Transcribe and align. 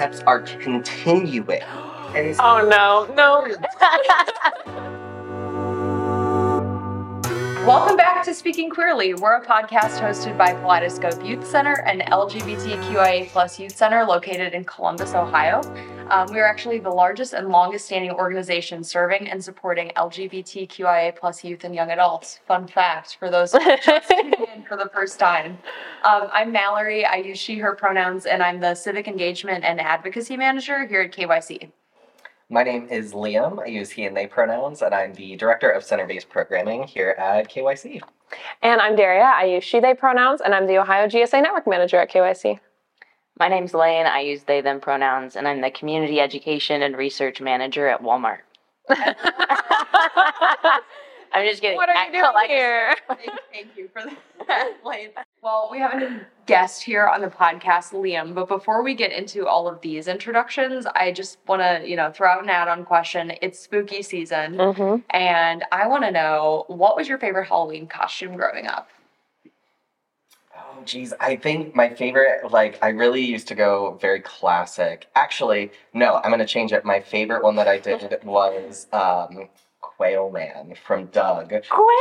concepts 0.00 0.22
are 0.26 0.40
continuing. 0.40 1.62
And 2.14 2.34
so- 2.34 2.42
Oh 2.42 2.68
no, 2.68 3.06
no. 3.14 4.96
Welcome 7.70 7.96
back 7.96 8.24
to 8.24 8.34
Speaking 8.34 8.68
Queerly. 8.68 9.14
We're 9.14 9.36
a 9.36 9.46
podcast 9.46 10.00
hosted 10.00 10.36
by 10.36 10.54
Kaleidoscope 10.54 11.24
Youth 11.24 11.46
Center, 11.46 11.74
an 11.86 12.00
LGBTQIA 12.00 13.28
plus 13.28 13.60
youth 13.60 13.76
center 13.76 14.04
located 14.04 14.54
in 14.54 14.64
Columbus, 14.64 15.14
Ohio. 15.14 15.60
Um, 16.10 16.26
we 16.32 16.40
are 16.40 16.46
actually 16.46 16.80
the 16.80 16.90
largest 16.90 17.32
and 17.32 17.48
longest 17.48 17.86
standing 17.86 18.10
organization 18.10 18.82
serving 18.82 19.30
and 19.30 19.42
supporting 19.42 19.90
LGBTQIA 19.90 21.14
plus 21.14 21.44
youth 21.44 21.62
and 21.62 21.72
young 21.72 21.92
adults. 21.92 22.40
Fun 22.44 22.66
fact 22.66 23.16
for 23.20 23.30
those 23.30 23.52
just 23.52 24.08
tuning 24.08 24.32
in 24.56 24.64
for 24.64 24.76
the 24.76 24.90
first 24.92 25.20
time. 25.20 25.56
Um, 26.02 26.26
I'm 26.32 26.50
Mallory. 26.50 27.04
I 27.04 27.18
use 27.18 27.38
she, 27.38 27.58
her 27.58 27.76
pronouns, 27.76 28.26
and 28.26 28.42
I'm 28.42 28.58
the 28.58 28.74
Civic 28.74 29.06
Engagement 29.06 29.62
and 29.62 29.80
Advocacy 29.80 30.36
Manager 30.36 30.88
here 30.88 31.02
at 31.02 31.12
KYC. 31.12 31.70
My 32.52 32.64
name 32.64 32.88
is 32.90 33.12
Liam. 33.12 33.60
I 33.60 33.66
use 33.66 33.90
he 33.90 34.04
and 34.04 34.16
they 34.16 34.26
pronouns, 34.26 34.82
and 34.82 34.92
I'm 34.92 35.14
the 35.14 35.36
director 35.36 35.70
of 35.70 35.84
center 35.84 36.04
based 36.04 36.28
programming 36.28 36.82
here 36.82 37.14
at 37.16 37.48
KYC. 37.48 38.00
And 38.60 38.80
I'm 38.80 38.96
Daria. 38.96 39.22
I 39.22 39.44
use 39.44 39.62
she, 39.62 39.78
they 39.78 39.94
pronouns, 39.94 40.40
and 40.40 40.52
I'm 40.52 40.66
the 40.66 40.78
Ohio 40.78 41.06
GSA 41.06 41.44
Network 41.44 41.68
Manager 41.68 41.98
at 41.98 42.10
KYC. 42.10 42.58
My 43.38 43.46
name's 43.46 43.72
Lane. 43.72 44.06
I 44.06 44.20
use 44.22 44.42
they, 44.42 44.60
them 44.62 44.80
pronouns, 44.80 45.36
and 45.36 45.46
I'm 45.46 45.60
the 45.60 45.70
Community 45.70 46.18
Education 46.18 46.82
and 46.82 46.96
Research 46.96 47.40
Manager 47.40 47.86
at 47.86 48.02
Walmart. 48.02 48.40
I'm 51.32 51.46
just 51.48 51.60
kidding. 51.62 51.76
what 51.76 51.88
are 51.88 51.94
you 51.94 51.98
Act 52.00 52.12
doing 52.12 52.24
like- 52.34 52.50
here? 52.50 52.94
Thank, 53.08 53.30
thank 53.52 53.66
you 53.76 53.88
for 53.92 54.02
that. 54.02 54.18
Well, 55.42 55.68
we 55.72 55.78
have 55.78 56.02
a 56.02 56.20
guest 56.46 56.82
here 56.82 57.06
on 57.06 57.20
the 57.22 57.28
podcast, 57.28 57.92
Liam. 57.92 58.34
But 58.34 58.48
before 58.48 58.82
we 58.82 58.94
get 58.94 59.10
into 59.12 59.46
all 59.46 59.66
of 59.68 59.80
these 59.80 60.06
introductions, 60.08 60.84
I 60.94 61.12
just 61.12 61.38
want 61.46 61.62
to, 61.62 61.88
you 61.88 61.96
know, 61.96 62.10
throw 62.12 62.28
out 62.28 62.42
an 62.42 62.50
add-on 62.50 62.84
question. 62.84 63.32
It's 63.40 63.58
spooky 63.58 64.02
season, 64.02 64.56
Mm-hmm. 64.56 64.96
and 65.10 65.64
I 65.72 65.86
want 65.86 66.04
to 66.04 66.10
know 66.10 66.64
what 66.66 66.94
was 66.96 67.08
your 67.08 67.16
favorite 67.18 67.46
Halloween 67.48 67.86
costume 67.86 68.36
growing 68.36 68.66
up? 68.66 68.88
Oh, 70.56 70.82
geez. 70.84 71.14
I 71.20 71.36
think 71.36 71.74
my 71.74 71.88
favorite, 71.88 72.50
like, 72.50 72.78
I 72.82 72.88
really 72.88 73.22
used 73.24 73.48
to 73.48 73.54
go 73.54 73.96
very 74.00 74.20
classic. 74.20 75.06
Actually, 75.14 75.70
no, 75.94 76.16
I'm 76.16 76.30
going 76.30 76.40
to 76.40 76.46
change 76.46 76.72
it. 76.72 76.84
My 76.84 77.00
favorite 77.00 77.42
one 77.42 77.56
that 77.56 77.68
I 77.68 77.78
did 77.78 78.18
was 78.24 78.88
um, 78.92 79.48
Quail 80.00 80.30
Man 80.30 80.72
from 80.86 81.04
Doug. 81.08 81.50
Probably 81.68 81.94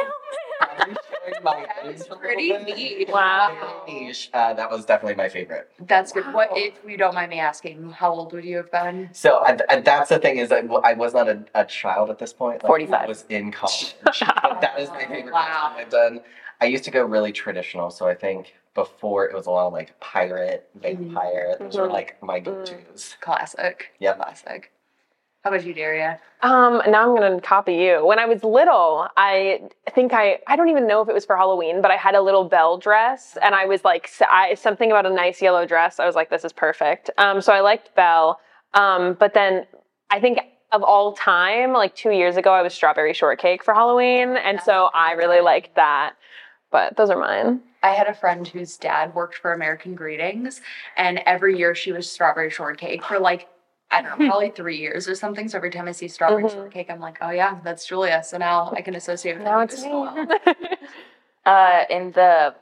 showing 0.62 0.96
my 1.44 1.66
That 1.68 1.86
age 1.86 1.96
is 1.96 2.02
a 2.04 2.04
little 2.04 2.18
pretty 2.20 2.58
neat. 2.60 3.10
Wow. 3.10 3.84
Niche. 3.90 4.30
Uh, 4.34 4.54
that 4.54 4.72
was 4.72 4.86
definitely 4.86 5.16
my 5.16 5.28
favorite. 5.28 5.70
That's 5.86 6.14
good. 6.14 6.24
What, 6.34 6.48
if 6.54 6.76
you 6.88 6.96
don't 6.96 7.14
mind 7.14 7.30
me 7.30 7.40
asking, 7.42 7.92
how 7.92 8.14
old 8.14 8.32
would 8.32 8.46
you 8.46 8.56
have 8.56 8.72
been? 8.72 9.10
So 9.12 9.40
uh, 9.40 9.58
th- 9.58 9.84
that's 9.84 10.08
the 10.08 10.18
thing 10.18 10.38
is 10.38 10.48
that 10.48 10.64
I 10.82 10.94
was 10.94 11.14
not 11.14 11.28
a, 11.28 11.44
a 11.54 11.66
child 11.66 12.10
at 12.10 12.20
this 12.20 12.32
point. 12.32 12.64
Like, 12.64 12.70
45. 12.70 13.02
I 13.02 13.06
was 13.06 13.26
in 13.28 13.52
college. 13.52 13.96
that 14.06 14.76
is 14.80 14.88
my 14.92 15.06
favorite 15.06 15.34
Wow. 15.34 15.76
I've 15.76 15.90
done. 15.90 16.22
I 16.62 16.68
used 16.68 16.86
to 16.86 16.92
go 16.92 17.04
really 17.04 17.34
traditional, 17.34 17.90
so 17.90 18.08
I 18.08 18.16
think 18.16 18.54
before 18.76 19.26
it 19.26 19.36
was 19.36 19.48
a 19.48 19.52
lot 19.52 19.68
of 19.68 19.74
like 19.74 20.00
pirate, 20.00 20.70
vampire. 20.74 21.58
Those 21.60 21.76
were 21.76 21.90
like 21.90 22.16
my 22.24 22.40
go-tos. 22.40 23.18
Classic. 23.20 23.92
Yeah. 24.00 24.14
Classic. 24.14 24.72
How 25.44 25.52
about 25.52 25.66
you, 25.66 25.74
Daria? 25.74 26.20
Um, 26.42 26.82
now 26.88 27.10
I'm 27.10 27.16
gonna 27.16 27.40
copy 27.40 27.76
you. 27.76 28.06
When 28.06 28.20
I 28.20 28.26
was 28.26 28.44
little, 28.44 29.08
I 29.16 29.62
think 29.96 30.14
I 30.14 30.40
I 30.48 30.58
don't 30.58 30.68
even 30.70 30.86
know 30.86 31.02
if 31.02 31.08
it 31.08 31.14
was 31.14 31.26
for 31.26 31.38
Halloween, 31.38 31.82
but 31.82 31.92
I 31.92 31.96
had 31.96 32.14
a 32.14 32.22
little 32.22 32.44
Belle 32.44 32.78
dress, 32.78 33.38
and 33.42 33.56
I 33.56 33.66
was 33.66 33.86
like, 33.86 34.10
I, 34.22 34.56
something 34.56 34.92
about 34.92 35.06
a 35.06 35.10
nice 35.10 35.42
yellow 35.42 35.66
dress. 35.66 36.00
I 36.00 36.06
was 36.06 36.16
like, 36.16 36.30
this 36.30 36.44
is 36.44 36.52
perfect. 36.52 37.10
Um, 37.18 37.42
so 37.42 37.54
I 37.54 37.62
liked 37.62 37.96
Belle. 37.96 38.40
Um, 38.74 39.16
but 39.20 39.34
then 39.34 39.66
I 40.10 40.20
think 40.20 40.40
of 40.72 40.84
all 40.84 41.14
time, 41.14 41.74
like 41.74 41.96
two 41.96 42.12
years 42.12 42.36
ago, 42.38 42.52
I 42.52 42.62
was 42.62 42.74
strawberry 42.74 43.14
shortcake 43.14 43.64
for 43.64 43.74
Halloween, 43.74 44.36
and 44.36 44.60
so 44.62 44.90
I 44.94 45.14
really 45.14 45.42
liked 45.42 45.76
that. 45.76 46.16
But 46.72 46.98
those 46.98 47.10
are 47.10 47.18
mine. 47.18 47.62
I 47.82 47.92
had 47.92 48.08
a 48.08 48.14
friend 48.14 48.46
whose 48.46 48.76
dad 48.78 49.16
worked 49.16 49.36
for 49.36 49.54
American 49.54 49.96
Greetings, 49.96 50.62
and 50.98 51.20
every 51.26 51.58
year 51.58 51.74
she 51.76 51.94
was 51.94 52.12
strawberry 52.12 52.50
shortcake 52.50 53.04
for 53.04 53.20
like, 53.20 53.48
I 53.92 54.02
don't 54.04 54.20
know, 54.20 54.28
probably 54.28 54.52
three 54.52 54.78
years 54.78 55.08
or 55.10 55.16
something. 55.16 55.48
So 55.50 55.58
every 55.58 55.72
time 55.72 55.88
I 55.88 55.92
see 55.94 56.08
strawberry 56.08 56.44
Mhm. 56.44 56.52
shortcake, 56.54 56.90
I'm 56.92 57.00
like, 57.00 57.18
oh 57.22 57.32
yeah, 57.32 57.58
that's 57.64 57.86
Julia. 57.86 58.22
So 58.24 58.38
now 58.38 58.72
I 58.76 58.82
can 58.82 58.96
associate 58.96 59.36
with 59.38 59.46
Now 59.46 59.58
her 59.60 59.64
it's 59.64 59.84
me. 59.84 59.90
well. 59.90 60.28
Uh, 61.46 61.86
in 61.90 62.12
the 62.12 62.54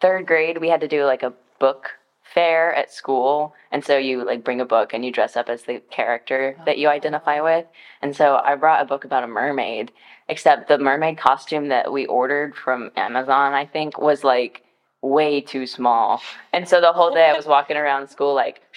third 0.00 0.26
grade, 0.26 0.58
we 0.58 0.68
had 0.68 0.80
to 0.80 0.88
do 0.88 1.04
like 1.04 1.22
a 1.22 1.32
book 1.60 1.90
fair 2.22 2.74
at 2.74 2.90
school, 2.90 3.54
and 3.70 3.84
so 3.84 3.96
you 3.96 4.24
like 4.24 4.42
bring 4.42 4.60
a 4.60 4.64
book 4.64 4.92
and 4.94 5.04
you 5.04 5.12
dress 5.12 5.36
up 5.36 5.48
as 5.48 5.62
the 5.62 5.80
character 5.90 6.56
that 6.64 6.78
you 6.78 6.88
identify 6.88 7.40
with. 7.40 7.66
And 8.00 8.16
so 8.16 8.40
I 8.42 8.56
brought 8.56 8.82
a 8.82 8.86
book 8.86 9.04
about 9.04 9.22
a 9.22 9.28
mermaid, 9.28 9.92
except 10.28 10.66
the 10.66 10.78
mermaid 10.78 11.18
costume 11.18 11.68
that 11.68 11.92
we 11.92 12.06
ordered 12.06 12.56
from 12.56 12.90
Amazon, 12.96 13.52
I 13.52 13.66
think, 13.66 14.00
was 14.00 14.24
like 14.24 14.64
way 15.02 15.40
too 15.40 15.66
small. 15.66 16.20
And 16.52 16.66
so 16.68 16.80
the 16.80 16.92
whole 16.92 17.12
day 17.14 17.28
I 17.28 17.36
was 17.36 17.46
walking 17.46 17.76
around 17.76 18.08
school 18.08 18.34
like. 18.34 18.62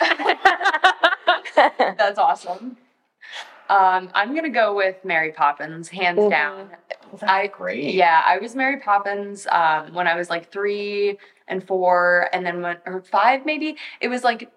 That's 1.56 2.18
awesome. 2.18 2.76
Um, 3.68 4.10
I'm 4.14 4.34
gonna 4.34 4.50
go 4.50 4.74
with 4.74 4.96
Mary 5.04 5.32
Poppins, 5.32 5.88
hands 5.88 6.20
Mhm. 6.20 6.30
down. 6.30 6.70
I 7.22 7.46
Great. 7.46 7.94
yeah, 7.94 8.22
I 8.26 8.38
was 8.38 8.54
Mary 8.54 8.78
Poppins 8.80 9.46
um, 9.50 9.94
when 9.94 10.06
I 10.06 10.16
was 10.16 10.28
like 10.28 10.50
three 10.50 11.18
and 11.48 11.66
four, 11.66 12.28
and 12.32 12.44
then 12.44 12.60
when 12.62 12.76
or 12.86 13.00
five 13.02 13.46
maybe. 13.46 13.76
It 14.00 14.08
was 14.08 14.24
like 14.24 14.50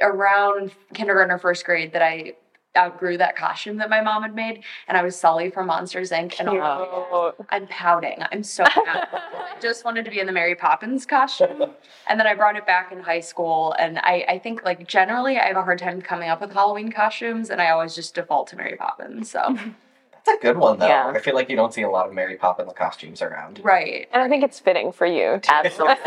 around 0.00 0.72
kindergarten 0.94 1.30
or 1.32 1.38
first 1.38 1.64
grade 1.64 1.92
that 1.92 2.02
I 2.02 2.34
outgrew 2.76 3.18
that 3.18 3.36
costume 3.36 3.76
that 3.78 3.90
my 3.90 4.00
mom 4.00 4.22
had 4.22 4.34
made, 4.34 4.62
and 4.88 4.96
I 4.96 5.02
was 5.02 5.16
Sully 5.16 5.50
from 5.50 5.66
Monsters 5.66 6.10
Inc. 6.10 6.38
And 6.38 6.48
Cute. 6.48 7.46
I'm 7.50 7.66
pouting. 7.68 8.22
I'm 8.30 8.42
so 8.42 8.62
mad. 8.86 9.08
I 9.12 9.56
just 9.60 9.84
wanted 9.84 10.04
to 10.04 10.10
be 10.10 10.20
in 10.20 10.26
the 10.26 10.32
Mary 10.32 10.54
Poppins 10.54 11.06
costume. 11.06 11.70
And 12.08 12.18
then 12.18 12.26
I 12.26 12.34
brought 12.34 12.56
it 12.56 12.66
back 12.66 12.92
in 12.92 13.00
high 13.00 13.20
school. 13.20 13.74
And 13.78 13.98
I, 13.98 14.24
I 14.28 14.38
think, 14.38 14.64
like, 14.64 14.86
generally, 14.86 15.38
I 15.38 15.46
have 15.46 15.56
a 15.56 15.62
hard 15.62 15.78
time 15.78 16.00
coming 16.00 16.28
up 16.28 16.40
with 16.40 16.52
Halloween 16.52 16.90
costumes, 16.90 17.50
and 17.50 17.60
I 17.60 17.70
always 17.70 17.94
just 17.94 18.14
default 18.14 18.48
to 18.48 18.56
Mary 18.56 18.76
Poppins. 18.76 19.30
So, 19.30 19.56
That's 20.24 20.38
a 20.38 20.42
good 20.42 20.56
one, 20.56 20.78
though. 20.78 20.86
Yeah. 20.86 21.12
I 21.14 21.18
feel 21.20 21.34
like 21.34 21.48
you 21.50 21.56
don't 21.56 21.74
see 21.74 21.82
a 21.82 21.90
lot 21.90 22.06
of 22.06 22.12
Mary 22.14 22.36
Poppins 22.36 22.72
costumes 22.76 23.22
around. 23.22 23.60
right. 23.64 24.08
And 24.12 24.22
I 24.22 24.28
think 24.28 24.44
it's 24.44 24.60
fitting 24.60 24.92
for 24.92 25.06
you. 25.06 25.40
Too. 25.42 25.50
Absolutely. 25.52 25.96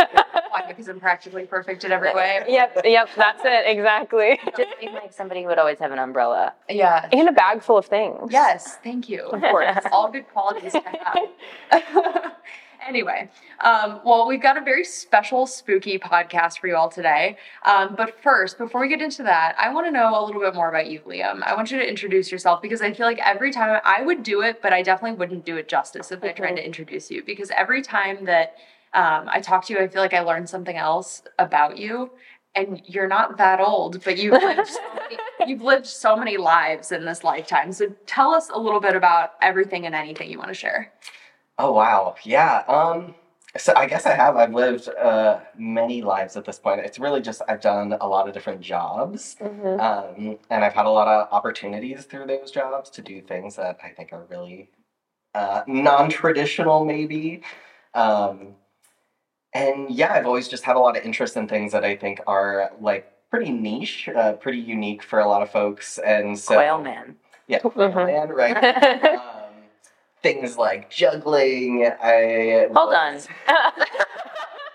Why? 0.50 0.64
Because 0.68 0.88
I'm 0.88 1.00
practically 1.00 1.46
perfect 1.46 1.84
in 1.84 1.92
every 1.92 2.14
way. 2.14 2.44
Yep, 2.48 2.82
yep, 2.86 3.10
that's 3.18 3.42
it, 3.44 3.66
exactly. 3.68 4.40
Just 4.58 4.70
seemed 4.80 4.94
like 4.94 5.12
somebody 5.12 5.42
who 5.42 5.48
would 5.48 5.60
always 5.60 5.80
have 5.80 5.92
an 5.92 6.00
umbrella. 6.00 6.54
Yeah. 6.70 7.10
And 7.12 7.28
a 7.28 7.34
bag 7.34 7.62
full 7.62 7.78
of 7.78 7.86
things. 7.88 8.32
Yes. 8.32 8.78
Thank 8.84 9.10
you. 9.10 9.24
Of 9.24 9.42
course. 9.42 9.78
All 9.92 10.10
good 10.10 10.28
qualities 10.30 10.72
to 10.72 10.82
have. 10.82 12.32
Anyway, 12.86 13.30
um, 13.64 14.00
well, 14.06 14.28
we've 14.28 14.42
got 14.42 14.58
a 14.58 14.62
very 14.62 14.84
special, 14.84 15.46
spooky 15.46 15.98
podcast 15.98 16.60
for 16.60 16.68
you 16.68 16.76
all 16.76 16.90
today. 16.90 17.38
Um, 17.66 17.96
but 17.96 18.22
first, 18.22 18.58
before 18.58 18.82
we 18.82 18.88
get 18.88 19.02
into 19.02 19.24
that, 19.24 19.56
I 19.60 19.74
want 19.74 19.88
to 19.88 19.92
know 19.92 20.20
a 20.20 20.24
little 20.26 20.42
bit 20.42 20.56
more 20.56 20.70
about 20.70 20.88
you, 20.88 21.00
Liam. 21.02 21.42
I 21.44 21.56
want 21.56 21.72
you 21.72 21.80
to 21.80 21.88
introduce 21.88 22.32
yourself 22.32 22.62
because 22.62 22.82
I 22.82 22.94
feel 22.94 23.06
like 23.06 23.20
every 23.26 23.52
time 23.52 23.80
I 23.84 24.02
would 24.02 24.24
do 24.24 24.42
it, 24.42 24.62
but 24.62 24.74
I 24.74 24.82
definitely 24.82 25.18
wouldn't 25.18 25.46
do 25.46 25.58
it 25.58 25.68
justice 25.68 26.12
if 26.12 26.24
I 26.24 26.32
tried 26.32 26.56
to 26.56 26.66
introduce 26.66 27.10
you 27.10 27.24
because 27.26 27.52
every 27.52 27.82
time 27.82 28.26
that 28.26 28.56
um, 28.94 29.28
I 29.28 29.42
talk 29.42 29.66
to 29.66 29.74
you, 29.74 29.80
I 29.80 29.88
feel 29.88 30.02
like 30.02 30.14
I 30.14 30.22
learned 30.22 30.50
something 30.50 30.78
else 30.78 31.24
about 31.40 31.78
you. 31.78 32.12
And 32.58 32.82
you're 32.86 33.10
not 33.10 33.38
that 33.38 33.60
old, 33.60 34.02
but 34.06 34.18
you've 34.18 34.32
lived, 34.32 34.68
so 34.68 34.80
many, 34.96 35.18
you've 35.46 35.62
lived 35.62 35.86
so 35.86 36.16
many 36.16 36.38
lives 36.38 36.94
in 36.94 37.04
this 37.04 37.22
lifetime. 37.22 37.74
So 37.74 37.88
tell 38.06 38.34
us 38.34 38.50
a 38.50 38.58
little 38.58 38.80
bit 38.80 38.96
about 38.96 39.32
everything 39.42 39.86
and 39.86 39.94
anything 39.94 40.32
you 40.32 40.38
want 40.38 40.48
to 40.52 40.54
share. 40.54 40.94
Oh 41.58 41.72
wow, 41.72 42.16
yeah. 42.24 42.64
Um, 42.68 43.16
so 43.58 43.74
I 43.76 43.86
guess 43.86 44.06
I 44.06 44.14
have. 44.14 44.36
I've 44.36 44.54
lived 44.54 44.90
uh, 44.90 45.40
many 45.58 46.02
lives 46.02 46.36
at 46.36 46.44
this 46.44 46.60
point. 46.60 46.82
It's 46.82 47.00
really 47.00 47.22
just 47.22 47.42
I've 47.48 47.62
done 47.62 47.96
a 48.02 48.08
lot 48.08 48.28
of 48.28 48.34
different 48.34 48.62
jobs, 48.62 49.38
Mhm. 49.40 49.80
um, 49.80 50.38
and 50.50 50.64
I've 50.66 50.74
had 50.74 50.86
a 50.86 50.90
lot 50.90 51.08
of 51.08 51.30
opportunities 51.32 52.06
through 52.06 52.28
those 52.28 52.52
jobs 52.52 52.90
to 52.92 53.02
do 53.02 53.22
things 53.22 53.56
that 53.56 53.78
I 53.84 53.90
think 53.92 54.12
are 54.12 54.26
really 54.30 54.70
uh, 55.34 55.64
non-traditional, 55.68 56.84
maybe. 56.86 57.42
Um, 57.94 58.56
and 59.54 59.92
yeah, 59.92 60.14
I've 60.14 60.26
always 60.26 60.48
just 60.50 60.64
had 60.66 60.76
a 60.76 60.80
lot 60.80 60.98
of 60.98 61.04
interest 61.04 61.38
in 61.38 61.48
things 61.48 61.72
that 61.72 61.86
I 61.86 61.96
think 61.96 62.20
are 62.28 62.72
like 62.80 63.08
pretty 63.30 63.52
niche, 63.52 64.10
uh, 64.14 64.34
pretty 64.34 64.60
unique 64.60 65.04
for 65.04 65.20
a 65.20 65.28
lot 65.28 65.42
of 65.42 65.50
folks, 65.50 65.98
and 66.00 66.38
so 66.38 66.56
Quail 66.56 66.82
man. 66.82 67.16
yeah, 67.48 67.60
Mhm. 67.60 68.06
man, 68.08 68.30
right. 68.30 69.20
things 70.26 70.58
like 70.58 70.90
juggling. 70.90 71.86
I 72.02 72.68
Hold 72.74 72.94
on. 72.94 73.20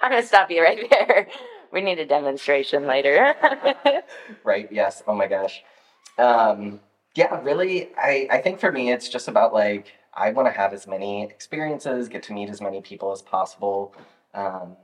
I'm 0.02 0.10
gonna 0.10 0.22
stop 0.22 0.50
you 0.50 0.62
right 0.62 0.86
there. 0.90 1.28
We 1.72 1.80
need 1.80 1.98
a 1.98 2.06
demonstration 2.06 2.86
later. 2.86 3.34
right 4.44 4.68
yes 4.72 5.02
oh 5.06 5.14
my 5.14 5.26
gosh 5.26 5.62
um 6.18 6.80
yeah 7.14 7.40
really 7.42 7.90
i 7.96 8.28
i 8.30 8.38
think 8.38 8.60
for 8.60 8.70
me 8.72 8.90
it's 8.92 9.08
just 9.08 9.28
about 9.28 9.52
like 9.54 9.92
i 10.14 10.30
want 10.30 10.46
to 10.48 10.52
have 10.52 10.72
as 10.72 10.86
many 10.86 11.22
experiences 11.24 12.08
get 12.08 12.22
to 12.24 12.32
meet 12.32 12.48
as 12.50 12.60
many 12.60 12.80
people 12.80 13.12
as 13.12 13.22
possible 13.22 13.94
um 14.34 14.76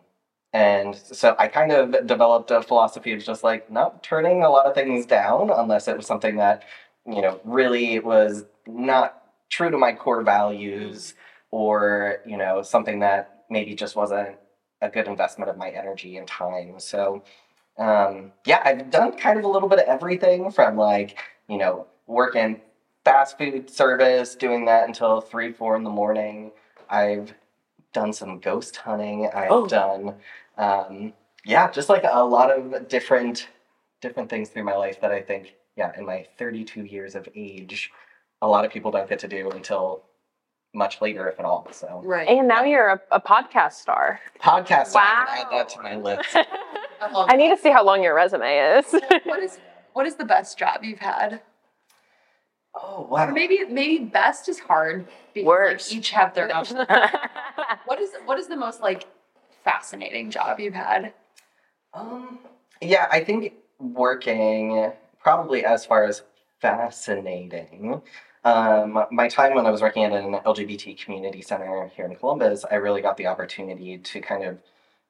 And 0.53 0.97
so 0.97 1.37
I 1.39 1.49
kind 1.49 1.73
of 1.73 2.07
developed 2.07 2.51
a 2.51 2.63
philosophy 2.63 3.13
of 3.13 3.23
just 3.23 3.45
like 3.45 3.71
not 3.71 4.03
turning 4.03 4.43
a 4.43 4.51
lot 4.51 4.67
of 4.67 4.75
things 4.75 5.07
down 5.07 5.51
unless 5.51 5.89
it 5.89 5.97
was 5.97 6.07
something 6.07 6.37
that, 6.37 6.63
you 7.07 7.21
know, 7.21 7.41
really 7.45 7.99
was 8.01 8.45
not 8.67 9.23
true 9.49 9.71
to 9.71 9.79
my 9.79 9.93
core 9.93 10.23
values 10.23 11.15
or, 11.51 12.19
you 12.27 12.37
know, 12.37 12.63
something 12.63 13.01
that 13.01 13.45
maybe 13.51 13.75
just 13.75 13.97
wasn't 13.97 14.37
a 14.83 14.89
good 14.89 15.09
investment 15.09 15.51
of 15.51 15.57
my 15.57 15.71
energy 15.71 16.17
and 16.17 16.27
time. 16.29 16.79
So, 16.79 17.23
um, 17.79 18.33
yeah, 18.45 18.61
I've 18.65 18.91
done 18.91 19.13
kind 19.17 19.39
of 19.39 19.45
a 19.45 19.49
little 19.49 19.69
bit 19.69 19.79
of 19.79 19.87
everything 19.87 20.51
from 20.51 20.77
like, 20.77 21.19
you 21.49 21.59
know, 21.59 21.87
working 22.07 22.61
fast 23.05 23.39
food 23.39 23.71
service, 23.71 24.35
doing 24.35 24.65
that 24.67 24.87
until 24.89 25.21
three, 25.21 25.53
four 25.53 25.77
in 25.77 25.85
the 25.85 25.91
morning. 25.91 26.51
I've 26.91 27.33
done 27.93 28.13
some 28.13 28.41
ghost 28.41 28.77
hunting. 28.77 29.29
I've 29.33 29.51
Oh. 29.51 29.67
done, 29.67 30.17
um, 30.59 31.13
yeah, 31.45 31.71
just 31.71 31.89
like 31.89 32.05
a 32.05 32.25
lot 32.25 32.51
of 32.51 32.89
different, 32.89 33.49
different 34.01 34.29
things 34.29 34.49
through 34.49 34.65
my 34.65 34.75
life 34.75 35.01
that 35.01 35.13
I 35.13 35.23
think, 35.23 35.55
yeah, 35.77 35.93
in 35.97 36.05
my 36.05 36.27
32 36.39 36.85
years 36.85 37.15
of 37.15 37.29
age, 37.35 37.93
a 38.43 38.49
lot 38.49 38.65
of 38.65 38.73
people 38.73 38.91
don't 38.91 39.09
get 39.09 39.19
to 39.21 39.29
do 39.29 39.51
until 39.51 40.03
much 40.75 41.01
later, 41.01 41.29
if 41.29 41.39
at 41.39 41.47
all. 41.47 41.67
So, 41.73 42.03
Right. 42.05 42.29
And 42.29 42.47
now 42.47 42.63
you're 42.65 42.89
a, 42.89 43.01
a 43.13 43.21
podcast 43.21 43.73
star. 43.75 44.21
podcast, 44.43 44.95
I 44.95 45.25
can 45.27 45.47
add 45.47 45.53
that 45.53 45.69
to 45.71 45.83
my 45.83 45.97
list. 45.97 46.29
I 46.35 46.47
I 47.31 47.37
need 47.37 47.49
to 47.55 47.57
see 47.61 47.71
how 47.71 47.85
long 47.85 48.03
your 48.03 48.15
resume 48.15 48.59
is. 48.79 48.93
what 49.25 49.43
is 49.43 49.59
what 49.95 50.07
is 50.07 50.17
the 50.17 50.25
best 50.25 50.59
job 50.59 50.85
you've 50.85 50.99
had? 50.99 51.41
Oh, 52.75 53.05
Or 53.11 53.27
wow. 53.27 53.31
maybe 53.31 53.65
maybe 53.71 54.05
best 54.05 54.49
is 54.51 54.59
hard 54.59 55.07
because 55.33 55.47
Worst. 55.47 55.91
like, 55.91 55.99
each 55.99 56.11
have 56.11 56.35
their 56.35 56.55
own. 56.55 56.65
what 57.87 57.99
is 58.01 58.11
what 58.27 58.39
is 58.39 58.49
the 58.49 58.57
most 58.57 58.83
like 58.83 59.07
fascinating 59.65 60.31
job 60.31 60.61
you've 60.61 60.75
had? 60.75 61.15
Um, 61.95 62.39
yeah, 62.83 63.09
I 63.11 63.25
think 63.25 63.55
working 63.79 64.93
probably 65.19 65.65
as 65.65 65.87
far 65.87 66.05
as 66.05 66.23
fascinating. 66.61 68.03
Um, 68.45 69.05
my 69.11 69.29
time 69.29 69.55
when 69.55 69.67
I 69.67 69.71
was 69.71 69.83
working 69.83 70.05
at 70.05 70.13
an 70.13 70.35
LGBT 70.35 70.97
community 70.99 71.43
center 71.43 71.91
here 71.97 72.07
in 72.07 72.15
Columbus, 72.17 72.65
I 72.71 72.77
really 72.77 73.03
got 73.03 73.17
the 73.17 73.27
opportunity 73.27 73.99
to 73.99 74.21
kind 74.21 74.45
of 74.45 74.59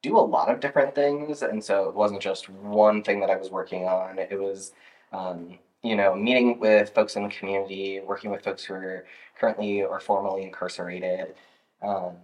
do 0.02 0.16
a 0.18 0.20
lot 0.20 0.50
of 0.50 0.60
different 0.60 0.94
things, 0.94 1.42
and 1.42 1.62
so 1.62 1.88
it 1.88 1.94
wasn't 1.94 2.22
just 2.22 2.48
one 2.48 3.02
thing 3.02 3.20
that 3.20 3.30
I 3.30 3.36
was 3.36 3.50
working 3.50 3.84
on. 3.84 4.18
It 4.18 4.40
was, 4.40 4.72
um, 5.12 5.58
you 5.82 5.96
know, 5.96 6.14
meeting 6.14 6.58
with 6.60 6.94
folks 6.94 7.16
in 7.16 7.24
the 7.24 7.28
community, 7.28 8.00
working 8.00 8.30
with 8.30 8.42
folks 8.44 8.64
who 8.64 8.74
are 8.74 9.04
currently 9.38 9.82
or 9.82 10.00
formerly 10.00 10.44
incarcerated. 10.44 11.34
Um, 11.82 12.16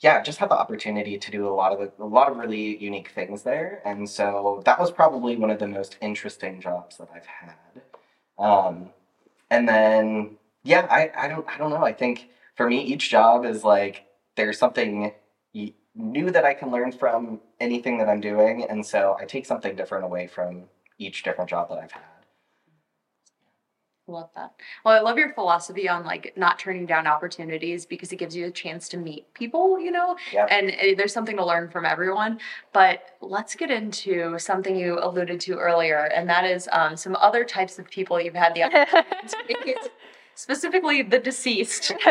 yeah, 0.00 0.22
just 0.22 0.38
had 0.38 0.48
the 0.50 0.58
opportunity 0.58 1.18
to 1.18 1.30
do 1.30 1.46
a 1.46 1.50
lot 1.50 1.72
of 1.72 1.92
a 1.98 2.04
lot 2.04 2.30
of 2.30 2.38
really 2.38 2.78
unique 2.78 3.10
things 3.10 3.42
there, 3.42 3.82
and 3.84 4.08
so 4.08 4.62
that 4.64 4.80
was 4.80 4.90
probably 4.90 5.36
one 5.36 5.50
of 5.50 5.58
the 5.58 5.66
most 5.68 5.98
interesting 6.00 6.60
jobs 6.60 6.96
that 6.96 7.08
I've 7.14 7.26
had. 7.26 7.82
Um, 8.40 8.90
and 9.50 9.68
then 9.68 10.38
yeah, 10.64 10.86
I, 10.90 11.10
I 11.16 11.28
don't 11.28 11.46
I 11.48 11.58
don't 11.58 11.70
know. 11.70 11.84
I 11.84 11.92
think 11.92 12.28
for 12.56 12.68
me, 12.68 12.82
each 12.82 13.10
job 13.10 13.44
is 13.44 13.64
like 13.64 14.06
there's 14.36 14.58
something 14.58 15.12
new 15.94 16.30
that 16.30 16.44
I 16.44 16.54
can 16.54 16.70
learn 16.70 16.92
from 16.92 17.40
anything 17.58 17.98
that 17.98 18.08
I'm 18.08 18.20
doing, 18.20 18.64
and 18.64 18.84
so 18.84 19.16
I 19.20 19.24
take 19.24 19.46
something 19.46 19.76
different 19.76 20.04
away 20.04 20.26
from 20.26 20.64
each 20.98 21.22
different 21.22 21.50
job 21.50 21.68
that 21.68 21.78
I've 21.78 21.92
had. 21.92 22.02
Love 24.10 24.30
that. 24.34 24.52
Well, 24.84 24.94
I 24.96 25.00
love 25.00 25.18
your 25.18 25.32
philosophy 25.34 25.88
on 25.88 26.04
like 26.04 26.32
not 26.36 26.58
turning 26.58 26.84
down 26.84 27.06
opportunities 27.06 27.86
because 27.86 28.10
it 28.12 28.16
gives 28.16 28.34
you 28.34 28.46
a 28.46 28.50
chance 28.50 28.88
to 28.88 28.96
meet 28.96 29.32
people, 29.34 29.78
you 29.78 29.92
know, 29.92 30.16
Yeah. 30.32 30.46
and 30.50 30.70
uh, 30.72 30.96
there's 30.96 31.12
something 31.12 31.36
to 31.36 31.44
learn 31.46 31.70
from 31.70 31.84
everyone. 31.86 32.40
But 32.72 33.16
let's 33.20 33.54
get 33.54 33.70
into 33.70 34.36
something 34.38 34.74
you 34.74 34.98
alluded 35.00 35.40
to 35.42 35.56
earlier, 35.58 36.10
and 36.14 36.28
that 36.28 36.44
is 36.44 36.68
um, 36.72 36.96
some 36.96 37.14
other 37.20 37.44
types 37.44 37.78
of 37.78 37.88
people 37.88 38.20
you've 38.20 38.34
had 38.34 38.52
the 38.54 38.64
opportunity 38.64 39.14
to 39.28 39.64
meet, 39.64 39.78
specifically 40.34 41.02
the 41.02 41.18
deceased. 41.20 41.92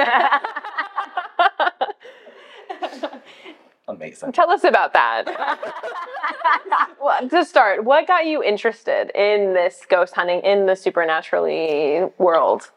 Amazing. 3.90 4.32
Tell 4.34 4.52
us 4.52 4.64
about 4.64 4.94
that. 4.94 5.26
well, 7.02 7.28
to 7.28 7.44
start, 7.44 7.84
what 7.84 8.08
got 8.08 8.28
you 8.28 8.44
interested 8.44 9.10
in 9.16 9.56
this 9.56 9.84
ghost 9.90 10.14
hunting 10.14 10.42
in 10.42 10.68
the 10.68 10.76
supernaturally 10.76 12.04
world? 12.20 12.70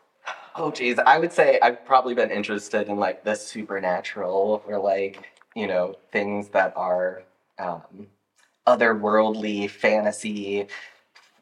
Oh 0.55 0.71
geez, 0.71 0.99
I 0.99 1.19
would 1.19 1.33
say 1.33 1.59
I've 1.63 1.85
probably 1.85 2.15
been 2.15 2.31
interested 2.31 2.89
in 2.89 2.97
like 2.97 3.25
the 3.25 3.35
supernatural 3.35 4.63
or 4.67 4.79
like 4.79 5.29
you 5.55 5.67
know 5.67 5.97
things 6.11 6.49
that 6.49 6.73
are 6.77 7.23
um, 7.59 8.07
otherworldly, 8.67 9.69
fantasy. 9.69 10.67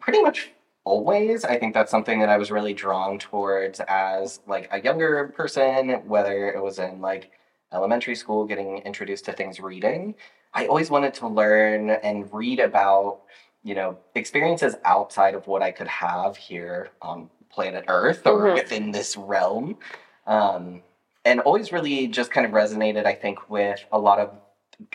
Pretty 0.00 0.20
much 0.20 0.50
always, 0.84 1.44
I 1.44 1.58
think 1.58 1.75
that's 1.75 1.90
something 1.90 2.19
that 2.20 2.28
I 2.28 2.38
was 2.38 2.50
really 2.50 2.75
drawn 2.75 3.19
towards 3.19 3.81
as 3.81 4.40
like 4.49 4.69
a 4.72 4.81
younger 4.81 5.28
person, 5.28 5.90
whether 6.08 6.49
it 6.49 6.61
was 6.61 6.78
in 6.81 7.00
like 7.00 7.31
elementary 7.72 8.14
school, 8.14 8.44
getting 8.44 8.78
introduced 8.78 9.25
to 9.26 9.32
things 9.32 9.61
reading. 9.61 10.14
I 10.55 10.67
always 10.67 10.90
wanted 10.90 11.14
to 11.14 11.28
learn 11.28 11.90
and 11.90 12.32
read 12.32 12.61
about 12.61 13.20
you 13.62 13.75
know 13.75 13.99
experiences 14.14 14.75
outside 14.84 15.34
of 15.34 15.46
what 15.46 15.62
I 15.62 15.70
could 15.70 15.88
have 15.88 16.37
here 16.37 16.90
on 17.02 17.31
planet 17.50 17.84
Earth 17.88 18.26
or 18.26 18.46
Mhm. 18.46 18.55
within 18.55 18.90
this 18.90 19.17
realm. 19.17 19.78
Um, 20.26 20.82
and 21.25 21.40
always 21.40 21.72
really 21.72 22.06
just 22.06 22.31
kind 22.31 22.46
of 22.46 22.52
resonated, 22.52 23.05
I 23.05 23.14
think, 23.14 23.50
with 23.50 23.84
a 23.93 23.99
lot 23.99 24.19
of 24.19 24.31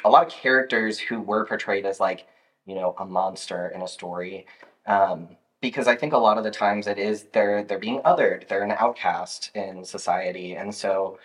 a 0.04 0.10
lot 0.10 0.26
of 0.26 0.32
characters 0.32 0.98
who 0.98 1.22
were 1.22 1.46
portrayed 1.46 1.86
as 1.86 2.00
like, 2.00 2.26
you 2.66 2.74
know, 2.74 2.96
a 2.98 3.06
monster 3.06 3.68
in 3.70 3.84
a 3.84 3.88
story. 3.88 4.48
Um, 4.88 5.38
because 5.62 5.88
I 5.88 5.96
think 5.96 6.14
a 6.14 6.18
lot 6.18 6.38
of 6.40 6.44
the 6.44 6.52
times 6.52 6.88
it 6.88 6.98
is 6.98 7.24
they're 7.34 7.64
they're 7.64 7.78
being 7.80 8.02
othered, 8.02 8.48
they're 8.48 8.64
an 8.64 8.72
outcast 8.72 9.52
in 9.56 9.86
society. 9.86 10.56
And 10.56 10.74
so 10.74 11.20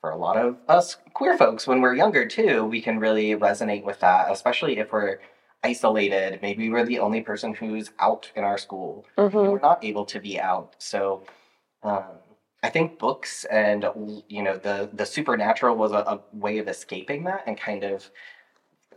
for 0.00 0.10
a 0.10 0.16
lot 0.16 0.36
of 0.36 0.56
us 0.68 0.96
queer 1.14 1.36
folks, 1.36 1.66
when 1.66 1.80
we're 1.80 1.94
younger 1.94 2.26
too, 2.26 2.64
we 2.64 2.80
can 2.80 2.98
really 2.98 3.36
resonate 3.36 3.84
with 3.84 4.00
that, 4.00 4.30
especially 4.30 4.78
if 4.78 4.92
we're 4.92 5.20
isolated. 5.62 6.38
Maybe 6.40 6.70
we're 6.70 6.86
the 6.86 6.98
only 6.98 7.20
person 7.20 7.52
who's 7.54 7.90
out 7.98 8.30
in 8.34 8.42
our 8.44 8.56
school 8.56 9.04
Mhm. 9.18 9.50
we're 9.52 9.58
not 9.60 9.84
able 9.84 10.06
to 10.06 10.18
be 10.18 10.40
out. 10.40 10.74
So 10.78 11.24
um, 11.82 12.04
I 12.62 12.70
think 12.70 12.98
books 12.98 13.44
and 13.44 13.84
you 14.28 14.42
know 14.42 14.56
the 14.56 14.88
the 14.92 15.04
supernatural 15.06 15.76
was 15.76 15.92
a, 15.92 15.96
a 15.96 16.20
way 16.32 16.58
of 16.58 16.68
escaping 16.68 17.24
that 17.24 17.44
and 17.46 17.58
kind 17.58 17.84
of 17.84 18.10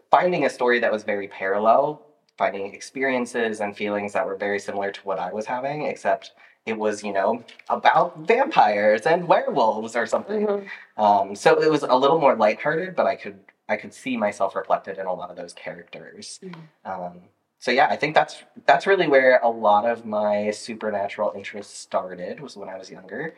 finding 0.10 0.46
a 0.46 0.50
story 0.50 0.80
that 0.80 0.92
was 0.92 1.04
very 1.04 1.28
parallel, 1.28 2.02
finding 2.38 2.74
experiences 2.74 3.60
and 3.60 3.76
feelings 3.76 4.14
that 4.14 4.26
were 4.26 4.36
very 4.36 4.60
similar 4.60 4.92
to 4.92 5.02
what 5.02 5.20
I 5.20 5.34
was 5.34 5.46
having, 5.46 5.86
except 5.86 6.32
it 6.66 6.78
was 6.78 7.04
you 7.04 7.14
know 7.14 7.44
about 7.70 8.20
vampires 8.20 9.02
and 9.06 9.28
werewolves 9.28 9.96
or 9.96 10.06
something. 10.06 10.48
Mhm. 10.48 10.68
Um, 10.98 11.36
so 11.36 11.62
it 11.62 11.70
was 11.70 11.84
a 11.84 11.96
little 11.96 12.20
more 12.20 12.36
lighthearted, 12.36 12.96
but 12.96 13.06
I 13.06 13.16
could 13.16 13.40
I 13.70 13.78
could 13.78 13.94
see 13.94 14.18
myself 14.18 14.56
reflected 14.56 14.98
in 14.98 15.06
a 15.06 15.14
lot 15.14 15.30
of 15.30 15.36
those 15.36 15.54
characters. 15.54 16.40
Mhm. 16.44 16.56
Um, 16.86 17.22
so 17.60 17.72
yeah, 17.72 17.88
I 17.90 17.96
think 17.96 18.16
that's 18.16 18.44
that's 18.66 18.88
really 18.88 19.08
where 19.08 19.40
a 19.44 19.50
lot 19.50 19.86
of 19.86 20.06
my 20.06 20.52
supernatural 20.52 21.34
interest 21.36 21.80
started 21.80 22.40
was 22.40 22.56
when 22.58 22.70
I 22.70 22.78
was 22.78 22.90
younger. 22.90 23.36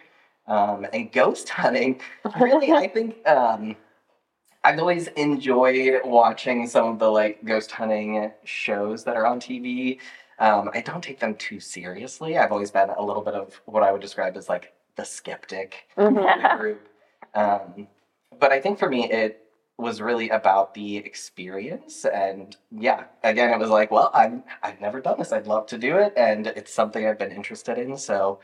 Um, 0.48 0.86
and 0.94 1.12
ghost 1.12 1.50
hunting, 1.62 2.02
really, 2.40 2.72
I 2.72 2.88
think 2.88 3.28
um, 3.28 3.76
I've 4.64 4.80
always 4.80 5.08
enjoyed 5.10 6.02
watching 6.06 6.68
some 6.68 6.86
of 6.88 7.00
the 7.00 7.10
like 7.10 7.44
ghost 7.44 7.72
hunting 7.72 8.32
shows 8.44 9.04
that 9.06 9.16
are 9.16 9.26
on 9.26 9.40
TV. 9.40 10.00
Um, 10.40 10.70
I 10.74 10.82
don't 10.82 11.04
take 11.04 11.20
them 11.20 11.36
too 11.36 11.60
seriously. 11.60 12.38
I've 12.38 12.52
always 12.52 12.72
been 12.72 12.90
a 12.90 13.02
little 13.02 13.22
bit 13.22 13.34
of 13.36 13.60
what 13.66 13.84
I 13.84 13.92
would 13.92 14.02
describe 14.02 14.36
as 14.38 14.50
like 14.50 14.74
the 14.96 15.06
skeptic 15.06 15.88
Mhm. 15.98 16.52
the 16.52 16.58
group. 16.58 16.88
Um, 17.34 17.88
but 18.40 18.52
I 18.52 18.60
think 18.60 18.80
for 18.80 18.90
me, 18.90 19.10
it 19.12 19.42
was 19.78 20.02
really 20.02 20.30
about 20.30 20.74
the 20.74 20.98
experience. 20.98 22.06
And 22.06 22.56
yeah, 22.72 23.06
again, 23.24 23.50
it 23.52 23.60
was 23.60 23.70
like, 23.70 23.92
well, 23.92 24.10
I'm, 24.14 24.44
I've 24.64 24.80
never 24.80 25.02
done 25.02 25.20
this. 25.20 25.34
I'd 25.34 25.48
love 25.48 25.68
to 25.68 25.78
do 25.78 25.98
it. 25.98 26.14
And 26.16 26.48
it's 26.48 26.74
something 26.74 27.06
I've 27.06 27.20
been 27.20 27.32
interested 27.32 27.78
in. 27.78 27.98
So 27.98 28.40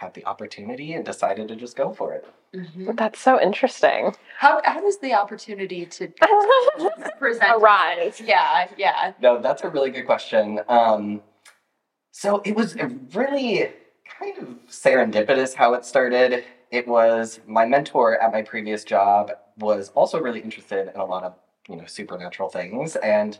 had 0.00 0.14
the 0.14 0.24
opportunity 0.26 0.92
and 0.92 1.04
decided 1.04 1.48
to 1.48 1.56
just 1.56 1.76
go 1.76 1.92
for 1.92 2.12
it. 2.14 2.26
Mhm. 2.54 2.96
That's 2.96 3.20
so 3.20 3.40
interesting. 3.40 4.14
How 4.38 4.60
how 4.64 4.80
does 4.80 4.98
the 4.98 5.14
opportunity 5.14 5.86
to 5.86 6.08
present 7.18 7.50
Arise. 7.56 8.20
Yeah, 8.20 8.68
yeah. 8.76 9.12
No, 9.20 9.40
that's 9.40 9.62
a 9.62 9.68
really 9.68 9.90
good 9.90 10.06
question. 10.06 10.60
Um, 10.68 11.22
so 12.12 12.40
it 12.44 12.54
was 12.54 12.76
really 13.14 13.72
kind 14.18 14.38
of 14.38 14.48
serendipitous 14.68 15.54
how 15.54 15.74
it 15.74 15.84
started. 15.84 16.44
It 16.70 16.86
was 16.86 17.40
my 17.46 17.64
mentor 17.66 18.18
at 18.20 18.32
my 18.32 18.42
previous 18.42 18.84
job 18.84 19.32
was 19.58 19.90
also 19.90 20.20
really 20.20 20.40
interested 20.40 20.88
in 20.94 21.00
a 21.00 21.04
lot 21.04 21.24
of 21.24 21.34
you 21.68 21.76
know 21.76 21.86
supernatural 21.86 22.48
things 22.48 22.96
and 22.96 23.38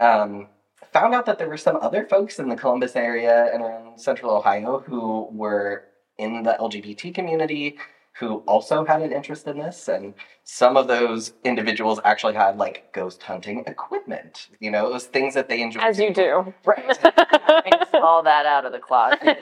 um, 0.00 0.48
found 0.92 1.14
out 1.14 1.26
that 1.26 1.38
there 1.38 1.48
were 1.48 1.56
some 1.56 1.76
other 1.80 2.06
folks 2.06 2.38
in 2.38 2.48
the 2.48 2.56
Columbus 2.56 2.96
area 2.96 3.50
and 3.52 3.62
around 3.62 4.00
Central 4.00 4.32
Ohio 4.36 4.80
who 4.86 5.28
were 5.32 5.84
in 6.18 6.42
the 6.42 6.56
LGBT 6.60 7.14
community 7.14 7.78
who 8.18 8.38
also 8.46 8.84
had 8.84 9.00
an 9.00 9.12
interest 9.12 9.46
in 9.46 9.58
this. 9.58 9.88
And 9.88 10.14
some 10.44 10.76
of 10.76 10.88
those 10.88 11.32
individuals 11.44 12.00
actually 12.04 12.34
had 12.34 12.58
like 12.58 12.92
ghost 12.92 13.22
hunting 13.22 13.64
equipment, 13.66 14.48
you 14.60 14.70
know, 14.70 14.90
those 14.90 15.06
things 15.06 15.34
that 15.34 15.48
they 15.48 15.62
enjoyed. 15.62 15.84
As 15.84 15.98
you 15.98 16.12
do. 16.12 16.52
Right. 16.64 16.84
Brings 17.02 17.88
all 17.94 18.22
that 18.22 18.46
out 18.46 18.66
of 18.66 18.72
the 18.72 18.78
closet. 18.78 19.38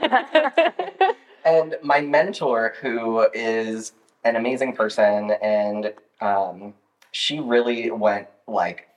and 1.45 1.77
my 1.83 2.01
mentor, 2.01 2.75
who 2.81 3.27
is 3.35 3.93
an 4.25 4.37
amazing 4.37 4.75
person, 4.75 5.33
and 5.43 5.93
um, 6.21 6.75
she 7.13 7.41
really 7.41 7.91
went 7.91 8.29
like 8.47 8.88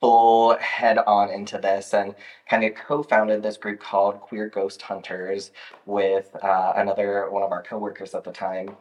full 0.00 0.56
head 0.58 0.98
on 0.98 1.30
into 1.30 1.58
this 1.58 1.94
and 1.94 2.14
kind 2.48 2.64
of 2.64 2.74
co-founded 2.74 3.42
this 3.42 3.56
group 3.56 3.80
called 3.80 4.20
Queer 4.20 4.48
Ghost 4.48 4.82
Hunters 4.82 5.50
with 5.86 6.36
uh, 6.42 6.74
another 6.76 7.30
one 7.30 7.42
of 7.42 7.52
our 7.52 7.62
coworkers 7.62 8.14
at 8.14 8.24
the 8.24 8.32
time. 8.32 8.76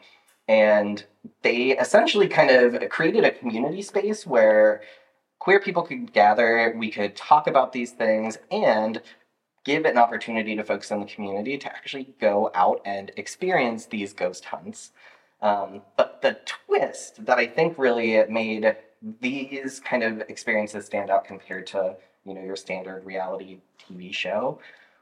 And 0.48 1.04
they 1.42 1.72
essentially 1.78 2.28
kind 2.28 2.52
of 2.52 2.90
created 2.90 3.24
a 3.24 3.32
community 3.32 3.82
space 3.82 4.28
where 4.28 4.82
queer 5.40 5.60
people 5.60 5.84
could 5.84 6.14
gather, 6.14 6.74
we 6.78 6.92
could 6.92 7.16
talk 7.16 7.48
about 7.48 7.72
these 7.72 7.92
things, 7.92 8.38
and 8.52 9.02
give 9.64 9.86
an 9.86 9.98
opportunity 9.98 10.56
to 10.56 10.64
folks 10.64 10.92
in 10.92 11.00
the 11.00 11.06
community 11.06 11.58
to 11.58 11.68
actually 11.68 12.14
go 12.22 12.52
out 12.54 12.82
and 12.86 13.12
experience 13.18 13.88
these 13.88 14.14
ghost 14.14 14.46
hunts. 14.46 14.92
Um, 15.42 15.82
but 15.98 16.22
the 16.22 16.38
twist 16.46 17.26
that 17.26 17.38
I 17.38 17.48
think 17.48 17.78
really 17.78 18.24
made 18.30 18.76
these 19.22 19.80
kind 19.80 20.04
of 20.04 20.22
experiences 20.30 20.86
stand 20.86 21.10
out 21.10 21.26
compared 21.26 21.68
to 21.68 21.96
you 22.26 22.34
know 22.34 22.42
your 22.42 22.56
standard 22.56 23.06
reality 23.06 23.60
TV 23.80 24.14
show 24.14 24.60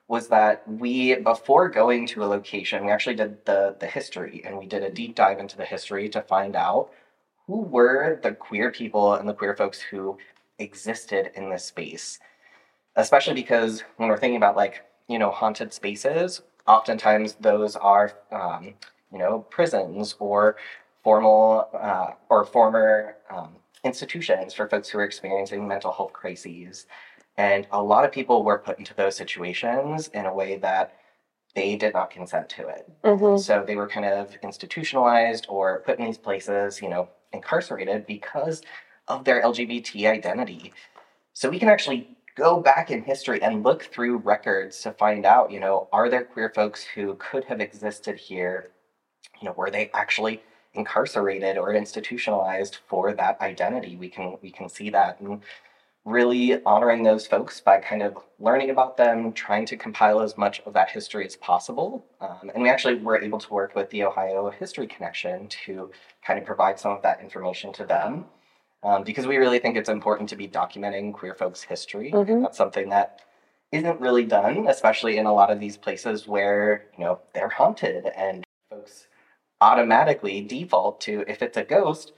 was 0.08 0.28
that 0.28 0.68
we 0.70 1.16
before 1.16 1.70
going 1.70 2.06
to 2.06 2.24
a 2.24 2.26
location 2.26 2.86
we 2.86 2.92
actually 2.92 3.16
did 3.16 3.46
the 3.46 3.76
the 3.80 3.88
history 3.88 4.42
and 4.46 4.58
we 4.58 4.66
did 4.66 4.84
a 4.84 4.90
deep 4.90 5.16
dive 5.16 5.40
into 5.40 5.56
the 5.56 5.66
history 5.66 6.10
to 6.10 6.22
find 6.22 6.56
out 6.56 6.90
who 7.48 7.62
were 7.62 8.20
the 8.24 8.32
queer 8.32 8.72
people 8.72 9.14
and 9.16 9.28
the 9.28 9.34
queer 9.34 9.56
folks 9.56 9.80
who 9.82 10.18
existed 10.60 11.32
in 11.36 11.50
this 11.50 11.66
space. 11.66 12.20
Especially 12.96 13.34
because 13.34 13.84
when 13.98 14.10
we're 14.10 14.18
thinking 14.18 14.38
about 14.38 14.56
like 14.56 14.86
you 15.08 15.20
know 15.20 15.32
haunted 15.32 15.74
spaces 15.74 16.42
oftentimes 16.68 17.36
those 17.40 17.76
are 17.76 18.14
um, 18.32 18.74
you 19.12 19.18
know 19.20 19.40
prisons 19.50 20.16
or 20.20 20.56
formal 21.04 21.68
uh, 21.74 22.12
or 22.30 22.46
former 22.46 23.16
um, 23.30 23.50
institutions 23.84 24.54
for 24.54 24.68
folks 24.68 24.90
who 24.90 25.00
are 25.00 25.04
experiencing 25.04 25.68
mental 25.68 25.92
health 25.92 26.14
crises. 26.14 26.86
And 27.38 27.68
a 27.72 27.82
lot 27.82 28.06
of 28.06 28.12
people 28.12 28.44
were 28.44 28.60
put 28.60 28.80
into 28.80 28.94
those 28.94 29.16
situations 29.16 30.08
in 30.10 30.26
a 30.26 30.34
way 30.34 30.58
that 30.58 30.96
they 31.56 31.76
did 31.76 31.94
not 31.94 32.10
consent 32.10 32.50
to 32.50 32.68
it. 32.68 32.90
Mhm. 33.04 33.40
So 33.40 33.64
they 33.64 33.76
were 33.76 33.88
kind 33.88 34.06
of 34.06 34.36
institutionalized 34.42 35.46
or 35.50 35.82
put 35.82 36.00
in 36.00 36.06
these 36.06 36.18
places, 36.18 36.82
you 36.82 36.90
know, 36.90 37.10
incarcerated 37.32 38.06
because 38.06 38.62
of 39.08 39.24
their 39.24 39.42
LGBT 39.42 40.08
identity. 40.08 40.74
So 41.34 41.50
we 41.50 41.60
can 41.60 41.70
actually 41.70 42.16
go 42.36 42.60
back 42.60 42.90
in 42.90 43.04
history 43.04 43.42
and 43.42 43.64
look 43.64 43.84
through 43.84 44.18
records 44.18 44.82
to 44.82 44.92
find 44.94 45.26
out, 45.26 45.52
you 45.52 45.60
know, 45.60 45.88
are 45.92 46.10
there 46.10 46.24
queer 46.24 46.50
folks 46.50 46.84
who 46.84 47.16
could 47.16 47.44
have 47.46 47.62
existed 47.62 48.18
here? 48.18 48.72
You 49.40 49.50
know, 49.50 49.54
were 49.54 49.70
they 49.70 49.92
actually 49.94 50.42
incarcerated 50.74 51.58
or 51.58 51.74
institutionalized 51.74 52.78
for 52.88 53.14
that 53.14 53.40
identity? 53.42 53.96
We 53.96 54.10
can 54.10 54.38
we 54.42 54.52
can 54.52 54.70
see 54.70 54.90
that 54.92 55.20
and 55.20 55.42
really 56.06 56.62
honoring 56.66 57.04
those 57.04 57.26
folks 57.26 57.62
by 57.62 57.80
kind 57.80 58.02
of 58.04 58.18
learning 58.40 58.70
about 58.70 58.98
them, 58.98 59.32
trying 59.32 59.66
to 59.66 59.78
compile 59.78 60.20
as 60.20 60.38
much 60.38 60.60
of 60.66 60.74
that 60.74 60.90
history 60.90 61.26
as 61.26 61.36
possible. 61.38 62.06
Um, 62.20 62.52
and 62.54 62.62
we 62.62 62.70
actually 62.70 62.96
were 62.96 63.22
able 63.22 63.40
to 63.40 63.54
work 63.54 63.74
with 63.74 63.90
the 63.90 64.04
Ohio 64.04 64.50
History 64.50 64.86
Connection 64.86 65.48
to 65.66 65.92
kind 66.26 66.38
of 66.38 66.46
provide 66.46 66.78
some 66.78 66.92
of 66.92 67.02
that 67.04 67.22
information 67.22 67.72
to 67.74 67.86
them. 67.86 68.26
Um, 68.84 69.04
because 69.04 69.26
we 69.26 69.38
really 69.38 69.60
think 69.60 69.78
it's 69.78 69.88
important 69.88 70.28
to 70.30 70.36
be 70.36 70.46
documenting 70.46 71.14
queer 71.14 71.34
folks' 71.36 71.62
history. 71.62 72.12
Mhm. 72.12 72.42
That's 72.42 72.58
something 72.58 72.90
that 72.90 73.22
isn't 73.72 74.02
really 74.02 74.26
done, 74.26 74.68
especially 74.68 75.18
in 75.18 75.26
a 75.26 75.34
lot 75.34 75.50
of 75.50 75.60
these 75.60 75.78
places 75.78 76.28
where, 76.28 76.88
you 76.98 77.06
know, 77.06 77.20
they're 77.34 77.48
haunted 77.48 78.08
and 78.08 78.43
automatically 79.64 80.42
default 80.42 81.00
to 81.02 81.24
if 81.28 81.42
it's 81.42 81.58
a 81.58 81.64
ghost, 81.64 82.12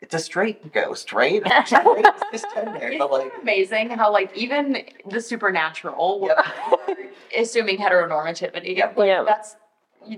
it's 0.00 0.14
a 0.14 0.18
straight 0.18 0.72
ghost, 0.72 1.12
right? 1.12 1.42
It's 1.46 1.72
right, 1.72 2.04
it's 2.04 2.22
just 2.44 2.56
in 2.56 2.72
there, 2.72 2.94
but 2.98 3.10
like, 3.10 3.32
amazing 3.42 3.90
how 3.90 4.12
like 4.12 4.34
even 4.36 4.84
the 5.10 5.20
supernatural, 5.20 6.28
Yep. 6.28 6.98
assuming 7.38 7.78
heteronormativity, 7.78 8.76
Yep. 8.76 8.96
like, 8.96 9.06
Yep. 9.08 9.26
that's 9.26 9.56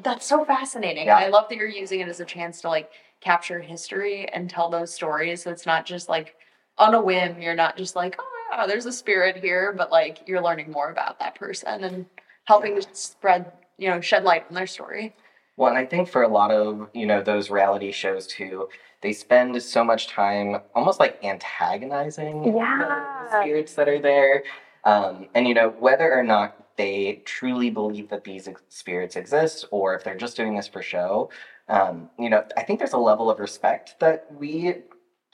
that's 0.03 0.27
so 0.27 0.45
fascinating. 0.45 1.07
Yeah. 1.07 1.17
I 1.17 1.29
love 1.29 1.49
that 1.49 1.57
you're 1.57 1.69
using 1.69 2.01
it 2.01 2.09
as 2.09 2.21
a 2.21 2.25
chance 2.25 2.61
to 2.63 2.69
like 2.69 2.91
capture 3.21 3.61
history 3.61 4.29
and 4.29 4.51
tell 4.51 4.69
those 4.69 4.93
stories. 4.93 5.43
So 5.45 5.51
it's 5.51 5.65
not 5.65 5.87
just 5.87 6.09
like 6.09 6.35
on 6.77 6.95
a 6.95 7.01
whim. 7.01 7.41
You're 7.41 7.55
not 7.55 7.77
just 7.77 7.95
like, 7.97 8.17
oh 8.19 8.33
yeah, 8.51 8.67
there's 8.67 8.87
a 8.87 8.93
spirit 8.93 9.37
here, 9.37 9.73
but 9.77 9.91
like 9.93 10.19
you're 10.27 10.43
learning 10.43 10.73
more 10.73 10.91
about 10.91 11.21
that 11.21 11.37
person 11.37 11.85
and 11.85 12.05
helping 12.45 12.75
to 12.81 12.87
spread, 12.93 13.53
you 13.79 13.89
know, 13.89 14.01
shed 14.01 14.25
light 14.25 14.45
on 14.49 14.55
their 14.57 14.67
story. 14.67 15.15
Well, 15.57 15.71
and 15.71 15.79
I 15.79 15.87
think 15.87 16.09
for 16.09 16.23
a 16.23 16.29
lot 16.29 16.51
of, 16.51 16.89
you 16.93 17.07
know, 17.07 17.23
those 17.23 17.51
reality 17.51 17.91
shows 17.93 18.27
too, 18.27 18.69
they 19.01 19.13
spend 19.13 19.61
so 19.63 19.83
much 19.83 20.09
time 20.09 20.59
almost 20.75 21.01
like 21.01 21.23
antagonizing 21.25 22.43
the- 22.43 22.59
Yeah. 22.59 23.27
the 23.31 23.41
spirits 23.43 23.75
that 23.75 23.89
are 23.89 23.99
there. 23.99 24.45
Um, 24.85 25.29
and, 25.35 25.49
you 25.49 25.55
know, 25.55 25.71
whether 25.71 26.13
or 26.13 26.23
not 26.23 26.77
they 26.77 27.23
truly 27.25 27.71
believe 27.71 28.11
that 28.11 28.25
these 28.25 28.47
ex- 28.47 28.63
spirits 28.69 29.17
exist 29.17 29.65
or 29.71 29.95
if 29.95 30.05
they're 30.05 30.15
just 30.15 30.37
doing 30.37 30.55
this 30.55 30.69
for 30.69 30.83
show, 30.83 31.31
um, 31.69 32.11
you 32.19 32.29
know, 32.29 32.45
I 32.57 32.63
think 32.63 32.79
there's 32.79 32.93
a 32.93 32.99
level 32.99 33.31
of 33.31 33.41
respect 33.41 33.99
that 34.01 34.27
we 34.39 34.83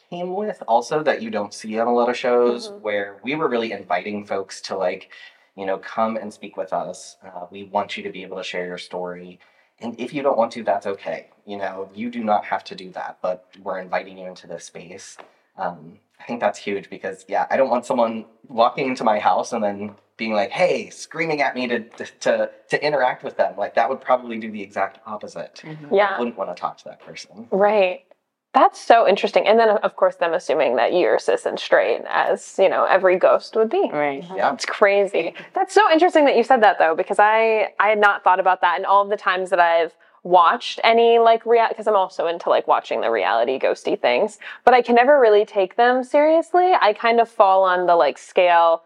came 0.09 0.35
with 0.37 0.63
also 0.69 1.03
that 1.03 1.21
you 1.21 1.31
don't 1.31 1.53
see 1.53 1.79
on 1.81 1.87
a 1.89 1.93
lot 1.93 2.09
of 2.09 2.17
shows 2.17 2.71
Mhm. 2.71 2.81
where 2.81 3.21
we 3.25 3.35
were 3.35 3.49
really 3.49 3.73
inviting 3.73 4.25
folks 4.25 4.61
to 4.63 4.77
like, 4.77 5.11
you 5.57 5.67
know, 5.67 5.79
come 5.79 6.17
and 6.17 6.33
speak 6.33 6.57
with 6.57 6.73
us. 6.73 7.17
Uh, 7.25 7.47
we 7.51 7.65
want 7.65 7.97
you 7.97 8.03
to 8.05 8.11
be 8.11 8.23
able 8.23 8.37
to 8.37 8.43
share 8.45 8.67
your 8.67 8.79
story. 8.79 9.39
And 9.83 9.99
if 9.99 10.15
you 10.15 10.23
don't 10.23 10.39
want 10.39 10.53
to, 10.53 10.63
that's 10.63 10.87
okay. 10.87 11.29
You 11.45 11.59
know, 11.59 11.91
you 11.95 12.11
do 12.11 12.23
not 12.23 12.45
have 12.45 12.63
to 12.65 12.75
do 12.75 12.91
that, 12.93 13.19
but 13.21 13.49
we're 13.63 13.79
inviting 13.79 14.17
you 14.19 14.27
into 14.27 14.47
this 14.47 14.65
space. 14.65 15.17
Um, 15.59 15.99
I 16.21 16.25
think 16.25 16.41
that's 16.41 16.59
huge 16.59 16.89
because, 16.89 17.25
yeah, 17.29 17.47
I 17.51 17.57
don't 17.57 17.69
want 17.69 17.85
someone 17.85 18.27
walking 18.49 18.87
into 18.89 19.03
my 19.03 19.19
house 19.19 19.53
and 19.53 19.63
then 19.63 19.97
being 20.17 20.35
like, 20.35 20.51
hey, 20.51 20.89
screaming 20.91 21.43
at 21.43 21.55
me 21.57 21.67
to, 21.67 21.81
to, 22.21 22.51
to 22.71 22.87
interact 22.87 23.25
with 23.25 23.37
them. 23.37 23.57
Like, 23.57 23.75
that 23.75 23.89
would 23.89 24.01
probably 24.01 24.39
do 24.39 24.51
the 24.53 24.63
exact 24.63 25.01
opposite. 25.05 25.61
I 25.65 25.77
Yeah. 25.91 26.17
wouldn't 26.19 26.37
want 26.39 26.55
to 26.55 26.61
talk 26.61 26.79
to 26.79 26.85
that 26.85 27.01
person. 27.01 27.49
Right. 27.51 28.05
That's 28.55 28.79
so 28.79 29.09
interesting. 29.09 29.47
And 29.47 29.59
then, 29.59 29.71
of 29.71 29.97
course, 29.97 30.17
them 30.17 30.35
assuming 30.35 30.77
that 30.77 30.93
you're 30.93 31.19
cis 31.19 31.47
and 31.47 31.59
straight, 31.59 32.03
as 32.09 32.57
you 32.59 32.69
know, 32.69 32.85
every 32.85 33.17
ghost 33.17 33.57
would 33.57 33.71
be. 33.71 33.89
Right. 33.91 34.23
Yeah. 34.37 34.53
It's 34.53 34.67
crazy. 34.67 35.35
That's 35.55 35.73
so 35.73 35.91
interesting 35.91 36.27
that 36.27 36.37
you 36.37 36.45
said 36.45 36.63
that 36.63 36.79
though, 36.79 36.95
because 36.95 37.19
I 37.19 37.73
I 37.81 37.89
had 37.89 37.99
not 37.99 38.25
thought 38.25 38.41
about 38.41 38.61
that. 38.61 38.77
And 38.77 38.85
all 38.85 39.03
of 39.03 39.09
the 39.09 39.17
times 39.17 39.49
that 39.51 39.61
I've 39.61 39.95
watched 40.23 40.81
any 40.85 41.19
like 41.19 41.47
real, 41.47 41.67
because 41.69 41.87
I'm 41.87 41.97
also 41.97 42.27
into 42.27 42.51
like 42.51 42.69
watching 42.69 43.01
the 43.01 43.11
reality 43.11 43.59
ghosty 43.59 43.99
things, 43.99 44.39
but 44.65 44.75
I 44.75 44.83
can 44.83 44.95
never 44.95 45.19
really 45.19 45.45
take 45.47 45.77
them 45.77 46.05
seriously. 46.05 46.73
I 46.79 46.93
kind 46.93 47.21
of 47.21 47.29
fall 47.29 47.65
on 47.65 47.87
the 47.87 47.97
like 47.97 48.19
scale. 48.19 48.83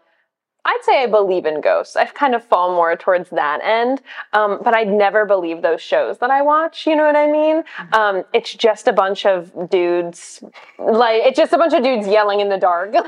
I'd 0.65 0.79
say 0.83 1.01
I 1.01 1.07
believe 1.07 1.45
in 1.45 1.61
ghosts. 1.61 1.95
I've 1.95 2.13
kind 2.13 2.35
of 2.35 2.43
fall 2.43 2.75
more 2.75 2.95
towards 2.97 3.29
that 3.29 3.61
end, 3.63 4.01
um, 4.33 4.59
but 4.63 4.73
I'd 4.73 4.89
never 4.89 5.25
believe 5.25 5.61
those 5.61 5.81
shows 5.81 6.17
that 6.17 6.29
I 6.29 6.41
watch. 6.41 6.85
You 6.85 6.95
know 6.95 7.05
what 7.05 7.15
I 7.15 7.31
mean? 7.31 7.63
Um, 7.93 8.23
it's 8.33 8.53
just 8.53 8.87
a 8.87 8.93
bunch 8.93 9.25
of 9.25 9.69
dudes, 9.69 10.43
like 10.77 11.23
it's 11.23 11.37
just 11.37 11.53
a 11.53 11.57
bunch 11.57 11.73
of 11.73 11.83
dudes 11.83 12.05
yelling 12.07 12.41
in 12.41 12.49
the 12.49 12.57
dark, 12.57 12.93
like 12.93 13.07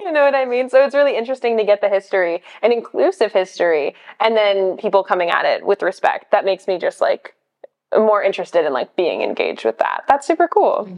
you 0.00 0.12
know 0.12 0.24
what 0.24 0.36
I 0.36 0.44
mean. 0.44 0.68
So 0.68 0.84
it's 0.84 0.94
really 0.94 1.16
interesting 1.16 1.56
to 1.58 1.64
get 1.64 1.80
the 1.80 1.88
history, 1.88 2.42
an 2.62 2.70
inclusive 2.70 3.32
history, 3.32 3.96
and 4.20 4.36
then 4.36 4.76
people 4.76 5.02
coming 5.02 5.30
at 5.30 5.44
it 5.44 5.66
with 5.66 5.82
respect. 5.82 6.30
That 6.30 6.44
makes 6.44 6.68
me 6.68 6.78
just 6.78 7.00
like 7.00 7.34
more 7.96 8.22
interested 8.22 8.64
in 8.64 8.72
like 8.72 8.94
being 8.96 9.22
engaged 9.22 9.64
with 9.64 9.78
that. 9.78 10.04
That's 10.08 10.26
super 10.26 10.46
cool. 10.48 10.88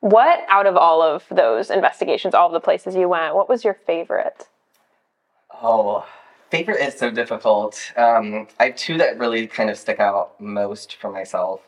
What 0.00 0.44
out 0.48 0.66
of 0.66 0.76
all 0.76 1.02
of 1.02 1.24
those 1.30 1.70
investigations, 1.70 2.34
all 2.34 2.46
of 2.46 2.52
the 2.52 2.60
places 2.60 2.94
you 2.94 3.08
went, 3.08 3.34
what 3.34 3.48
was 3.48 3.64
your 3.64 3.74
favorite? 3.74 4.48
Oh, 5.62 6.06
favorite 6.50 6.80
is 6.80 6.98
so 6.98 7.10
difficult. 7.10 7.80
Um, 7.96 8.46
I 8.60 8.66
have 8.66 8.76
two 8.76 8.98
that 8.98 9.18
really 9.18 9.46
kind 9.46 9.70
of 9.70 9.78
stick 9.78 10.00
out 10.00 10.40
most 10.40 10.96
for 10.96 11.10
myself. 11.10 11.60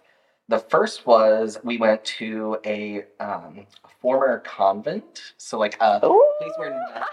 The 0.48 0.58
first 0.58 1.06
was 1.06 1.58
we 1.62 1.78
went 1.78 2.04
to 2.04 2.58
a 2.64 3.04
um, 3.20 3.66
former 4.00 4.38
convent, 4.40 5.34
so 5.36 5.58
like 5.58 5.76
a 5.80 6.00
Ooh. 6.04 6.32
place 6.38 6.52
where. 6.56 7.04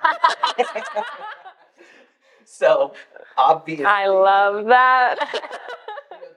so 2.45 2.93
obviously, 3.37 3.85
I 3.85 4.07
love 4.07 4.65
that. 4.67 5.17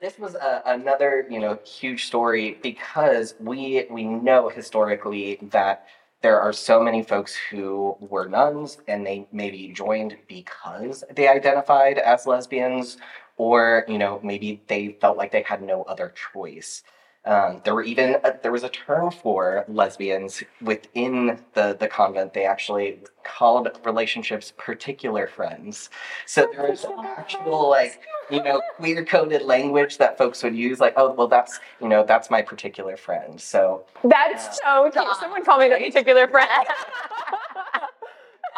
this 0.01 0.19
was 0.19 0.35
a, 0.35 0.63
another 0.67 1.27
you 1.31 1.41
know 1.41 1.59
huge 1.65 2.07
story 2.07 2.59
because 2.63 3.35
we 3.41 3.87
we 3.91 4.05
know 4.05 4.49
historically 4.49 5.39
that 5.51 5.87
there 6.23 6.41
are 6.41 6.53
so 6.53 6.83
many 6.83 7.03
folks 7.03 7.37
who 7.51 7.97
were 8.01 8.29
nuns 8.29 8.79
and 8.89 9.07
they 9.07 9.27
maybe 9.33 9.69
joined 9.69 10.17
because 10.27 11.05
they 11.15 11.29
identified 11.29 11.99
as 11.99 12.27
lesbians 12.27 12.99
or 13.37 13.85
you 13.89 13.99
know 13.99 14.21
maybe 14.23 14.61
they 14.67 14.97
felt 15.01 15.17
like 15.17 15.33
they 15.33 15.43
had 15.43 15.63
no 15.63 15.83
other 15.85 16.13
choice. 16.33 16.83
Um, 17.25 17.61
there 17.65 17.75
were 17.75 17.83
even 17.83 18.17
a, 18.25 18.35
there 18.43 18.53
was 18.53 18.63
a 18.63 18.69
term 18.69 19.11
for 19.11 19.65
lesbians 19.69 20.43
within 20.63 21.39
the 21.55 21.77
the 21.79 21.89
convent. 21.89 22.33
They 22.33 22.45
actually 22.45 23.01
called 23.25 23.69
relationships 23.85 24.53
particular 24.57 25.27
friends. 25.27 25.91
So 26.27 26.49
there 26.53 26.71
was 26.71 26.87
actual 27.19 27.69
like 27.69 28.01
you 28.31 28.43
know 28.43 28.63
queer 28.77 29.05
coded 29.05 29.43
language 29.43 29.99
that 29.99 30.17
folks 30.17 30.43
would 30.43 30.57
use, 30.57 30.81
like 30.81 30.95
oh 30.97 31.13
well 31.13 31.29
that's 31.29 31.61
you 31.81 31.89
know 31.89 32.05
that's 32.05 32.31
my 32.31 32.41
particular 32.41 32.97
friend. 32.97 33.41
So 33.41 33.85
That's 34.05 34.59
so 34.59 34.91
cute. 34.91 35.17
Someone 35.21 35.45
call 35.45 35.59
me 35.59 35.69
that 35.69 35.81
particular 35.81 36.29
friend. 36.29 36.49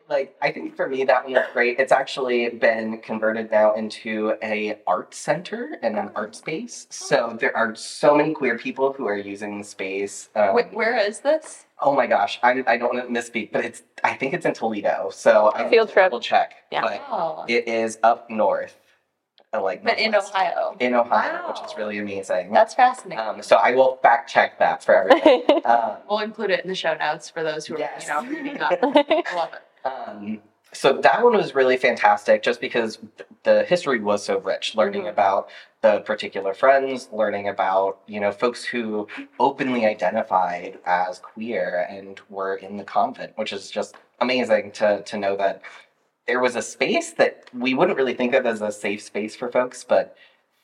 I 0.09 0.13
like 0.13 0.35
I 0.41 0.51
think 0.51 0.75
for 0.75 0.87
me 0.87 1.03
that 1.05 1.23
one 1.23 1.33
was 1.33 1.43
great. 1.53 1.79
It's 1.79 1.91
actually 1.91 2.49
been 2.49 2.99
converted 2.99 3.51
now 3.51 3.73
into 3.73 4.35
a 4.43 4.79
art 4.87 5.13
center 5.13 5.77
and 5.81 5.97
an 5.97 6.11
art 6.15 6.35
space. 6.35 6.87
So 6.89 7.37
there 7.39 7.55
are 7.55 7.75
so 7.75 8.15
many 8.15 8.33
queer 8.33 8.57
people 8.57 8.93
who 8.93 9.07
are 9.07 9.17
using 9.17 9.57
the 9.59 9.63
space. 9.63 10.29
Um, 10.35 10.53
Wait, 10.55 10.73
where 10.73 10.97
is 10.97 11.19
this? 11.19 11.65
Oh 11.81 11.93
my 11.93 12.07
gosh, 12.07 12.39
I, 12.41 12.63
I 12.67 12.77
don't 12.77 12.93
want 12.93 13.07
to 13.07 13.13
misspeak, 13.21 13.51
but 13.51 13.65
it's 13.65 13.83
I 14.03 14.13
think 14.13 14.33
it's 14.33 14.45
in 14.45 14.53
Toledo. 14.53 15.09
So 15.11 15.51
I 15.53 15.69
Field 15.69 15.89
trip. 15.91 16.05
Double 16.05 16.19
check. 16.19 16.53
Yeah. 16.71 16.81
But 16.81 17.01
Oh, 17.09 17.45
it 17.47 17.67
is 17.67 17.97
up 18.03 18.29
north, 18.29 18.77
uh, 19.53 19.61
like 19.61 19.83
but 19.83 19.97
in. 19.99 20.13
Ohio. 20.15 20.75
In 20.79 20.93
Ohio, 20.93 21.47
which 21.49 21.59
is 21.65 21.75
really 21.77 21.97
amazing. 21.97 22.53
That's 22.53 22.73
fascinating. 22.75 23.19
um, 23.25 23.41
so 23.41 23.57
I 23.57 23.71
will 23.73 23.97
fact 24.01 24.29
check 24.29 24.59
that 24.59 24.83
for 24.83 24.95
everyone. 25.11 25.65
um, 25.65 25.97
we'll 26.09 26.19
include 26.19 26.51
it 26.51 26.63
in 26.63 26.69
the 26.69 26.75
show 26.75 26.93
notes 26.95 27.29
for 27.29 27.43
those 27.43 27.65
who 27.65 27.75
are 27.75 27.79
Yes. 27.79 28.07
you 28.07 28.13
know 28.13 28.23
reading 28.23 28.61
up. 28.61 28.71
I 28.81 29.23
love 29.35 29.53
it. 29.53 29.61
Um, 29.85 30.41
so 30.73 30.93
that 30.93 31.23
one 31.23 31.33
was 31.33 31.55
really 31.55 31.77
fantastic 31.77 32.43
just 32.43 32.59
because 32.59 32.99
the 33.43 33.63
history 33.63 33.99
was 33.99 34.25
so 34.25 34.39
rich, 34.39 34.75
learning 34.75 35.03
Mhm. 35.03 35.11
about 35.11 35.49
the 35.81 36.01
particular 36.01 36.53
friends, 36.53 37.07
learning 37.13 37.47
about, 37.47 37.99
you 38.07 38.19
know, 38.19 38.31
folks 38.31 38.65
who 38.65 39.07
openly 39.39 39.85
identified 39.85 40.79
as 40.85 41.19
queer 41.19 41.85
and 41.89 42.19
were 42.29 42.55
in 42.55 42.75
the 42.77 42.83
convent, 42.83 43.37
which 43.37 43.53
is 43.53 43.69
just 43.71 43.95
amazing 44.19 44.71
to, 44.71 45.01
to 45.03 45.17
know 45.17 45.35
that 45.37 45.61
there 46.27 46.39
was 46.39 46.55
a 46.55 46.61
space 46.61 47.13
that 47.13 47.49
we 47.53 47.75
wouldn't 47.75 47.97
really 47.97 48.15
think 48.15 48.33
of 48.33 48.45
as 48.45 48.61
a 48.61 48.71
safe 48.71 49.01
space 49.03 49.35
for 49.35 49.49
folks, 49.51 49.83
but 49.83 50.17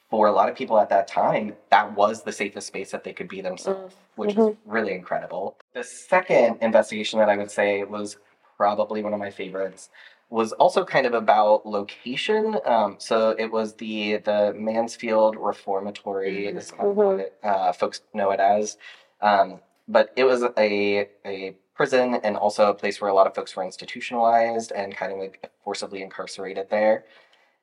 for 0.10 0.28
a 0.28 0.32
lot 0.32 0.50
of 0.50 0.56
people 0.56 0.78
at 0.80 0.90
that 0.90 1.08
time, 1.08 1.56
that 1.70 1.96
was 1.96 2.24
the 2.24 2.32
safest 2.34 2.68
space 2.68 2.92
that 2.92 3.04
they 3.04 3.14
could 3.14 3.30
be 3.30 3.40
themselves, 3.42 3.96
which 4.16 4.36
is 4.36 4.56
really 4.66 4.94
incredible. 4.94 5.56
The 5.74 5.84
second 5.84 6.58
investigation 6.62 7.20
that 7.20 7.30
I 7.30 7.38
would 7.38 7.52
say 7.52 7.84
was 7.84 8.18
probably 8.66 9.02
one 9.02 9.12
of 9.12 9.20
my 9.20 9.32
favorites 9.32 9.90
was 10.30 10.52
also 10.54 10.86
kind 10.86 11.08
of 11.08 11.16
about 11.16 11.66
location. 11.66 12.56
Um, 12.64 12.96
so 13.00 13.32
it 13.44 13.52
was 13.52 13.74
the 13.84 14.18
the 14.18 14.54
Mansfield 14.56 15.36
Reformatory, 15.36 16.44
Mhm. 16.46 16.58
is 16.58 16.70
kind 16.72 16.90
of 16.92 16.96
what 16.96 17.40
uh, 17.44 17.72
folks 17.74 18.02
know 18.14 18.30
it 18.36 18.40
as. 18.40 18.78
Um, 19.20 19.48
but 19.88 20.06
it 20.16 20.26
was 20.26 20.44
a 20.68 21.10
a 21.26 21.56
prison 21.74 22.08
and 22.26 22.38
also 22.38 22.70
a 22.70 22.74
place 22.82 23.02
where 23.02 23.10
a 23.10 23.14
lot 23.20 23.26
of 23.26 23.34
folks 23.34 23.56
were 23.56 23.64
institutionalized 23.64 24.72
and 24.80 24.96
kind 24.96 25.12
of 25.12 25.18
like 25.18 25.50
forcibly 25.64 26.04
incarcerated 26.04 26.70
there. 26.70 27.06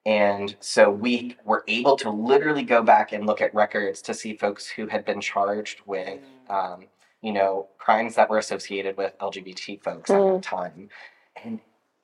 And 0.04 0.56
so 0.58 0.90
we 0.90 1.36
were 1.44 1.62
able 1.68 1.96
to 1.98 2.10
literally 2.10 2.64
go 2.64 2.82
back 2.82 3.12
and 3.12 3.24
look 3.24 3.40
at 3.40 3.54
records 3.54 4.02
to 4.02 4.14
see 4.14 4.32
folks 4.44 4.64
who 4.68 4.86
had 4.88 5.04
been 5.04 5.20
charged 5.20 5.78
with, 5.86 6.20
um, 6.50 6.86
you 7.22 7.32
know, 7.32 7.68
crimes 7.78 8.14
that 8.16 8.30
were 8.30 8.38
associated 8.38 8.96
with 8.96 9.16
LGBT 9.18 9.82
folks 9.82 10.10
at 10.10 10.16
the 10.34 10.40
time. 10.40 10.88
And 11.44 11.60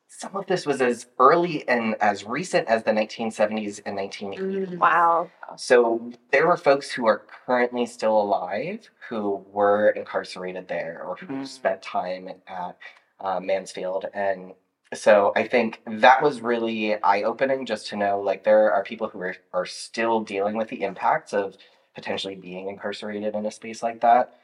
some 0.08 0.36
of 0.36 0.46
this 0.46 0.64
was 0.66 0.80
as 0.80 1.06
early 1.18 1.66
and 1.68 1.94
as 2.00 2.24
recent 2.24 2.68
as 2.68 2.84
the 2.84 2.92
1970s 2.92 3.80
and 3.84 3.98
1980s. 3.98 4.78
wow. 4.78 5.30
So 5.56 6.12
there 6.32 6.46
were 6.46 6.56
folks 6.56 6.90
who 6.92 7.06
are 7.06 7.22
currently 7.46 7.86
still 7.86 8.20
alive 8.20 8.90
who 9.08 9.44
were 9.52 9.90
incarcerated 9.90 10.68
there 10.68 11.02
or 11.04 11.16
who 11.16 11.26
Mm. 11.26 11.46
spent 11.46 11.82
time 11.82 12.28
at 12.46 12.76
uh, 13.20 13.40
Mansfield. 13.40 14.06
And 14.14 14.54
so 14.92 15.32
I 15.36 15.46
think 15.48 15.80
that 15.86 16.22
was 16.22 16.40
really 16.40 16.94
eye 17.02 17.22
opening 17.22 17.66
just 17.66 17.88
to 17.88 17.96
know 17.96 18.20
like 18.20 18.44
there 18.44 18.72
are 18.72 18.82
people 18.84 19.08
who 19.08 19.20
are, 19.20 19.36
are 19.52 19.66
still 19.66 20.20
dealing 20.20 20.56
with 20.56 20.68
the 20.68 20.82
impacts 20.82 21.32
of 21.32 21.56
potentially 21.94 22.34
being 22.36 22.68
incarcerated 22.68 23.34
in 23.34 23.46
a 23.46 23.50
space 23.50 23.82
like 23.82 24.00
that. 24.00 24.34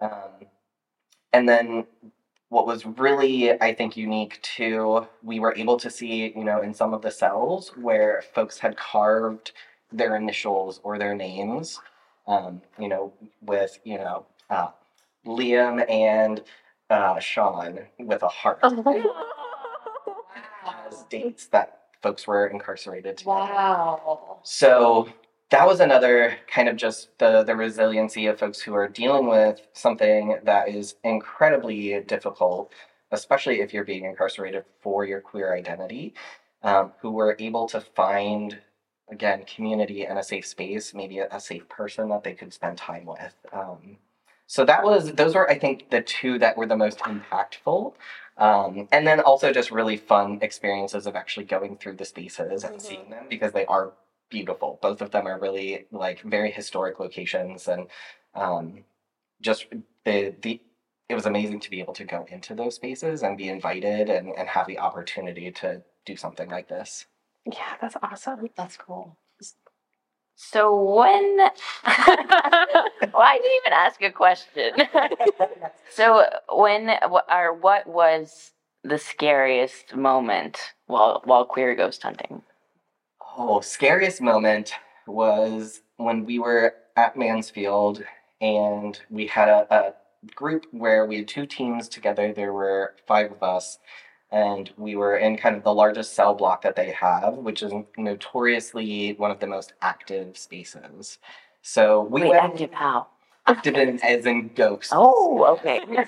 Um, 0.00 0.46
and 1.32 1.48
then 1.48 1.86
what 2.48 2.66
was 2.66 2.84
really, 2.84 3.52
I 3.60 3.72
think, 3.74 3.96
unique 3.96 4.40
too, 4.42 5.06
we 5.22 5.38
were 5.38 5.54
able 5.56 5.76
to 5.78 5.88
see, 5.88 6.32
you 6.34 6.44
know, 6.44 6.60
in 6.60 6.74
some 6.74 6.92
of 6.92 7.02
the 7.02 7.10
cells 7.10 7.72
where 7.76 8.22
folks 8.34 8.58
had 8.58 8.76
carved 8.76 9.52
their 9.92 10.16
initials 10.16 10.80
or 10.82 10.98
their 10.98 11.14
names, 11.14 11.80
um, 12.26 12.60
you 12.78 12.88
know, 12.88 13.12
with, 13.40 13.78
you 13.84 13.98
know, 13.98 14.26
uh, 14.50 14.68
Liam 15.26 15.88
and 15.88 16.42
uh, 16.88 17.20
Sean 17.20 17.80
with 17.98 18.22
a 18.22 18.28
heart 18.28 18.58
as 20.90 21.04
dates 21.08 21.46
that 21.46 21.82
folks 22.02 22.26
were 22.26 22.46
incarcerated. 22.48 23.22
Wow. 23.24 24.40
So 24.42 25.08
that 25.50 25.66
was 25.66 25.80
another 25.80 26.36
kind 26.46 26.68
of 26.68 26.76
just 26.76 27.08
the 27.18 27.42
the 27.42 27.56
resiliency 27.56 28.26
of 28.26 28.38
folks 28.38 28.60
who 28.60 28.74
are 28.74 28.88
dealing 28.88 29.26
with 29.28 29.60
something 29.72 30.38
that 30.44 30.68
is 30.68 30.94
incredibly 31.04 32.00
difficult, 32.02 32.72
especially 33.10 33.60
if 33.60 33.72
you're 33.74 33.84
being 33.84 34.04
incarcerated 34.04 34.64
for 34.80 35.04
your 35.04 35.20
queer 35.20 35.54
identity, 35.54 36.14
um, 36.62 36.92
who 37.00 37.10
were 37.10 37.36
able 37.40 37.66
to 37.68 37.80
find 37.80 38.58
again 39.10 39.44
community 39.44 40.06
and 40.06 40.18
a 40.18 40.22
safe 40.22 40.46
space, 40.46 40.94
maybe 40.94 41.18
a, 41.18 41.28
a 41.32 41.40
safe 41.40 41.68
person 41.68 42.08
that 42.10 42.22
they 42.22 42.34
could 42.34 42.52
spend 42.52 42.78
time 42.78 43.04
with. 43.06 43.34
Um, 43.52 43.96
so 44.46 44.64
that 44.64 44.84
was 44.84 45.12
those 45.14 45.34
were 45.34 45.48
I 45.50 45.58
think 45.58 45.90
the 45.90 46.02
two 46.02 46.38
that 46.38 46.56
were 46.56 46.66
the 46.66 46.76
most 46.76 46.98
impactful. 47.00 47.94
Um, 48.36 48.88
and 48.92 49.06
then 49.06 49.20
also 49.20 49.52
just 49.52 49.70
really 49.70 49.96
fun 49.96 50.38
experiences 50.42 51.06
of 51.06 51.14
actually 51.16 51.44
going 51.44 51.76
through 51.76 51.96
the 51.96 52.04
spaces 52.04 52.64
and 52.64 52.76
Mhm. 52.76 52.80
seeing 52.82 53.10
them 53.10 53.26
because 53.28 53.52
they 53.52 53.66
are 53.66 53.92
beautiful. 54.30 54.78
Both 54.82 55.02
of 55.02 55.10
them 55.10 55.26
are 55.26 55.38
really 55.38 55.86
like 55.90 56.22
very 56.22 56.50
historic 56.50 57.00
locations 57.00 57.68
and 57.68 57.88
um, 58.34 58.84
just 59.40 59.66
the 60.04 60.34
the 60.42 60.60
it 61.08 61.14
was 61.14 61.26
amazing 61.26 61.58
to 61.60 61.70
be 61.70 61.80
able 61.80 61.94
to 61.94 62.04
go 62.04 62.24
into 62.30 62.54
those 62.54 62.76
spaces 62.76 63.22
and 63.24 63.36
be 63.36 63.48
invited 63.48 64.08
and, 64.08 64.28
and 64.38 64.48
have 64.48 64.68
the 64.68 64.78
opportunity 64.78 65.50
to 65.50 65.82
do 66.06 66.16
something 66.16 66.48
like 66.48 66.68
this. 66.68 67.06
Yeah, 67.44 67.74
that's 67.80 67.96
awesome. 68.02 68.48
That's 68.56 68.76
cool. 68.76 69.18
So 70.36 70.74
when 70.94 71.36
well, 71.36 71.50
I 71.86 73.38
didn't 73.42 73.60
even 73.62 73.72
ask 73.72 74.02
a 74.02 74.10
question. 74.10 74.72
so 75.90 76.24
when 76.50 76.88
wh- 76.88 77.30
or 77.30 77.52
what 77.52 77.86
was 77.86 78.52
the 78.82 78.98
scariest 78.98 79.94
moment 79.94 80.58
while 80.86 81.20
while 81.24 81.44
queer 81.44 81.74
ghost 81.74 82.02
hunting? 82.02 82.42
Oh, 83.42 83.62
scariest 83.62 84.20
moment 84.20 84.74
was 85.06 85.80
when 85.96 86.26
we 86.26 86.38
were 86.38 86.74
at 86.94 87.16
Mansfield 87.16 88.04
and 88.38 89.00
we 89.08 89.26
had 89.26 89.48
a, 89.48 89.66
a 89.74 89.94
group 90.34 90.66
where 90.72 91.06
we 91.06 91.16
had 91.16 91.28
two 91.28 91.46
teams 91.46 91.88
together. 91.88 92.34
There 92.34 92.52
were 92.52 92.96
five 93.06 93.32
of 93.32 93.42
us, 93.42 93.78
and 94.30 94.70
we 94.76 94.94
were 94.94 95.16
in 95.16 95.38
kind 95.38 95.56
of 95.56 95.64
the 95.64 95.72
largest 95.72 96.12
cell 96.12 96.34
block 96.34 96.60
that 96.60 96.76
they 96.76 96.90
have, 96.90 97.32
which 97.38 97.62
is 97.62 97.72
notoriously 97.96 99.14
one 99.14 99.30
of 99.30 99.40
the 99.40 99.46
most 99.46 99.72
active 99.80 100.36
spaces. 100.36 101.18
So 101.62 102.02
we 102.02 102.20
Wait, 102.20 102.28
went 102.32 102.42
active 102.44 102.72
how? 102.74 103.06
active 103.46 103.74
in, 103.76 104.00
as 104.04 104.26
in 104.26 104.48
ghosts. 104.54 104.92
Oh, 104.94 105.46
okay. 105.46 105.80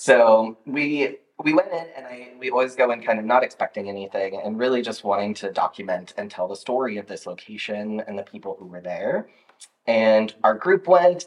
So 0.00 0.56
we 0.64 1.18
we 1.42 1.54
went 1.54 1.70
in 1.70 1.86
and 1.96 2.06
I 2.06 2.32
we 2.38 2.50
always 2.50 2.74
go 2.74 2.90
in 2.90 3.02
kind 3.02 3.18
of 3.18 3.24
not 3.24 3.44
expecting 3.44 3.88
anything 3.88 4.40
and 4.42 4.58
really 4.58 4.82
just 4.82 5.04
wanting 5.04 5.34
to 5.34 5.52
document 5.52 6.14
and 6.16 6.30
tell 6.30 6.48
the 6.48 6.56
story 6.56 6.98
of 6.98 7.06
this 7.06 7.26
location 7.26 8.00
and 8.06 8.18
the 8.18 8.24
people 8.24 8.56
who 8.58 8.66
were 8.66 8.80
there. 8.80 9.28
And 9.86 10.34
our 10.44 10.54
group 10.54 10.86
went. 10.86 11.26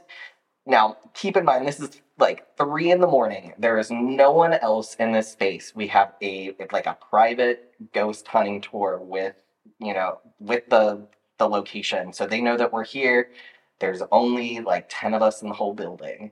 Now, 0.66 0.98
keep 1.14 1.36
in 1.38 1.46
mind 1.46 1.68
this 1.68 1.80
is 1.80 2.02
like 2.20 2.56
three 2.58 2.92
in 2.92 3.02
the 3.02 3.08
morning. 3.08 3.54
There 3.58 3.80
is 3.80 3.90
no 3.90 4.32
one 4.32 4.54
else 4.54 4.96
in 4.96 5.12
this 5.12 5.32
space. 5.32 5.74
We 5.76 5.88
have 5.88 6.14
a 6.22 6.56
like 6.72 6.86
a 6.86 6.98
private 7.10 7.74
ghost 7.94 8.28
hunting 8.28 8.62
tour 8.62 9.00
with 9.02 9.36
you 9.80 9.94
know 9.94 10.20
with 10.40 10.70
the 10.70 11.08
the 11.40 11.48
location, 11.48 12.14
so 12.14 12.28
they 12.28 12.42
know 12.42 12.58
that 12.58 12.72
we're 12.72 12.84
here. 12.84 13.32
There's 13.80 14.04
only 14.12 14.60
like 14.60 14.86
ten 14.90 15.14
of 15.16 15.24
us 15.24 15.42
in 15.42 15.50
the 15.50 15.56
whole 15.56 15.74
building. 15.74 16.32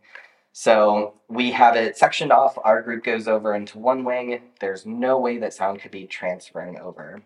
So 0.59 1.13
we 1.29 1.51
have 1.51 1.77
it 1.77 1.97
sectioned 1.97 2.33
off. 2.33 2.57
Our 2.65 2.81
group 2.81 3.05
goes 3.05 3.29
over 3.29 3.55
into 3.55 3.79
one 3.79 4.03
wing. 4.03 4.41
There's 4.59 4.85
no 4.85 5.17
way 5.17 5.37
that 5.37 5.53
sound 5.53 5.79
could 5.79 5.89
be 5.89 6.05
transferring 6.05 6.77
over. 6.77 7.21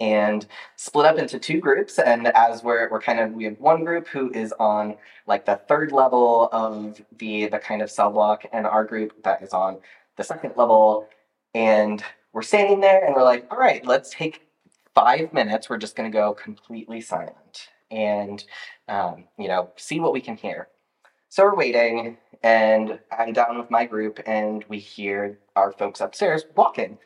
And 0.00 0.44
split 0.74 1.06
up 1.06 1.18
into 1.18 1.38
two 1.38 1.60
groups. 1.60 2.00
And 2.00 2.26
as 2.26 2.64
we're, 2.64 2.90
we're 2.90 3.00
kind 3.00 3.20
of, 3.20 3.30
we 3.30 3.44
have 3.44 3.60
one 3.60 3.84
group 3.84 4.08
who 4.08 4.32
is 4.32 4.52
on 4.58 4.96
like 5.28 5.46
the 5.46 5.60
third 5.68 5.92
level 5.92 6.48
of 6.50 7.00
the, 7.16 7.46
the 7.46 7.60
kind 7.60 7.80
of 7.80 7.92
cell 7.92 8.10
block, 8.10 8.44
and 8.52 8.66
our 8.66 8.84
group 8.84 9.22
that 9.22 9.40
is 9.40 9.52
on 9.52 9.78
the 10.16 10.24
second 10.24 10.54
level. 10.56 11.06
And 11.54 12.02
we're 12.32 12.42
standing 12.42 12.80
there 12.80 13.04
and 13.04 13.14
we're 13.14 13.22
like, 13.22 13.46
all 13.52 13.58
right, 13.58 13.86
let's 13.86 14.10
take 14.10 14.48
five 14.96 15.32
minutes, 15.32 15.70
we're 15.70 15.78
just 15.78 15.94
going 15.94 16.10
to 16.10 16.18
go 16.18 16.34
completely 16.34 17.02
silent 17.02 17.68
and, 17.88 18.42
um, 18.88 19.26
you 19.38 19.46
know, 19.46 19.70
see 19.76 20.00
what 20.00 20.12
we 20.12 20.20
can 20.20 20.36
hear. 20.36 20.66
So 21.30 21.44
we're 21.44 21.56
waiting, 21.56 22.16
and 22.42 22.98
I'm 23.16 23.32
down 23.32 23.58
with 23.58 23.70
my 23.70 23.84
group, 23.86 24.20
and 24.26 24.64
we 24.68 24.78
hear 24.78 25.38
our 25.56 25.72
folks 25.72 26.00
upstairs 26.00 26.44
walking. 26.56 26.98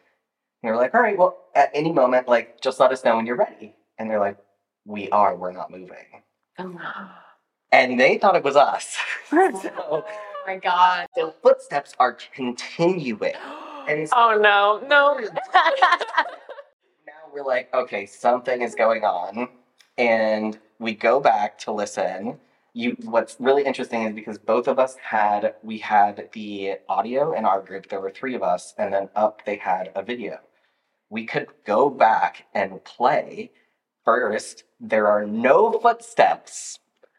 And 0.62 0.71
we're 0.71 0.77
like, 0.77 0.95
all 0.95 1.03
right, 1.03 1.18
well, 1.18 1.38
at 1.55 1.71
any 1.75 1.92
moment, 1.92 2.29
like, 2.29 2.61
just 2.61 2.79
let 2.79 2.92
us 2.92 3.05
know 3.05 3.16
when 3.16 3.27
you're 3.27 3.37
ready. 3.37 3.75
And 3.99 4.11
they're 4.11 4.21
like, 4.21 4.38
we 4.85 5.09
are, 5.11 5.37
we're 5.37 5.53
not 5.53 5.71
moving. 5.71 6.23
Oh 6.59 6.79
and 7.73 7.99
they 7.99 8.18
thought 8.18 8.37
it 8.37 8.45
was 8.45 8.57
us. 8.57 8.97
so 9.31 9.71
Oh 9.79 10.05
my 10.47 10.57
god. 10.57 11.07
the 11.16 11.33
footsteps 11.42 11.95
are 11.99 12.16
continuing. 12.35 13.33
And 13.88 14.09
so 14.09 14.14
oh 14.16 14.38
no, 14.40 14.81
no. 14.87 15.18
now 17.05 17.12
we're 17.35 17.42
like, 17.45 17.68
okay, 17.75 18.07
something 18.07 18.62
is 18.62 18.77
going 18.77 19.03
on. 19.03 19.49
And 19.99 20.57
we 20.79 20.95
go 20.95 21.18
back 21.18 21.59
to 21.61 21.73
listen. 21.73 22.38
You 22.74 22.96
what's 23.02 23.37
really 23.38 23.64
interesting 23.64 24.02
is 24.02 24.14
because 24.14 24.38
both 24.38 24.66
of 24.66 24.78
us 24.78 24.96
had 24.96 25.54
we 25.62 25.78
had 25.78 26.30
the 26.32 26.74
audio 26.88 27.32
in 27.35 27.44
our 27.44 27.61
group, 27.61 27.88
there 27.88 28.00
were 28.00 28.11
three 28.11 28.35
of 28.35 28.42
us, 28.42 28.74
and 28.78 28.92
then 28.92 29.11
up 29.14 29.44
they 29.44 29.56
had 29.56 29.90
a 29.94 30.02
video. 30.02 30.38
We 31.11 31.26
could 31.26 31.48
go 31.66 31.90
back 31.90 32.46
and 32.54 32.82
play. 32.85 33.50
First, 34.04 34.64
there 34.80 35.06
are 35.08 35.26
no 35.26 35.78
footsteps 35.78 36.78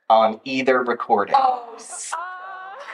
on 0.10 0.42
either 0.44 0.84
recording. 0.84 1.36
Oh, 1.38 1.78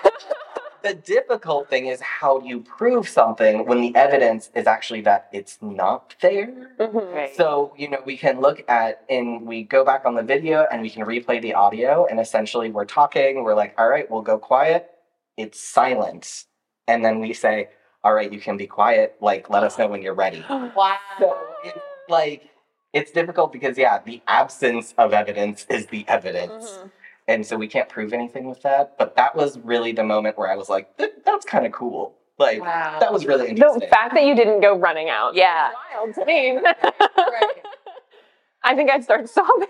The 0.82 0.94
difficult 0.94 1.70
thing 1.70 1.88
is 1.88 2.00
how 2.02 2.40
do 2.40 2.48
you 2.48 2.62
prove 2.62 3.08
something 3.10 3.66
when 3.66 3.82
the 3.82 3.94
evidence 3.96 4.50
is 4.56 4.66
actually 4.68 5.02
that 5.02 5.28
it's 5.34 5.58
not 5.62 6.16
there? 6.22 6.48
Mhm. 6.80 7.14
Right. 7.14 7.36
So, 7.36 7.74
you 7.78 7.90
know, 7.90 8.02
we 8.06 8.18
can 8.18 8.40
look 8.40 8.64
at 8.70 9.04
and 9.10 9.46
we 9.46 9.64
go 9.64 9.84
back 9.84 10.06
on 10.06 10.16
the 10.16 10.24
video 10.24 10.66
and 10.72 10.82
we 10.82 10.90
can 10.90 11.06
replay 11.06 11.42
the 11.42 11.54
audio 11.54 12.06
and 12.06 12.20
essentially 12.20 12.72
we're 12.72 12.86
talking, 12.86 13.44
we're 13.44 13.56
like, 13.56 13.74
all 13.78 13.90
right, 13.90 14.10
we'll 14.10 14.22
go 14.22 14.38
quiet. 14.38 14.90
It's 15.38 15.60
silence. 15.60 16.46
And 16.88 17.04
then 17.04 17.20
we 17.20 17.34
say, 17.34 17.70
all 18.04 18.14
right, 18.14 18.32
you 18.32 18.40
can 18.40 18.56
be 18.58 18.68
quiet. 18.68 19.16
Like, 19.20 19.50
let 19.50 19.64
us 19.64 19.78
know 19.78 19.88
when 19.88 20.02
you're 20.02 20.14
ready. 20.14 20.46
wow. 20.50 20.98
So 21.20 21.38
it's 21.66 21.78
like, 22.08 22.50
it's 22.94 23.12
difficult 23.12 23.52
because, 23.54 23.78
yeah, 23.78 24.00
the 24.04 24.22
absence 24.28 24.94
of 24.98 25.14
evidence 25.14 25.66
is 25.70 25.88
the 25.88 26.06
evidence. 26.08 26.80
Mhm. 26.80 26.92
And 27.30 27.46
so 27.46 27.58
we 27.58 27.68
can't 27.68 27.88
prove 27.88 28.12
anything 28.12 28.50
with 28.50 28.64
that. 28.64 28.98
But 28.98 29.16
that 29.16 29.36
was 29.36 29.60
really 29.60 29.92
the 29.92 30.04
moment 30.04 30.36
where 30.36 30.52
I 30.52 30.56
was 30.56 30.68
like, 30.68 30.98
"Th- 30.98 31.12
that's 31.24 31.46
kind 31.46 31.64
of 31.68 31.72
cool. 31.72 32.16
Like, 32.40 32.60
Wow. 32.60 32.98
that 33.00 33.14
was 33.14 33.28
really 33.28 33.50
interesting. 33.50 33.82
The 33.82 33.88
fact 33.88 34.16
that 34.16 34.24
you 34.24 34.34
didn't 34.36 34.62
go 34.62 34.76
running 34.76 35.10
out. 35.10 35.36
Yeah. 35.36 35.70
Wild 35.96 36.16
to 36.16 36.26
me. 36.26 36.58
Right. 36.58 37.54
I 38.64 38.76
think 38.76 38.90
I'd 38.90 39.04
start 39.04 39.30
sobbing. 39.30 39.68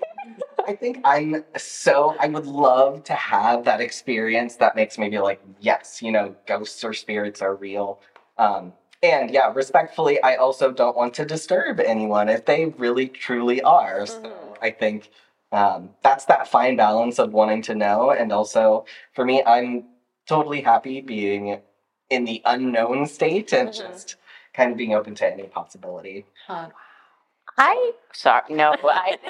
I 0.65 0.74
think 0.74 1.02
I'm 1.04 1.43
so, 1.58 2.15
I 2.17 2.28
would 2.30 2.45
love 2.48 3.04
to 3.06 3.13
have 3.13 3.65
that 3.65 3.82
experience 3.82 4.56
that 4.56 4.76
makes 4.76 4.98
me 4.98 5.10
be 5.10 5.19
like, 5.19 5.41
yes, 5.60 6.02
you 6.02 6.12
know, 6.13 6.36
ghosts 6.48 6.82
or 6.84 6.93
spirits 6.93 7.41
are 7.41 7.56
real. 7.56 8.00
Um, 8.38 8.72
and 9.04 9.32
yeah, 9.32 9.52
respectfully, 9.54 10.22
I 10.24 10.36
also 10.36 10.72
don't 10.72 10.95
want 10.95 11.13
to 11.15 11.26
disturb 11.26 11.80
anyone 11.82 12.30
if 12.30 12.45
they 12.45 12.65
really 12.78 13.08
truly 13.10 13.62
are. 13.62 14.06
So 14.06 14.22
Mhm. 14.22 14.58
I 14.62 14.72
think 14.72 15.10
um, 15.52 15.90
that's 16.04 16.26
that 16.26 16.48
fine 16.48 16.76
balance 16.76 17.20
of 17.20 17.34
wanting 17.34 17.62
to 17.64 17.76
know. 17.76 18.12
And 18.12 18.32
also, 18.32 18.86
for 19.14 19.26
me, 19.26 19.44
I'm 19.44 19.86
totally 20.28 20.62
happy 20.62 21.02
being 21.02 21.60
in 22.10 22.26
the 22.26 22.42
unknown 22.46 23.06
state 23.08 23.54
and 23.54 23.70
Mhm. 23.70 23.78
just 23.78 24.16
kind 24.54 24.72
of 24.72 24.78
being 24.78 24.94
open 24.94 25.16
to 25.16 25.32
any 25.32 25.44
possibility. 25.44 26.26
Huh. 26.48 26.70
I 27.58 27.94
sorry, 28.14 28.44
no, 28.50 28.76
I, 28.84 29.18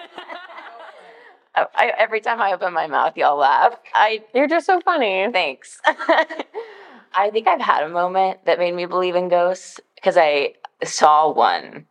I 1.55 1.93
every 1.97 2.21
time 2.21 2.41
I 2.41 2.53
open 2.53 2.73
my 2.73 2.87
mouth, 2.87 3.17
y'all 3.17 3.37
laugh. 3.37 3.77
I 3.93 4.23
You're 4.33 4.47
just 4.47 4.65
so 4.65 4.79
funny. 4.81 5.27
thanks. 5.31 5.79
I 7.13 7.31
think 7.31 7.47
I've 7.47 7.61
had 7.61 7.83
a 7.83 7.89
moment 7.89 8.45
that 8.45 8.59
made 8.59 8.73
me 8.75 8.85
believe 8.85 9.15
in 9.15 9.29
ghosts 9.29 9.79
because 9.95 10.15
I 10.17 10.53
saw 10.83 11.31
one. 11.31 11.85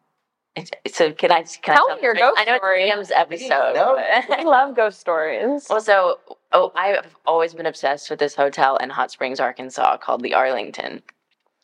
It's- 0.59 0.95
So 0.97 1.13
can 1.13 1.31
I 1.33 1.43
can 1.43 1.75
Tell 1.77 1.91
I 1.91 1.97
me 1.97 2.03
your 2.03 2.15
the- 2.15 2.21
ghost 2.21 2.39
I 2.41 2.45
know 2.45 2.57
story. 2.59 2.85
it's 2.89 2.97
Liam's 2.97 3.11
episode. 3.11 3.73
No. 3.75 3.97
I 3.99 4.43
love 4.45 4.75
ghost 4.77 5.01
stories. 5.01 5.67
Well, 5.71 5.81
so 5.81 6.19
oh, 6.53 6.73
I've 6.75 7.17
always 7.27 7.55
been 7.55 7.67
obsessed 7.67 8.11
with 8.11 8.19
this 8.19 8.35
hotel 8.35 8.77
in 8.77 8.91
Hot 8.91 9.11
Springs, 9.11 9.41
Arkansas 9.41 9.99
called 9.99 10.23
the 10.23 10.35
Arlington, 10.35 11.03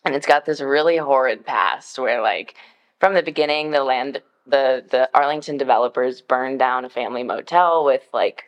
and 0.05 0.15
it's 0.15 0.27
got 0.27 0.45
this 0.45 0.61
really 0.61 0.97
horrid 0.99 1.45
past 1.47 1.99
where, 1.99 2.21
like, 2.23 2.55
from 3.01 3.15
the 3.15 3.23
beginning, 3.23 3.71
the 3.71 3.83
land, 3.85 4.21
the 4.47 4.85
the 4.91 5.09
Arlington 5.15 5.57
developers 5.57 6.21
burned 6.21 6.59
down 6.59 6.85
a 6.85 6.91
family 6.91 7.23
motel 7.23 7.85
with 7.85 8.03
like 8.13 8.45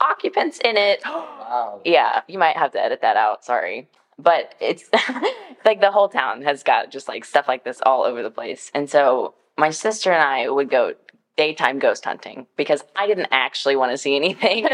occupants 0.00 0.58
in 0.64 0.76
it. 0.76 1.02
Wow. 1.46 1.80
Yeah, 1.84 2.22
you 2.26 2.40
might 2.40 2.56
have 2.56 2.72
to 2.72 2.82
edit 2.82 3.02
that 3.02 3.16
out. 3.16 3.44
Sorry. 3.44 3.88
But 4.18 4.56
it's 4.58 4.90
like 5.64 5.80
the 5.80 5.92
whole 5.92 6.08
town 6.08 6.42
has 6.42 6.64
got 6.64 6.90
just 6.90 7.06
like 7.06 7.24
stuff 7.24 7.46
like 7.46 7.62
this 7.62 7.80
all 7.86 8.02
over 8.02 8.20
the 8.24 8.32
place. 8.32 8.68
And 8.74 8.90
so 8.90 9.34
my 9.56 9.70
sister 9.70 10.12
and 10.12 10.22
I 10.22 10.48
would 10.48 10.70
go 10.70 10.94
daytime 11.36 11.78
ghost 11.78 12.04
hunting 12.04 12.46
because 12.56 12.82
I 12.94 13.06
didn't 13.06 13.28
actually 13.30 13.76
want 13.76 13.92
to 13.92 13.98
see 13.98 14.16
anything. 14.16 14.68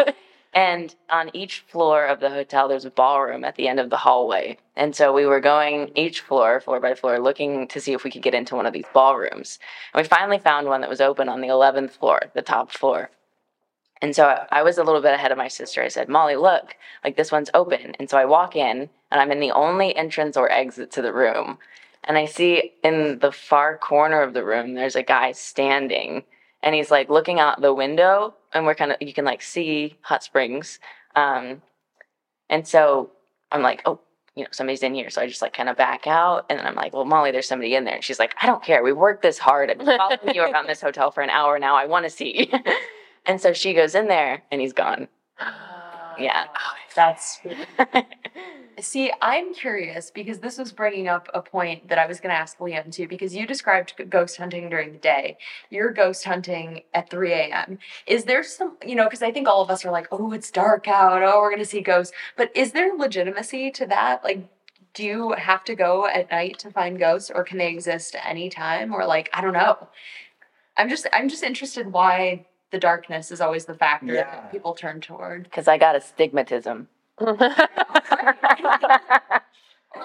and 0.54 0.94
on 1.10 1.30
each 1.34 1.60
floor 1.60 2.04
of 2.06 2.20
the 2.20 2.30
hotel, 2.30 2.68
there's 2.68 2.84
a 2.84 2.90
ballroom 2.90 3.44
at 3.44 3.56
the 3.56 3.68
end 3.68 3.80
of 3.80 3.90
the 3.90 3.96
hallway. 3.96 4.58
And 4.76 4.94
so 4.94 5.12
we 5.12 5.26
were 5.26 5.40
going 5.40 5.90
each 5.96 6.20
floor, 6.20 6.60
floor 6.60 6.80
by 6.80 6.94
floor, 6.94 7.18
looking 7.18 7.66
to 7.68 7.80
see 7.80 7.92
if 7.92 8.04
we 8.04 8.10
could 8.10 8.22
get 8.22 8.34
into 8.34 8.54
one 8.54 8.66
of 8.66 8.72
these 8.72 8.84
ballrooms. 8.92 9.58
And 9.92 10.02
we 10.02 10.08
finally 10.08 10.38
found 10.38 10.68
one 10.68 10.80
that 10.82 10.90
was 10.90 11.00
open 11.00 11.28
on 11.28 11.40
the 11.40 11.48
11th 11.48 11.92
floor, 11.92 12.20
the 12.34 12.42
top 12.42 12.70
floor. 12.70 13.10
And 14.02 14.14
so 14.14 14.26
I- 14.26 14.46
I 14.58 14.62
was 14.62 14.78
a 14.78 14.84
little 14.84 15.00
bit 15.00 15.14
ahead 15.14 15.32
of 15.32 15.38
my 15.38 15.48
sister. 15.48 15.82
I 15.82 15.88
said, 15.88 16.08
Molly, 16.08 16.36
look, 16.36 16.76
like 17.02 17.16
this 17.16 17.32
one's 17.32 17.50
open. 17.54 17.94
And 17.98 18.10
so 18.10 18.18
I 18.18 18.24
walk 18.24 18.54
in, 18.54 18.90
and 19.10 19.20
I'm 19.20 19.32
in 19.32 19.40
the 19.40 19.52
only 19.52 19.96
entrance 19.96 20.36
or 20.36 20.50
exit 20.50 20.90
to 20.92 21.02
the 21.02 21.12
room. 21.12 21.58
And 22.06 22.18
I 22.18 22.26
see 22.26 22.72
in 22.82 23.18
the 23.20 23.32
far 23.32 23.78
corner 23.78 24.22
of 24.22 24.34
the 24.34 24.44
room, 24.44 24.74
there's 24.74 24.96
a 24.96 25.02
guy 25.02 25.32
standing, 25.32 26.24
and 26.62 26.74
he's 26.74 26.90
like 26.90 27.08
looking 27.08 27.40
out 27.40 27.60
the 27.60 27.74
window, 27.74 28.34
and 28.52 28.66
we're 28.66 28.74
kind 28.74 28.92
of, 28.92 28.98
you 29.00 29.14
can 29.14 29.24
like 29.24 29.42
see 29.42 29.96
Hot 30.02 30.22
Springs. 30.22 30.78
Um, 31.16 31.62
and 32.50 32.66
so 32.66 33.10
I'm 33.50 33.62
like, 33.62 33.82
oh, 33.86 34.00
you 34.34 34.42
know, 34.42 34.48
somebody's 34.52 34.82
in 34.82 34.94
here. 34.94 35.10
So 35.10 35.22
I 35.22 35.26
just 35.26 35.40
like 35.42 35.54
kind 35.54 35.68
of 35.68 35.76
back 35.76 36.06
out, 36.06 36.46
and 36.50 36.58
then 36.58 36.66
I'm 36.66 36.74
like, 36.74 36.92
well, 36.92 37.04
Molly, 37.04 37.30
there's 37.30 37.48
somebody 37.48 37.74
in 37.74 37.84
there. 37.84 37.94
And 37.94 38.04
she's 38.04 38.18
like, 38.18 38.34
I 38.42 38.46
don't 38.46 38.62
care. 38.62 38.82
We 38.82 38.92
worked 38.92 39.22
this 39.22 39.38
hard. 39.38 39.70
I've 39.70 39.78
been 39.78 39.96
following 39.96 40.34
you 40.34 40.42
around 40.42 40.66
this 40.66 40.80
hotel 40.80 41.10
for 41.10 41.22
an 41.22 41.30
hour 41.30 41.58
now. 41.58 41.76
I 41.76 41.86
want 41.86 42.04
to 42.04 42.10
see. 42.10 42.52
and 43.26 43.40
so 43.40 43.52
she 43.52 43.72
goes 43.72 43.94
in 43.94 44.08
there, 44.08 44.42
and 44.50 44.60
he's 44.60 44.72
gone. 44.72 45.08
Yeah. 46.16 46.44
That's 46.94 47.40
See, 48.80 49.12
I'm 49.20 49.54
curious 49.54 50.10
because 50.10 50.38
this 50.40 50.58
was 50.58 50.72
bringing 50.72 51.08
up 51.08 51.28
a 51.34 51.40
point 51.40 51.88
that 51.88 51.98
I 51.98 52.06
was 52.06 52.20
going 52.20 52.34
to 52.34 52.38
ask 52.38 52.58
Liam 52.58 52.90
too. 52.92 53.06
Because 53.06 53.34
you 53.34 53.46
described 53.46 53.94
ghost 54.10 54.36
hunting 54.36 54.68
during 54.68 54.92
the 54.92 54.98
day, 54.98 55.36
you're 55.70 55.92
ghost 55.92 56.24
hunting 56.24 56.82
at 56.92 57.10
3 57.10 57.32
a.m. 57.32 57.78
Is 58.06 58.24
there 58.24 58.42
some, 58.42 58.76
you 58.84 58.94
know, 58.94 59.04
because 59.04 59.22
I 59.22 59.30
think 59.30 59.48
all 59.48 59.62
of 59.62 59.70
us 59.70 59.84
are 59.84 59.90
like, 59.90 60.08
oh, 60.10 60.32
it's 60.32 60.50
dark 60.50 60.88
out. 60.88 61.22
Oh, 61.22 61.40
we're 61.40 61.50
going 61.50 61.62
to 61.62 61.68
see 61.68 61.80
ghosts. 61.80 62.12
But 62.36 62.50
is 62.56 62.72
there 62.72 62.92
legitimacy 62.96 63.70
to 63.72 63.86
that? 63.86 64.24
Like, 64.24 64.48
do 64.94 65.04
you 65.04 65.32
have 65.32 65.64
to 65.64 65.74
go 65.74 66.06
at 66.06 66.30
night 66.30 66.58
to 66.60 66.70
find 66.70 66.98
ghosts, 66.98 67.30
or 67.34 67.42
can 67.44 67.58
they 67.58 67.68
exist 67.68 68.14
anytime? 68.24 68.94
Or 68.94 69.04
like, 69.06 69.28
I 69.32 69.40
don't 69.40 69.52
know. 69.52 69.88
I'm 70.76 70.88
just, 70.88 71.06
I'm 71.12 71.28
just 71.28 71.42
interested 71.42 71.92
why 71.92 72.46
the 72.70 72.78
darkness 72.78 73.30
is 73.30 73.40
always 73.40 73.64
the 73.66 73.74
factor 73.74 74.14
Yeah. 74.14 74.24
that 74.24 74.52
people 74.52 74.74
turn 74.74 75.00
toward. 75.00 75.44
Because 75.44 75.68
I 75.68 75.78
got 75.78 75.94
astigmatism. 75.96 76.88
Or 77.18 77.36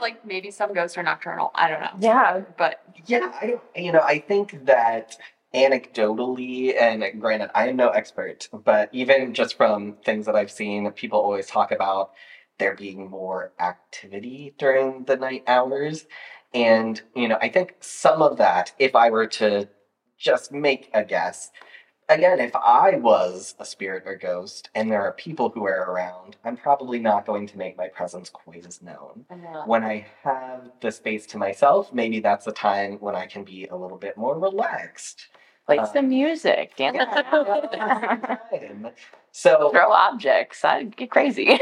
like 0.02 0.24
maybe 0.26 0.52
some 0.52 0.74
ghosts 0.74 0.98
are 0.98 1.04
nocturnal. 1.04 1.52
I 1.56 1.68
don't 1.68 1.82
know. 1.82 1.90
Yeah. 2.00 2.42
But 2.58 2.82
Yeah, 3.08 3.32
I 3.42 3.48
don't, 3.48 3.62
you 3.76 3.92
know, 3.92 4.02
I 4.02 4.20
think 4.20 4.66
that 4.66 5.18
anecdotally, 5.54 6.80
and 6.80 7.04
granted, 7.20 7.50
I 7.56 7.70
am 7.70 7.76
no 7.76 7.90
expert, 7.90 8.48
but 8.54 8.90
even 8.92 9.34
just 9.34 9.58
from 9.58 9.98
things 10.06 10.28
that 10.28 10.36
I've 10.36 10.52
seen, 10.52 10.92
people 10.92 11.20
always 11.20 11.48
talk 11.48 11.72
about 11.72 12.12
there 12.60 12.76
being 12.76 13.10
more 13.10 13.52
activity 13.60 14.54
during 14.60 15.06
the 15.06 15.16
night 15.16 15.44
hours. 15.48 16.06
And, 16.54 17.02
you 17.16 17.28
know, 17.28 17.38
I 17.42 17.50
think 17.50 17.76
some 17.80 18.22
of 18.22 18.38
that, 18.38 18.74
if 18.78 18.96
I 18.96 19.10
were 19.10 19.28
to 19.28 19.70
just 20.20 20.52
make 20.52 20.90
a 20.94 21.04
guess, 21.04 21.50
again, 22.10 22.40
if 22.40 22.56
I 22.56 22.96
was 22.96 23.56
a 23.60 23.66
spirit 23.66 24.04
or 24.06 24.16
ghost 24.16 24.70
and 24.76 24.92
there 24.92 25.02
are 25.02 25.14
people 25.14 25.50
who 25.50 25.66
are 25.66 25.92
around, 25.92 26.36
I'm 26.44 26.58
probably 26.58 27.00
not 27.00 27.26
going 27.26 27.48
to 27.48 27.58
make 27.58 27.78
my 27.78 27.88
presence 27.88 28.30
quite 28.30 28.66
as 28.66 28.82
known 28.82 29.26
when 29.66 29.84
I 29.84 30.06
have 30.24 30.72
the 30.82 30.92
space 30.92 31.26
to 31.28 31.38
myself, 31.38 31.94
maybe 31.94 32.20
that's 32.20 32.48
a 32.48 32.52
time 32.52 32.98
when 33.00 33.16
I 33.16 33.28
can 33.28 33.44
be 33.44 33.68
a 33.68 33.76
little 33.76 33.98
bit 33.98 34.18
more 34.18 34.38
relaxed. 34.38 35.28
Play 35.66 35.78
Uh, 35.78 35.86
some 35.86 36.10
music, 36.10 36.76
dance 36.76 36.98
Yeah, 36.98 38.38
time. 38.52 38.90
So 39.32 39.70
throw 39.72 39.92
objects. 39.92 40.66
I'd 40.66 40.98
get 40.98 41.12
crazy. 41.12 41.60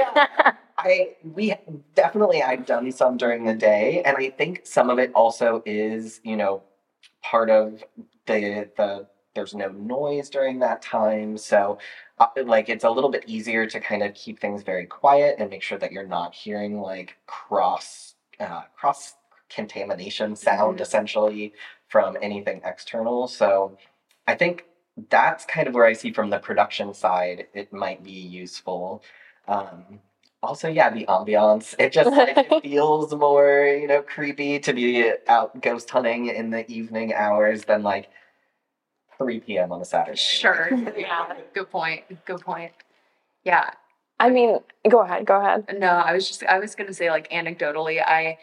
I 0.78 1.16
we 1.24 1.54
definitely 1.96 2.42
I've 2.42 2.66
done 2.66 2.92
some 2.92 3.18
during 3.18 3.44
the 3.44 3.54
day, 3.54 4.02
and 4.04 4.16
I 4.16 4.30
think 4.30 4.62
some 4.66 4.90
of 4.90 5.00
it 5.00 5.12
also 5.14 5.62
is 5.66 6.22
you 6.24 6.38
know 6.38 6.64
part 7.22 7.50
of 7.50 7.84
the 8.26 8.70
the 8.78 9.08
there's 9.38 9.54
no 9.54 9.70
noise 9.70 10.30
during 10.30 10.60
that 10.60 10.82
time, 10.82 11.38
so 11.38 11.78
uh, 12.20 12.28
like 12.46 12.70
it's 12.70 12.84
a 12.84 12.90
little 12.90 13.10
bit 13.12 13.24
easier 13.28 13.68
to 13.68 13.80
kind 13.80 14.04
of 14.04 14.14
keep 14.16 14.40
things 14.40 14.64
very 14.64 14.86
quiet 14.88 15.36
and 15.40 15.50
make 15.52 15.62
sure 15.64 15.78
that 15.78 15.92
you're 15.92 16.08
not 16.08 16.34
hearing 16.34 16.82
like 16.82 17.18
cross 17.28 18.16
uh, 18.40 18.64
cross 18.76 19.16
contamination 19.50 20.36
sound 20.36 20.80
Mhm. 20.80 20.82
essentially 20.82 21.54
from 21.88 22.18
anything 22.22 22.62
external. 22.66 23.28
So 23.28 23.78
I 24.28 24.36
think 24.36 24.66
that's 25.10 25.46
kind 25.46 25.68
of 25.68 25.74
where 25.76 25.86
I 25.86 25.94
see 25.94 26.12
from 26.12 26.30
the 26.32 26.40
production 26.40 26.94
side 26.94 27.48
it 27.54 27.72
might 27.72 28.04
be 28.04 28.12
useful. 28.12 29.04
Um, 29.48 30.00
also, 30.44 30.68
yeah, 30.70 30.90
the 30.90 31.06
ambiance. 31.06 31.76
It 31.80 31.92
just 31.92 32.12
like 32.12 32.38
it 32.38 32.62
feels 32.64 33.14
more, 33.14 33.66
you 33.80 33.88
know, 33.88 34.02
creepy 34.02 34.60
to 34.60 34.74
be 34.74 35.12
out 35.28 35.62
ghost 35.62 35.90
hunting 35.90 36.28
in 36.28 36.50
the 36.52 36.70
evening 36.72 37.14
hours 37.14 37.64
than 37.66 37.84
like 37.84 38.10
3 39.18 39.40
p.m. 39.42 39.72
on 39.72 39.82
a 39.82 39.86
Saturday. 39.86 40.18
Sure. 40.18 40.70
Yeah. 40.98 41.34
Good 41.54 41.70
point. 41.72 42.04
Good 42.26 42.42
point. 42.42 42.72
Yeah. 43.44 43.72
I 44.20 44.30
mean, 44.30 44.58
go 44.90 45.02
ahead, 45.02 45.26
go 45.26 45.40
ahead. 45.40 45.66
No, 45.78 45.88
I 45.90 46.14
was 46.14 46.28
just 46.28 46.44
I 46.44 46.58
was 46.60 46.74
gonna 46.76 46.94
say 46.94 47.10
like 47.12 47.30
anecdotally, 47.30 48.02
I 48.04 48.38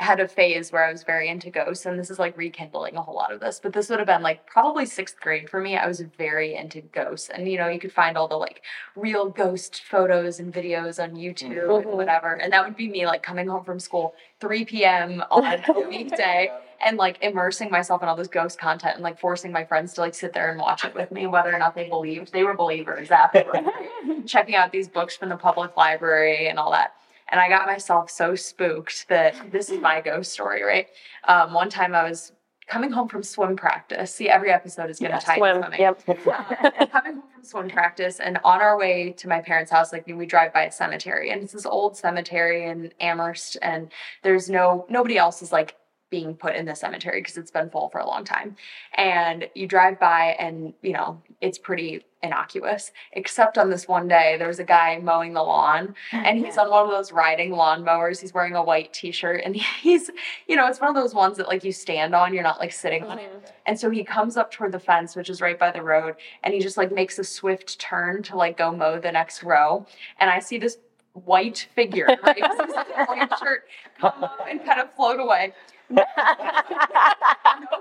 had 0.00 0.18
a 0.18 0.26
phase 0.26 0.72
where 0.72 0.82
I 0.84 0.90
was 0.90 1.04
very 1.04 1.28
into 1.28 1.50
ghosts, 1.50 1.84
and 1.86 1.98
this 1.98 2.10
is 2.10 2.18
like 2.18 2.36
rekindling 2.36 2.96
a 2.96 3.02
whole 3.02 3.14
lot 3.14 3.32
of 3.32 3.38
this. 3.38 3.60
But 3.62 3.72
this 3.72 3.88
would 3.90 3.98
have 4.00 4.06
been 4.08 4.22
like 4.22 4.44
probably 4.46 4.86
sixth 4.86 5.20
grade 5.20 5.48
for 5.48 5.60
me. 5.60 5.76
I 5.76 5.86
was 5.86 6.00
very 6.18 6.56
into 6.56 6.80
ghosts, 6.80 7.28
and 7.28 7.46
you 7.46 7.58
know 7.58 7.68
you 7.68 7.78
could 7.78 7.92
find 7.92 8.16
all 8.16 8.26
the 8.26 8.34
like 8.36 8.62
real 8.96 9.28
ghost 9.28 9.82
photos 9.88 10.40
and 10.40 10.52
videos 10.52 11.00
on 11.00 11.14
YouTube 11.14 11.54
Mhm. 11.68 11.82
and 11.82 11.92
whatever, 11.92 12.32
and 12.34 12.52
that 12.52 12.64
would 12.64 12.76
be 12.76 12.88
me 12.88 13.06
like 13.06 13.22
coming 13.22 13.46
home 13.46 13.62
from 13.62 13.78
school 13.78 14.14
3 14.40 14.64
p.m. 14.64 15.22
on 15.30 15.44
a 15.44 15.80
weekday 15.88 16.50
and 16.84 16.96
like 16.96 17.18
immersing 17.22 17.70
myself 17.70 18.02
in 18.02 18.08
all 18.08 18.16
this 18.16 18.28
ghost 18.28 18.58
content 18.58 18.94
and 18.94 19.02
like 19.02 19.18
forcing 19.20 19.52
my 19.52 19.64
friends 19.64 19.92
to 19.94 20.00
like 20.00 20.14
sit 20.14 20.32
there 20.32 20.50
and 20.50 20.60
watch 20.60 20.84
it 20.84 20.94
with 20.94 21.10
me, 21.10 21.26
whether 21.26 21.54
or 21.54 21.58
not 21.58 21.74
they 21.74 21.88
believed. 21.88 22.32
They 22.32 22.42
were 22.44 22.54
believers 22.54 23.10
afterwards, 23.10 23.68
checking 24.26 24.54
out 24.54 24.72
these 24.72 24.88
books 24.88 25.16
from 25.16 25.28
the 25.28 25.36
public 25.36 25.76
library 25.76 26.48
and 26.48 26.58
all 26.58 26.70
that. 26.72 26.94
And 27.30 27.40
I 27.40 27.48
got 27.48 27.66
myself 27.66 28.10
so 28.10 28.34
spooked 28.34 29.06
that 29.08 29.34
this 29.52 29.70
is 29.70 29.80
my 29.80 30.00
ghost 30.00 30.32
story, 30.32 30.62
right? 30.62 30.86
Um, 31.28 31.52
one 31.52 31.68
time 31.70 31.94
I 31.94 32.02
was 32.02 32.32
coming 32.66 32.90
home 32.92 33.08
from 33.08 33.22
swim 33.22 33.56
practice. 33.56 34.14
See, 34.14 34.28
every 34.28 34.50
episode 34.50 34.90
is 34.90 34.98
going 35.00 35.10
to 35.10 35.16
Yes, 35.16 35.24
tie 35.24 35.36
swim. 35.36 35.58
swimming. 35.60 35.80
Yep. 35.80 36.02
Uh, 36.08 36.86
coming 36.86 37.14
home 37.14 37.22
from 37.34 37.44
swim 37.44 37.68
practice 37.68 38.20
and 38.20 38.38
on 38.44 38.60
our 38.60 38.78
way 38.78 39.10
to 39.18 39.28
my 39.28 39.40
parents' 39.40 39.70
house, 39.70 39.92
like 39.92 40.06
we 40.06 40.24
drive 40.24 40.52
by 40.52 40.62
a 40.64 40.72
cemetery 40.72 41.30
and 41.30 41.42
it's 41.42 41.52
this 41.52 41.66
old 41.66 41.96
cemetery 41.96 42.66
in 42.66 42.92
Amherst 43.00 43.56
and 43.60 43.90
there's 44.22 44.48
no 44.48 44.86
nobody 44.88 45.18
else 45.18 45.42
is 45.42 45.50
like 45.52 45.74
being 46.10 46.34
put 46.34 46.56
in 46.56 46.66
the 46.66 46.74
cemetery 46.74 47.20
because 47.20 47.36
it's 47.36 47.50
been 47.50 47.70
full 47.70 47.88
for 47.88 47.98
a 47.98 48.06
long 48.06 48.24
time. 48.24 48.56
And 48.94 49.48
you 49.54 49.66
drive 49.66 49.98
by 49.98 50.36
and 50.38 50.74
you 50.82 50.92
know, 50.92 51.22
it's 51.40 51.58
pretty 51.58 52.04
innocuous. 52.22 52.92
Except 53.12 53.56
on 53.56 53.70
this 53.70 53.88
one 53.88 54.08
day, 54.08 54.36
there 54.36 54.48
was 54.48 54.58
a 54.58 54.64
guy 54.64 54.98
mowing 54.98 55.32
the 55.32 55.42
lawn 55.42 55.94
and 56.12 56.44
he's 56.44 56.58
on 56.58 56.68
one 56.68 56.84
of 56.84 56.90
those 56.90 57.12
riding 57.12 57.52
lawn 57.52 57.84
mowers. 57.84 58.20
He's 58.20 58.34
wearing 58.34 58.56
a 58.56 58.62
white 58.62 58.92
t-shirt 58.92 59.42
and 59.44 59.56
he's, 59.82 60.10
you 60.46 60.56
know, 60.56 60.66
it's 60.66 60.80
one 60.80 60.90
of 60.90 60.96
those 60.96 61.14
ones 61.14 61.36
that 61.38 61.48
like 61.48 61.64
you 61.64 61.72
stand 61.72 62.14
on, 62.14 62.34
you're 62.34 62.42
not 62.42 62.58
like 62.58 62.72
sitting 62.72 63.04
on 63.04 63.18
it. 63.18 63.30
Mm-hmm. 63.30 63.46
And 63.66 63.78
so 63.78 63.88
he 63.88 64.04
comes 64.04 64.36
up 64.36 64.50
toward 64.50 64.72
the 64.72 64.80
fence, 64.80 65.14
which 65.14 65.30
is 65.30 65.40
right 65.40 65.58
by 65.58 65.70
the 65.70 65.82
road, 65.82 66.16
and 66.42 66.52
he 66.52 66.60
just 66.60 66.76
like 66.76 66.92
makes 66.92 67.18
a 67.18 67.24
swift 67.24 67.78
turn 67.78 68.22
to 68.24 68.36
like 68.36 68.58
go 68.58 68.72
mow 68.72 68.98
the 68.98 69.12
next 69.12 69.42
row. 69.42 69.86
And 70.18 70.28
I 70.28 70.40
see 70.40 70.58
this 70.58 70.78
white 71.12 71.68
figure, 71.74 72.06
right? 72.24 72.40
This 72.40 72.68
is 72.68 72.74
a 72.74 73.04
white 73.06 73.30
shirt 73.42 73.64
come 73.98 74.24
up 74.24 74.40
and 74.48 74.64
kind 74.64 74.80
of 74.80 74.92
float 74.94 75.20
away. 75.20 75.52
no 75.90 76.04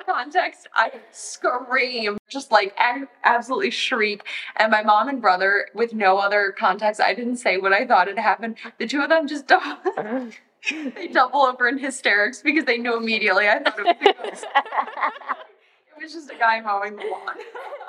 context. 0.06 0.68
I 0.74 0.92
scream, 1.12 2.18
just 2.28 2.52
like 2.52 2.76
absolutely 3.24 3.70
shriek. 3.70 4.24
And 4.58 4.72
my 4.72 4.82
mom 4.82 5.10
and 5.10 5.22
brother, 5.22 5.68
with 5.76 5.94
no 5.94 6.18
other 6.18 6.54
context, 6.58 7.00
I 7.00 7.14
didn't 7.14 7.38
say 7.38 7.58
what 7.58 7.72
I 7.72 7.86
thought 7.86 8.08
had 8.08 8.18
happened. 8.18 8.58
The 8.80 8.88
two 8.88 9.02
of 9.02 9.10
them 9.10 9.28
just 9.28 9.48
double, 9.48 9.78
they 10.96 11.08
double 11.08 11.42
over 11.42 11.68
in 11.68 11.78
hysterics 11.78 12.42
because 12.42 12.66
they 12.66 12.78
knew 12.78 12.98
immediately 12.98 13.48
I 13.48 13.60
thought 13.60 13.80
it 13.80 14.18
was. 14.24 14.44
It 16.00 16.04
was 16.04 16.14
just 16.14 16.32
a 16.32 16.36
guy 16.36 16.62
mowing 16.62 16.96
the 16.96 17.04
lawn. 17.12 17.36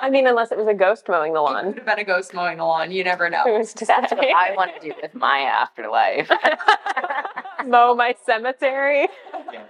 I 0.01 0.09
mean, 0.09 0.27
unless 0.27 0.51
it 0.51 0.57
was 0.57 0.67
a 0.67 0.73
ghost 0.73 1.07
mowing 1.07 1.33
the 1.33 1.39
lawn. 1.41 1.51
It 1.51 1.63
lawn. 1.63 1.73
could 1.73 1.87
have 1.87 1.95
been 1.95 1.99
a 1.99 2.03
ghost 2.03 2.33
mowing 2.33 2.57
the 2.57 2.65
lawn. 2.65 2.91
You 2.91 3.03
never 3.05 3.27
It 3.27 3.31
know. 3.31 3.43
was 3.45 3.73
just 3.73 3.87
That's 3.87 4.11
what 4.11 4.23
I 4.25 4.53
want 4.55 4.71
to 4.81 4.87
do 4.89 4.93
with 5.01 5.15
my 5.15 5.39
afterlife. 5.39 6.29
mow 7.65 7.95
my 7.95 8.15
cemetery. 8.25 9.07
Yeah. 9.53 9.63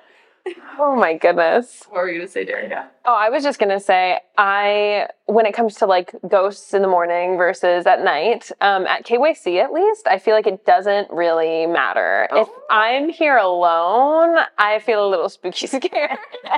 Oh 0.79 0.95
my 0.95 1.15
goodness. 1.17 1.83
What 1.89 1.97
were 2.01 2.09
you 2.09 2.17
gonna 2.17 2.27
say, 2.27 2.43
Daria? 2.45 2.89
Oh, 3.05 3.13
I 3.13 3.29
was 3.29 3.43
just 3.43 3.59
gonna 3.59 3.79
say, 3.79 4.19
I 4.39 5.07
when 5.27 5.45
it 5.45 5.53
comes 5.53 5.75
to 5.75 5.85
like 5.85 6.15
ghosts 6.27 6.73
in 6.73 6.81
the 6.81 6.87
morning 6.87 7.37
versus 7.37 7.85
at 7.85 8.03
night, 8.03 8.51
um, 8.59 8.87
at 8.87 9.05
KYC 9.05 9.63
at 9.63 9.71
least, 9.71 10.07
I 10.07 10.17
feel 10.17 10.33
like 10.33 10.47
it 10.47 10.65
doesn't 10.65 11.11
really 11.11 11.67
matter. 11.67 12.27
If 12.31 12.47
Oh. 12.49 12.61
I'm 12.71 13.09
here 13.09 13.37
alone, 13.37 14.35
I 14.57 14.79
feel 14.79 15.05
a 15.05 15.09
little 15.09 15.29
spooky 15.29 15.67
scared. 15.67 16.17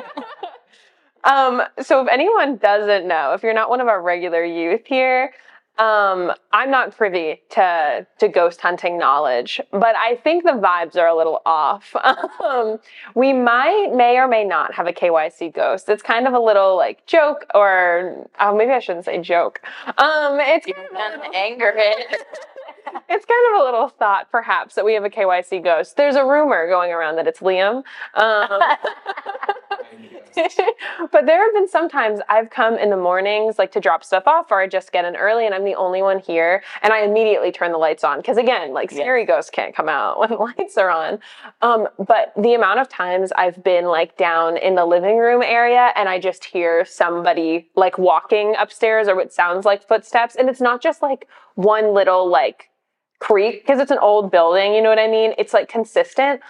um, 1.24 1.62
so 1.82 2.02
if 2.02 2.08
anyone 2.12 2.58
doesn't 2.58 3.08
know, 3.08 3.34
if 3.34 3.44
you're 3.44 3.54
not 3.54 3.70
one 3.70 3.82
of 3.82 3.88
our 3.88 4.02
regular 4.02 4.44
youth 4.44 4.82
here, 4.86 5.32
um, 5.80 6.32
I'm 6.52 6.70
not 6.70 6.96
privy 6.96 7.42
to 7.52 8.06
to 8.20 8.28
ghost 8.28 8.62
hunting 8.62 9.00
knowledge, 9.00 9.60
but 9.72 9.96
I 9.96 10.18
think 10.18 10.44
the 10.44 10.52
vibes 10.52 10.96
are 10.98 11.08
a 11.08 11.16
little 11.16 11.42
off. 11.46 11.96
Um, 12.44 12.78
we 13.16 13.32
might, 13.32 13.92
may 13.96 14.18
or 14.18 14.28
may 14.28 14.44
not 14.44 14.74
have 14.74 14.86
a 14.86 14.92
KYC 14.92 15.54
ghost. 15.54 15.88
It's 15.88 16.04
kind 16.04 16.28
of 16.28 16.34
a 16.34 16.40
little 16.40 16.76
like 16.76 17.06
joke, 17.08 17.46
or 17.56 18.28
oh, 18.40 18.56
maybe 18.56 18.72
I 18.72 18.80
shouldn't 18.80 19.06
say 19.06 19.20
joke. 19.22 19.62
Um, 19.98 20.40
it's 20.42 20.68
You're 20.68 20.76
kind 20.76 20.88
of 20.88 20.94
a 20.94 20.98
gonna 20.98 21.18
little- 21.18 21.36
anger 21.36 21.74
it. 21.76 22.06
it's 23.10 23.26
kind 23.26 23.56
of 23.56 23.62
a 23.62 23.64
little 23.64 23.88
thought, 23.88 24.30
perhaps, 24.30 24.76
that 24.76 24.84
we 24.86 24.94
have 24.94 25.06
a 25.06 25.10
KYC 25.10 25.64
ghost. 25.64 25.96
There's 25.96 26.16
a 26.16 26.26
rumor 26.26 26.68
going 26.68 26.92
around 26.92 27.16
that 27.16 27.28
it's 27.28 27.40
Liam. 27.40 27.84
Um, 28.16 28.60
but 31.12 31.26
there 31.26 31.44
have 31.44 31.54
been 31.54 31.68
some 31.68 31.90
times 31.90 32.20
I've 32.30 32.50
come 32.50 32.78
in 32.78 32.90
the 32.90 32.98
mornings, 32.98 33.58
like 33.58 33.72
to 33.74 33.80
drop 33.80 34.04
stuff 34.04 34.24
off, 34.28 34.52
or 34.52 34.62
I 34.62 34.68
just 34.68 34.92
get 34.92 35.06
in 35.06 35.16
early 35.16 35.46
and 35.46 35.54
I'm 35.56 35.64
the 35.64 35.76
only 35.76 36.02
one 36.02 36.20
here, 36.20 36.64
and 36.82 36.94
I 36.94 37.02
immediately 37.02 37.52
turn 37.52 37.72
the 37.72 37.78
lights 37.78 38.04
on. 38.04 38.18
Because 38.18 38.38
again, 38.38 38.74
like 38.74 38.92
Yes. 38.92 39.00
scary 39.00 39.26
ghosts 39.26 39.50
can't 39.50 39.76
come 39.76 39.90
out 39.90 40.20
when 40.20 40.30
the 40.30 40.36
lights 40.36 40.78
are 40.78 40.90
on. 40.90 41.20
Um, 41.62 41.88
but 41.98 42.34
the 42.38 42.54
amount 42.54 42.80
of 42.80 42.90
times 42.90 43.32
I've 43.36 43.64
been 43.64 43.86
like 43.86 44.18
down 44.18 44.58
in 44.58 44.76
the 44.76 44.86
living 44.86 45.18
room 45.18 45.42
area 45.42 45.92
and 45.96 46.10
I 46.10 46.20
just 46.20 46.46
hear 46.46 46.86
somebody 46.86 47.70
like 47.76 47.98
walking 47.98 48.56
upstairs 48.58 49.08
or 49.08 49.16
what 49.16 49.32
sounds 49.34 49.66
like 49.66 49.88
footsteps, 49.88 50.36
and 50.36 50.50
it's 50.50 50.62
not 50.62 50.82
just 50.82 51.02
like 51.02 51.28
one 51.56 51.94
little 51.94 52.28
like 52.30 52.70
creak 53.20 53.64
because 53.64 53.80
it's 53.80 53.92
an 53.92 54.00
old 54.00 54.32
building, 54.32 54.74
you 54.74 54.82
know 54.82 54.90
what 54.90 55.00
I 55.00 55.08
mean? 55.08 55.34
It's 55.38 55.54
like 55.54 55.70
consistent. 55.70 56.42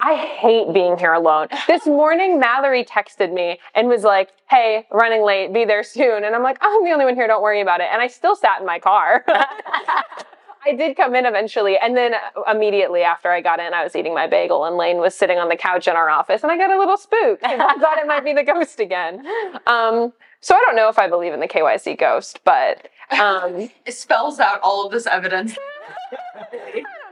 I 0.00 0.14
hate 0.14 0.72
being 0.74 0.96
here 0.98 1.12
alone. 1.12 1.48
This 1.66 1.86
morning, 1.86 2.38
Mallory 2.38 2.84
texted 2.84 3.32
me 3.32 3.58
and 3.74 3.88
was 3.88 4.02
like, 4.02 4.30
Hey, 4.50 4.86
running 4.90 5.22
late, 5.24 5.52
be 5.52 5.64
there 5.64 5.82
soon. 5.82 6.24
And 6.24 6.34
I'm 6.34 6.42
like, 6.42 6.58
oh, 6.60 6.78
I'm 6.78 6.84
the 6.84 6.92
only 6.92 7.04
one 7.04 7.14
here, 7.14 7.26
don't 7.26 7.42
worry 7.42 7.60
about 7.60 7.80
it. 7.80 7.88
And 7.90 8.00
I 8.02 8.06
still 8.08 8.36
sat 8.36 8.60
in 8.60 8.66
my 8.66 8.78
car. 8.78 9.24
I 10.66 10.74
did 10.76 10.96
come 10.96 11.14
in 11.14 11.26
eventually. 11.26 11.76
And 11.78 11.96
then 11.96 12.12
immediately 12.50 13.02
after 13.02 13.30
I 13.30 13.40
got 13.40 13.60
in, 13.60 13.74
I 13.74 13.82
was 13.84 13.94
eating 13.96 14.14
my 14.14 14.26
bagel 14.26 14.64
and 14.64 14.76
Lane 14.76 14.98
was 14.98 15.14
sitting 15.14 15.38
on 15.38 15.48
the 15.48 15.56
couch 15.56 15.88
in 15.88 15.94
our 15.96 16.08
office 16.08 16.42
and 16.42 16.50
I 16.50 16.56
got 16.56 16.70
a 16.70 16.78
little 16.78 16.96
spooked. 16.96 17.44
I 17.44 17.56
thought 17.56 17.98
it 17.98 18.06
might 18.06 18.24
be 18.24 18.32
the 18.32 18.44
ghost 18.44 18.80
again. 18.80 19.24
Um, 19.66 20.12
so 20.40 20.54
I 20.54 20.58
don't 20.66 20.76
know 20.76 20.88
if 20.90 20.98
I 20.98 21.08
believe 21.08 21.32
in 21.32 21.40
the 21.40 21.48
KYC 21.48 21.98
ghost, 21.98 22.40
but 22.44 22.88
um, 23.18 23.70
It 23.86 23.92
spells 23.92 24.38
out 24.38 24.60
all 24.62 24.84
of 24.84 24.92
this 24.92 25.06
evidence. 25.06 25.56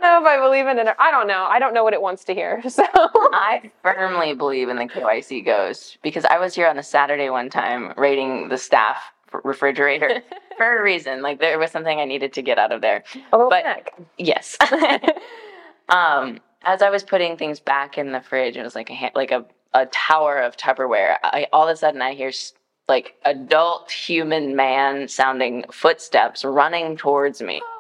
I 0.02 0.10
don't 0.10 0.24
know 0.24 0.30
if 0.30 0.38
I 0.38 0.42
believe 0.42 0.66
in 0.66 0.78
it. 0.78 0.86
Or, 0.88 0.94
I 0.98 1.10
don't 1.10 1.26
know. 1.28 1.44
I 1.48 1.58
don't 1.58 1.74
know 1.74 1.84
what 1.84 1.94
it 1.94 2.02
wants 2.02 2.24
to 2.24 2.34
hear. 2.34 2.62
So 2.68 2.82
I 2.94 3.70
firmly 3.82 4.34
believe 4.34 4.68
in 4.68 4.76
the 4.76 4.84
KYC 4.86 5.44
ghost 5.44 5.98
because 6.02 6.24
I 6.24 6.38
was 6.38 6.54
here 6.54 6.66
on 6.68 6.78
a 6.78 6.82
Saturday 6.82 7.30
one 7.30 7.48
time 7.50 7.92
rating 7.96 8.48
the 8.48 8.58
staff 8.58 9.12
refrigerator 9.44 10.22
for 10.56 10.78
a 10.78 10.82
reason. 10.82 11.22
Like 11.22 11.38
there 11.38 11.58
was 11.58 11.70
something 11.70 11.98
I 12.00 12.04
needed 12.04 12.32
to 12.34 12.42
get 12.42 12.58
out 12.58 12.72
of 12.72 12.80
there. 12.80 13.04
a 13.32 13.36
little 13.36 13.50
But- 13.50 13.62
snack. 13.62 13.92
Yes. 14.18 14.56
um, 15.88 16.40
as 16.64 16.82
I 16.82 16.90
was 16.90 17.02
putting 17.02 17.36
things 17.36 17.60
back 17.60 17.98
in 17.98 18.12
the 18.12 18.20
fridge, 18.20 18.56
it 18.56 18.62
was 18.62 18.74
like 18.74 18.90
a 18.90 18.94
ha- 18.94 19.10
like 19.14 19.30
a, 19.30 19.44
a 19.74 19.86
tower 19.86 20.38
of 20.38 20.56
Tupperware. 20.56 21.16
I, 21.22 21.46
all 21.52 21.68
of 21.68 21.72
a 21.72 21.76
sudden, 21.76 22.02
I 22.02 22.14
hear 22.14 22.28
s- 22.28 22.52
like 22.88 23.14
adult 23.24 23.90
human 23.90 24.54
man 24.56 25.08
sounding 25.08 25.64
footsteps 25.72 26.44
running 26.44 26.96
towards 26.96 27.40
me. 27.42 27.62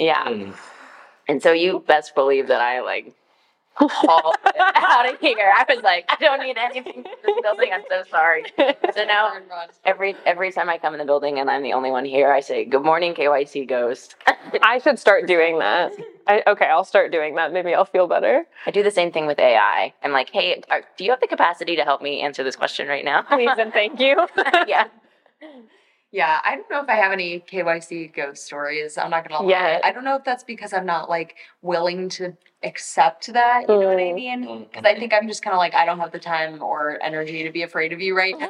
Yeah, 0.00 0.26
Mm. 0.28 0.54
And 1.28 1.42
so 1.42 1.52
you 1.52 1.84
best 1.86 2.14
believe 2.14 2.48
that 2.48 2.60
I 2.60 2.80
like 2.80 3.14
haul 3.86 4.34
it 4.44 4.54
out 4.76 5.12
of 5.12 5.20
here. 5.20 5.52
I 5.56 5.64
was 5.72 5.82
like, 5.82 6.04
I 6.08 6.16
don't 6.16 6.40
need 6.40 6.58
anything 6.58 7.04
from 7.04 7.12
this 7.24 7.42
building. 7.42 7.70
I'm 7.72 7.82
so 7.88 8.02
sorry. 8.10 8.44
So 8.94 9.04
now 9.04 9.32
every 9.84 10.16
every 10.26 10.52
time 10.52 10.68
I 10.68 10.78
come 10.78 10.94
in 10.94 10.98
the 10.98 11.04
building 11.04 11.38
and 11.38 11.50
I'm 11.50 11.62
the 11.62 11.72
only 11.72 11.90
one 11.90 12.04
here, 12.04 12.32
I 12.32 12.40
say, 12.40 12.64
"Good 12.64 12.82
morning, 12.82 13.14
KYC 13.14 13.68
Ghost." 13.68 14.16
I 14.62 14.78
should 14.78 14.98
start 14.98 15.26
doing 15.26 15.58
that. 15.58 15.92
I, 16.26 16.42
okay, 16.46 16.66
I'll 16.66 16.84
start 16.84 17.12
doing 17.12 17.36
that. 17.36 17.52
Maybe 17.52 17.74
I'll 17.74 17.84
feel 17.84 18.06
better. 18.06 18.44
I 18.66 18.70
do 18.70 18.82
the 18.82 18.90
same 18.90 19.12
thing 19.12 19.26
with 19.26 19.38
AI. 19.38 19.94
I'm 20.02 20.12
like, 20.12 20.30
"Hey, 20.30 20.62
are, 20.70 20.82
do 20.96 21.04
you 21.04 21.10
have 21.10 21.20
the 21.20 21.26
capacity 21.26 21.76
to 21.76 21.84
help 21.84 22.02
me 22.02 22.20
answer 22.20 22.42
this 22.42 22.56
question 22.56 22.88
right 22.88 23.04
now?" 23.04 23.22
Please 23.22 23.50
and 23.58 23.72
thank 23.72 24.00
you. 24.00 24.26
yeah. 24.66 24.88
Yeah, 26.10 26.40
I 26.42 26.54
don't 26.56 26.70
know 26.70 26.80
if 26.82 26.88
I 26.88 26.94
have 26.94 27.12
any 27.12 27.40
KYC 27.40 28.14
ghost 28.14 28.46
stories. 28.46 28.96
I'm 28.96 29.10
not 29.10 29.28
gonna 29.28 29.42
lie. 29.44 29.50
Yet. 29.50 29.84
I 29.84 29.92
don't 29.92 30.04
know 30.04 30.16
if 30.16 30.24
that's 30.24 30.42
because 30.42 30.72
I'm 30.72 30.86
not 30.86 31.10
like 31.10 31.36
willing 31.60 32.08
to 32.10 32.34
accept 32.62 33.30
that. 33.34 33.62
You 33.68 33.78
know 33.78 33.88
what 33.88 33.98
I 33.98 34.10
Mm. 34.10 34.14
mean? 34.14 34.44
Mm, 34.46 34.68
because 34.70 34.84
I 34.86 34.94
mm, 34.94 34.98
think 34.98 35.12
mm. 35.12 35.18
I'm 35.18 35.28
just 35.28 35.42
kind 35.42 35.52
of 35.52 35.58
like 35.58 35.74
I 35.74 35.84
don't 35.84 35.98
have 36.00 36.10
the 36.12 36.18
time 36.18 36.62
or 36.62 36.98
energy 37.02 37.42
to 37.42 37.50
be 37.50 37.62
afraid 37.62 37.92
of 37.92 38.00
you 38.00 38.16
right 38.16 38.38
now. 38.38 38.48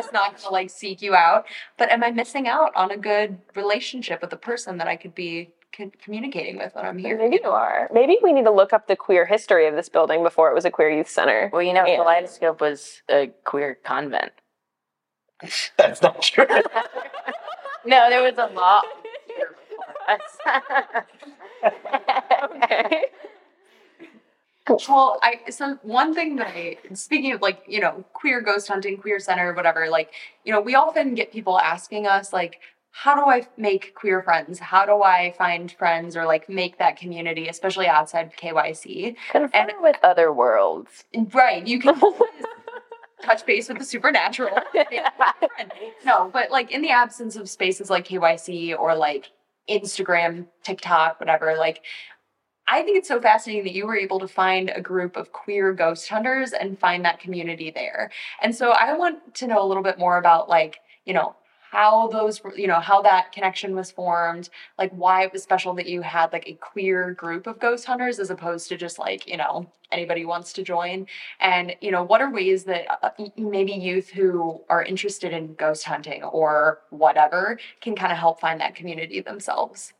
I'm 0.00 0.04
not 0.12 0.36
gonna 0.40 0.50
like 0.52 0.70
seek 0.70 1.02
you 1.02 1.14
out. 1.16 1.46
But 1.76 1.90
am 1.90 2.04
I 2.04 2.12
missing 2.12 2.46
out 2.46 2.70
on 2.76 2.92
a 2.92 2.96
good 2.96 3.38
relationship 3.56 4.20
with 4.22 4.32
a 4.32 4.36
person 4.36 4.78
that 4.78 4.86
I 4.86 4.94
could 4.94 5.14
be 5.14 5.50
co- 5.76 5.90
communicating 6.00 6.56
with 6.56 6.72
when 6.76 6.86
I'm 6.86 6.98
here? 6.98 7.18
Maybe 7.18 7.40
you 7.42 7.50
are. 7.50 7.90
Maybe 7.92 8.16
we 8.22 8.32
need 8.32 8.44
to 8.44 8.52
look 8.52 8.72
up 8.72 8.86
the 8.86 8.94
queer 8.96 9.26
history 9.26 9.66
of 9.66 9.74
this 9.74 9.88
building 9.88 10.22
before 10.22 10.50
it 10.52 10.54
was 10.54 10.64
a 10.64 10.70
queer 10.70 10.90
youth 10.90 11.10
center. 11.10 11.50
Well, 11.52 11.62
you 11.62 11.72
know, 11.72 11.84
Yeah. 11.84 11.96
Kaleidoscope 11.96 12.60
was 12.60 13.02
a 13.10 13.26
queer 13.44 13.74
convent. 13.82 14.30
That's 15.76 16.02
not 16.02 16.22
true. 16.22 16.46
No, 17.88 18.10
there 18.10 18.20
was 18.20 18.36
a 18.36 18.52
law. 18.52 18.82
Okay. 22.68 23.06
Well, 24.88 25.18
I 25.22 25.48
so 25.50 25.78
one 25.82 26.12
thing 26.14 26.36
that 26.36 26.48
I 26.48 26.78
speaking 26.92 27.32
of 27.32 27.40
like 27.40 27.62
you 27.68 27.80
know 27.80 28.04
queer 28.12 28.40
ghost 28.40 28.66
hunting, 28.66 28.96
queer 28.96 29.20
center, 29.20 29.52
whatever. 29.54 29.88
Like 29.88 30.12
you 30.44 30.52
know, 30.52 30.60
we 30.60 30.74
often 30.74 31.14
get 31.14 31.32
people 31.32 31.58
asking 31.58 32.06
us 32.08 32.32
like, 32.32 32.58
how 32.90 33.14
do 33.14 33.30
I 33.30 33.46
make 33.56 33.94
queer 33.94 34.22
friends? 34.22 34.58
How 34.58 34.84
do 34.84 35.02
I 35.02 35.34
find 35.38 35.70
friends 35.70 36.16
or 36.16 36.26
like 36.26 36.48
make 36.48 36.78
that 36.78 36.96
community, 36.96 37.46
especially 37.48 37.86
outside 37.86 38.32
KYC? 38.36 39.16
Confirm 39.30 39.70
with 39.82 39.96
other 40.02 40.32
worlds. 40.32 41.04
Right, 41.32 41.64
you 41.66 41.78
can 41.78 42.00
always 42.00 42.32
touch 43.22 43.46
base 43.46 43.68
with 43.68 43.78
the 43.78 43.84
supernatural. 43.84 44.58
no, 46.04 46.30
but 46.32 46.50
like 46.50 46.70
in 46.70 46.82
the 46.82 46.90
absence 46.90 47.36
of 47.36 47.48
spaces 47.48 47.90
like 47.90 48.08
KYC 48.08 48.78
or 48.78 48.94
like 48.94 49.30
Instagram, 49.68 50.46
TikTok, 50.62 51.18
whatever, 51.20 51.56
like 51.56 51.82
I 52.68 52.82
think 52.82 52.98
it's 52.98 53.08
so 53.08 53.20
fascinating 53.20 53.64
that 53.64 53.74
you 53.74 53.86
were 53.86 53.96
able 53.96 54.18
to 54.18 54.28
find 54.28 54.70
a 54.74 54.80
group 54.80 55.16
of 55.16 55.32
queer 55.32 55.72
ghost 55.72 56.08
hunters 56.08 56.52
and 56.52 56.78
find 56.78 57.04
that 57.04 57.20
community 57.20 57.70
there. 57.70 58.10
And 58.42 58.54
so 58.54 58.70
I 58.70 58.96
want 58.96 59.34
to 59.36 59.46
know 59.46 59.64
a 59.64 59.66
little 59.66 59.84
bit 59.84 59.98
more 59.98 60.18
about 60.18 60.48
like, 60.48 60.78
you 61.04 61.14
know, 61.14 61.36
how 61.76 62.08
those 62.08 62.40
you 62.56 62.66
know 62.66 62.80
how 62.80 63.02
that 63.02 63.32
connection 63.32 63.74
was 63.74 63.90
formed 63.90 64.48
like 64.78 64.90
why 64.92 65.24
it 65.24 65.32
was 65.32 65.42
special 65.42 65.74
that 65.74 65.86
you 65.86 66.00
had 66.00 66.32
like 66.32 66.48
a 66.48 66.54
queer 66.54 67.12
group 67.12 67.46
of 67.46 67.60
ghost 67.60 67.84
hunters 67.84 68.18
as 68.18 68.30
opposed 68.30 68.66
to 68.68 68.76
just 68.78 68.98
like 68.98 69.26
you 69.26 69.36
know 69.36 69.70
anybody 69.92 70.24
wants 70.24 70.52
to 70.54 70.62
join. 70.62 71.06
And 71.40 71.76
you 71.80 71.90
know 71.90 72.02
what 72.02 72.20
are 72.22 72.30
ways 72.30 72.64
that 72.64 72.86
uh, 73.04 73.10
maybe 73.36 73.72
youth 73.72 74.08
who 74.08 74.62
are 74.68 74.82
interested 74.82 75.32
in 75.32 75.54
ghost 75.54 75.84
hunting 75.84 76.22
or 76.22 76.80
whatever 76.90 77.58
can 77.80 77.94
kind 77.94 78.12
of 78.12 78.18
help 78.18 78.40
find 78.40 78.60
that 78.60 78.74
community 78.74 79.20
themselves? 79.20 79.92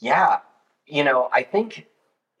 Yeah, 0.00 0.38
you 0.86 1.04
know, 1.04 1.28
I 1.32 1.42
think 1.42 1.86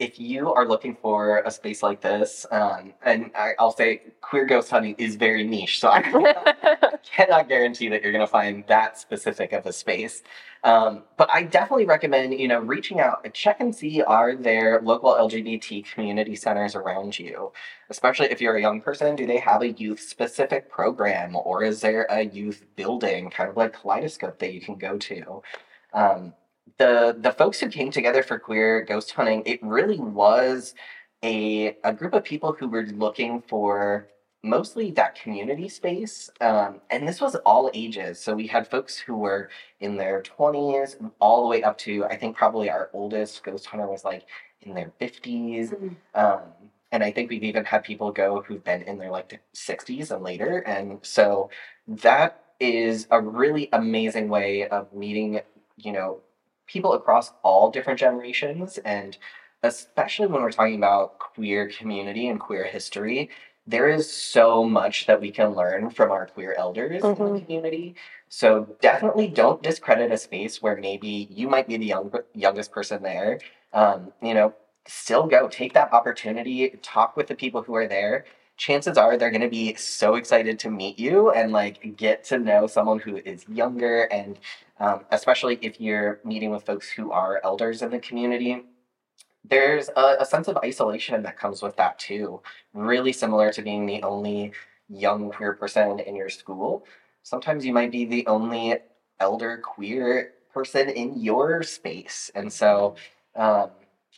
if 0.00 0.18
you 0.18 0.52
are 0.52 0.66
looking 0.66 0.96
for 0.96 1.42
a 1.46 1.50
space 1.50 1.82
like 1.82 2.00
this, 2.00 2.44
um, 2.50 2.94
and 3.04 3.30
I, 3.36 3.52
I'll 3.60 3.72
say 3.72 4.02
queer 4.20 4.44
ghost 4.44 4.70
hunting 4.70 4.96
is 4.98 5.14
very 5.14 5.44
niche, 5.44 5.78
so 5.78 5.88
I 5.88 6.02
cannot 7.04 7.48
guarantee 7.48 7.88
that 7.88 8.02
you're 8.02 8.10
going 8.10 8.26
to 8.26 8.30
find 8.30 8.64
that 8.66 8.98
specific 8.98 9.52
of 9.52 9.66
a 9.66 9.72
space. 9.72 10.22
Um, 10.64 11.04
but 11.16 11.28
I 11.32 11.44
definitely 11.44 11.84
recommend, 11.84 12.34
you 12.34 12.48
know, 12.48 12.58
reaching 12.58 12.98
out, 12.98 13.32
check 13.34 13.60
and 13.60 13.74
see 13.74 14.02
are 14.02 14.34
there 14.34 14.80
local 14.82 15.12
LGBT 15.12 15.84
community 15.92 16.34
centers 16.34 16.74
around 16.74 17.16
you, 17.18 17.52
especially 17.90 18.26
if 18.26 18.40
you're 18.40 18.56
a 18.56 18.62
young 18.62 18.80
person. 18.80 19.14
Do 19.14 19.26
they 19.26 19.38
have 19.38 19.62
a 19.62 19.70
youth 19.72 20.00
specific 20.00 20.70
program, 20.70 21.36
or 21.36 21.62
is 21.62 21.82
there 21.82 22.06
a 22.10 22.24
youth 22.24 22.64
building, 22.74 23.30
kind 23.30 23.48
of 23.48 23.56
like 23.56 23.74
Kaleidoscope, 23.74 24.38
that 24.40 24.54
you 24.54 24.60
can 24.60 24.76
go 24.76 24.98
to? 24.98 25.42
Um, 25.92 26.32
the 26.78 27.16
the 27.18 27.32
folks 27.32 27.60
who 27.60 27.68
came 27.68 27.90
together 27.90 28.22
for 28.22 28.38
queer 28.38 28.82
ghost 28.82 29.12
hunting 29.12 29.42
it 29.46 29.62
really 29.62 29.98
was 29.98 30.74
a 31.22 31.76
a 31.84 31.92
group 31.92 32.14
of 32.14 32.24
people 32.24 32.52
who 32.52 32.68
were 32.68 32.84
looking 32.84 33.42
for 33.42 34.08
mostly 34.42 34.90
that 34.90 35.14
community 35.14 35.68
space 35.68 36.30
um, 36.40 36.80
and 36.90 37.08
this 37.08 37.20
was 37.20 37.34
all 37.46 37.70
ages. 37.72 38.20
So 38.20 38.34
we 38.34 38.46
had 38.46 38.68
folks 38.68 38.98
who 38.98 39.16
were 39.16 39.48
in 39.80 39.96
their 39.96 40.22
20s 40.22 40.96
all 41.18 41.42
the 41.42 41.48
way 41.48 41.62
up 41.62 41.78
to 41.78 42.04
i 42.06 42.16
think 42.16 42.36
probably 42.36 42.70
our 42.70 42.90
oldest 42.92 43.42
ghost 43.42 43.66
hunter 43.66 43.86
was 43.86 44.04
like 44.04 44.26
in 44.62 44.74
their 44.74 44.92
50s 45.00 45.94
um, 46.14 46.40
and 46.94 47.02
I 47.02 47.10
think 47.10 47.28
we've 47.28 47.42
even 47.42 47.64
had 47.64 47.82
people 47.82 48.12
go 48.12 48.40
who've 48.46 48.62
been 48.62 48.82
in 48.82 48.98
their 48.98 49.10
like 49.10 49.40
60s 49.52 50.12
and 50.12 50.22
later. 50.22 50.58
And 50.58 51.00
so 51.02 51.50
that 51.88 52.40
is 52.60 53.08
a 53.10 53.20
really 53.20 53.68
amazing 53.72 54.28
way 54.28 54.68
of 54.68 54.92
meeting, 54.92 55.40
you 55.76 55.90
know, 55.90 56.20
people 56.66 56.92
across 56.94 57.32
all 57.42 57.70
different 57.70 57.98
generations. 57.98 58.78
And 58.78 59.16
especially 59.62 60.26
when 60.26 60.42
we're 60.42 60.52
talking 60.52 60.76
about 60.76 61.18
queer 61.18 61.68
community 61.68 62.28
and 62.28 62.38
queer 62.40 62.64
history, 62.64 63.30
there 63.66 63.88
is 63.88 64.10
so 64.12 64.62
much 64.64 65.06
that 65.06 65.20
we 65.20 65.30
can 65.30 65.54
learn 65.54 65.88
from 65.90 66.10
our 66.10 66.26
queer 66.26 66.54
elders 66.58 67.02
in 67.02 67.14
the 67.14 67.14
Mhm. 67.14 67.44
community. 67.44 67.94
So 68.28 68.76
definitely 68.80 69.28
don't 69.28 69.62
discredit 69.62 70.12
a 70.12 70.18
space 70.18 70.60
where 70.60 70.76
maybe 70.76 71.28
you 71.30 71.48
might 71.48 71.66
be 71.66 71.76
the 71.78 71.86
young, 71.86 72.12
youngest 72.34 72.72
person 72.72 73.02
there. 73.02 73.38
Um, 73.72 74.12
you 74.20 74.34
know, 74.34 74.52
still 74.86 75.26
go 75.26 75.48
take 75.48 75.72
that 75.72 75.92
opportunity 75.94 76.68
talk 76.82 77.16
with 77.16 77.26
the 77.26 77.34
people 77.34 77.62
who 77.62 77.74
are 77.74 77.86
there 77.88 78.24
chances 78.56 78.96
are 78.96 79.16
they're 79.16 79.30
going 79.30 79.40
to 79.40 79.48
be 79.48 79.74
so 79.74 80.14
excited 80.14 80.58
to 80.60 80.70
meet 80.70 80.98
you 80.98 81.30
and 81.30 81.52
like 81.52 81.96
get 81.96 82.22
to 82.24 82.38
know 82.38 82.66
someone 82.66 82.98
who 83.00 83.16
is 83.16 83.44
younger 83.48 84.02
and 84.04 84.38
um, 84.80 85.04
especially 85.10 85.58
if 85.62 85.80
you're 85.80 86.20
meeting 86.24 86.50
with 86.50 86.64
folks 86.64 86.90
who 86.90 87.12
are 87.12 87.40
elders 87.44 87.82
in 87.82 87.90
the 87.90 87.98
community. 87.98 88.62
There's 89.44 89.88
a, 89.96 90.16
a 90.20 90.24
sense 90.24 90.48
of 90.48 90.56
isolation 90.58 91.22
that 91.22 91.38
comes 91.38 91.62
with 91.62 91.76
that 91.76 91.98
too 91.98 92.40
really 92.72 93.12
similar 93.12 93.52
to 93.52 93.62
being 93.62 93.86
the 93.86 94.02
only 94.02 94.52
young 94.88 95.30
queer 95.30 95.52
person 95.54 96.00
in 96.00 96.16
your 96.16 96.30
school. 96.30 96.86
Sometimes 97.22 97.64
you 97.64 97.72
might 97.72 97.92
be 97.92 98.04
the 98.04 98.26
only 98.26 98.76
elder 99.20 99.58
queer 99.58 100.32
person 100.52 100.88
in 100.88 101.20
your 101.20 101.62
space. 101.62 102.30
And 102.34 102.52
so 102.52 102.96
um, 103.36 103.70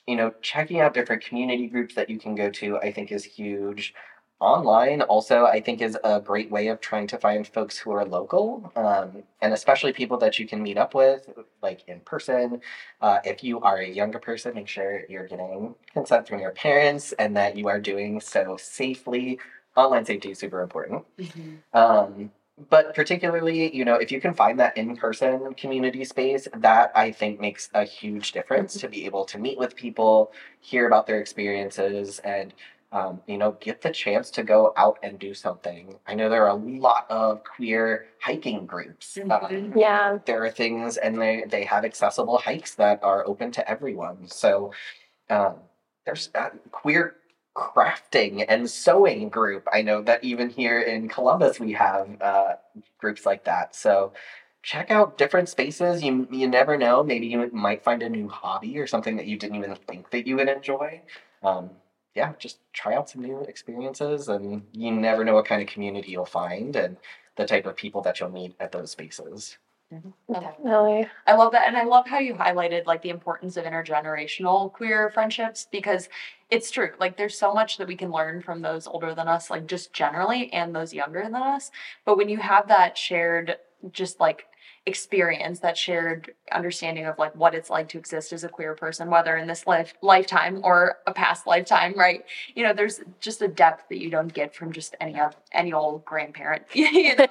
you 0.07 0.16
know, 0.16 0.33
checking 0.40 0.81
out 0.81 0.95
different 0.95 1.25
community 1.25 1.66
groups 1.66 1.95
that 1.95 2.09
you 2.09 2.19
can 2.19 2.35
go 2.35 2.51
to, 2.51 2.79
I 2.79 2.92
think 2.92 3.11
is 3.11 3.25
huge. 3.25 3.95
Online, 4.38 5.01
also, 5.01 5.46
I 5.46 5.61
think 5.62 5.81
is 5.81 5.96
a 6.05 6.20
great 6.20 6.51
way 6.51 6.66
of 6.68 6.79
trying 6.79 7.07
to 7.07 7.16
find 7.16 7.49
folks 7.49 7.79
who 7.79 7.90
are 7.92 8.05
local, 8.05 8.70
um, 8.77 9.22
and 9.40 9.55
especially 9.55 9.94
people 9.94 10.18
that 10.18 10.38
you 10.38 10.46
can 10.46 10.62
meet 10.62 10.77
up 10.77 10.94
with, 10.94 11.27
like 11.62 11.88
in 11.88 12.01
person. 12.01 12.61
Uh, 13.01 13.18
if 13.25 13.42
you 13.42 13.61
are 13.61 13.79
a 13.79 13.88
younger 13.88 14.18
person, 14.18 14.53
make 14.55 14.68
sure 14.68 15.05
you're 15.09 15.27
getting 15.27 15.75
consent 15.90 16.29
from 16.29 16.38
your 16.38 16.51
parents 16.51 17.12
and 17.12 17.35
that 17.35 17.57
you 17.57 17.68
are 17.68 17.81
doing 17.81 18.20
so 18.20 18.59
safely. 18.59 19.38
Online 19.75 20.05
safety 20.05 20.33
is 20.33 20.38
super 20.38 20.61
important. 20.61 21.03
Um, 21.72 22.31
but 22.70 22.94
particularly, 22.94 23.75
you 23.75 23.85
know, 23.85 23.96
if 23.96 24.11
you 24.11 24.20
can 24.20 24.33
find 24.33 24.59
that 24.61 24.77
in 24.77 24.96
person 24.96 25.53
community 25.55 26.05
space, 26.05 26.49
that 26.57 26.90
I 26.94 27.11
think 27.11 27.38
makes 27.40 27.68
a 27.75 27.85
huge 27.85 28.33
difference 28.33 28.75
to 28.81 28.88
be 28.88 29.05
able 29.07 29.25
to 29.27 29.38
meet 29.38 29.59
with 29.59 29.77
people, 29.77 30.33
hear 30.61 30.87
about 30.87 31.07
their 31.07 31.20
experiences, 31.20 32.18
and, 32.18 32.53
um, 32.97 33.21
you 33.27 33.37
know, 33.37 33.53
get 33.61 33.83
the 33.83 33.91
chance 33.91 34.31
to 34.31 34.43
go 34.43 34.73
out 34.75 34.99
and 35.03 35.19
do 35.19 35.35
something. 35.35 35.99
I 36.07 36.15
know 36.15 36.31
there 36.31 36.45
are 36.45 36.57
a 36.57 36.81
lot 36.81 37.05
of 37.11 37.45
queer 37.45 38.07
hiking 38.23 38.65
groups. 38.65 39.19
Um, 39.31 39.75
yeah. 39.77 40.19
there 40.25 40.43
are 40.43 40.51
things 40.51 40.97
and 40.97 41.21
they 41.21 41.45
they 41.47 41.65
have 41.65 41.85
accessible 41.85 42.39
hikes 42.39 42.75
that 42.77 43.03
are 43.03 43.27
open 43.27 43.51
to 43.53 43.71
everyone. 43.71 44.29
So 44.29 44.73
um, 45.29 45.57
there's 46.07 46.31
uh, 46.35 46.51
queer 46.71 47.17
crafting 47.55 48.47
and 48.49 48.71
sewing 48.71 49.29
group. 49.29 49.69
I 49.71 49.83
know 49.83 50.01
that 50.01 50.25
even 50.25 50.49
here 50.49 50.81
in 50.81 51.07
columbus 51.11 51.61
we 51.61 51.73
have 51.73 52.09
uh, 52.23 52.55
groups 52.97 53.27
like 53.27 53.45
that. 53.45 53.75
So 53.75 54.15
check 54.63 54.91
out 54.91 55.19
different 55.19 55.51
spaces. 55.51 56.03
You 56.03 56.27
you 56.31 56.49
never 56.49 56.79
know. 56.79 57.03
Maybe 57.03 57.27
you 57.27 57.51
might 57.53 57.85
find 57.85 58.03
a 58.03 58.09
new 58.09 58.31
hobby 58.31 58.79
or 58.79 58.87
something 58.87 59.17
that 59.17 59.27
you 59.27 59.37
didn't 59.37 59.57
even 59.57 59.77
think 59.87 60.11
that 60.13 60.27
you 60.27 60.37
would 60.37 60.49
enjoy. 60.49 61.03
Um, 61.42 61.73
yeah 62.17 62.33
just 62.38 62.58
try 62.73 62.94
out 62.94 63.08
some 63.08 63.23
new 63.23 63.40
experiences 63.42 64.29
and 64.29 64.62
you 64.73 64.90
never 64.90 65.25
know 65.25 65.35
what 65.35 65.44
kind 65.44 65.62
of 65.62 65.69
community 65.69 66.10
you'll 66.10 66.25
find 66.25 66.75
and 66.75 66.96
the 67.37 67.46
type 67.46 67.67
of 67.67 67.77
people 67.77 68.00
that 68.00 68.19
you'll 68.19 68.31
meet 68.31 68.54
at 68.58 68.73
those 68.73 68.90
spaces 68.90 69.58
mm-hmm. 69.92 70.33
Definitely. 70.33 71.06
I 71.29 71.37
love 71.37 71.52
that. 71.52 71.69
And 71.69 71.77
I 71.77 71.85
love 71.85 72.08
how 72.08 72.19
you 72.19 72.35
highlighted 72.35 72.87
like 72.87 73.02
the 73.02 73.10
importance 73.10 73.56
of 73.56 73.64
intergenerational 73.64 74.73
queer 74.73 75.10
friendships 75.10 75.69
because 75.71 76.08
it's 76.50 76.73
true. 76.73 76.90
Like 76.98 77.17
there's 77.17 77.38
so 77.38 77.54
much 77.54 77.79
that 77.79 77.87
we 77.87 77.94
can 77.94 78.10
learn 78.10 78.42
from 78.42 78.62
those 78.62 78.88
older 78.88 79.14
than 79.14 79.29
us, 79.29 79.48
like 79.48 79.69
just 79.69 79.92
generally, 79.92 80.52
and 80.52 80.75
those 80.75 80.92
younger 80.92 81.23
than 81.23 81.37
us. 81.37 81.71
But 82.04 82.17
when 82.17 82.29
you 82.29 82.38
have 82.38 82.67
that 82.67 82.98
shared, 82.98 83.58
just 83.92 84.19
like 84.19 84.46
experience, 84.87 85.59
that 85.61 85.77
shared 85.77 86.33
understanding 86.53 87.07
of 87.07 87.19
like 87.19 87.35
what 87.35 87.55
it's 87.55 87.69
like 87.69 87.89
to 87.89 87.99
exist 87.99 88.33
as 88.33 88.45
a 88.45 88.49
queer 88.49 88.75
person, 88.75 89.11
whether 89.11 89.37
in 89.37 89.47
this 89.47 89.67
life 89.67 89.95
lifetime 90.01 90.61
or 90.63 90.99
a 91.07 91.13
past 91.13 91.47
lifetime, 91.47 91.93
right? 91.97 92.25
You 92.55 92.63
know, 92.63 92.73
there's 92.73 93.01
just 93.21 93.43
a 93.43 93.49
depth 93.49 93.89
that 93.89 93.99
you 93.99 94.11
don't 94.11 94.33
get 94.33 94.55
from 94.55 94.73
just 94.73 94.95
any 95.01 95.19
of 95.21 95.37
any 95.53 95.73
old 95.73 96.05
grandparent. 96.05 96.63
you 96.73 97.17
know? 97.17 97.27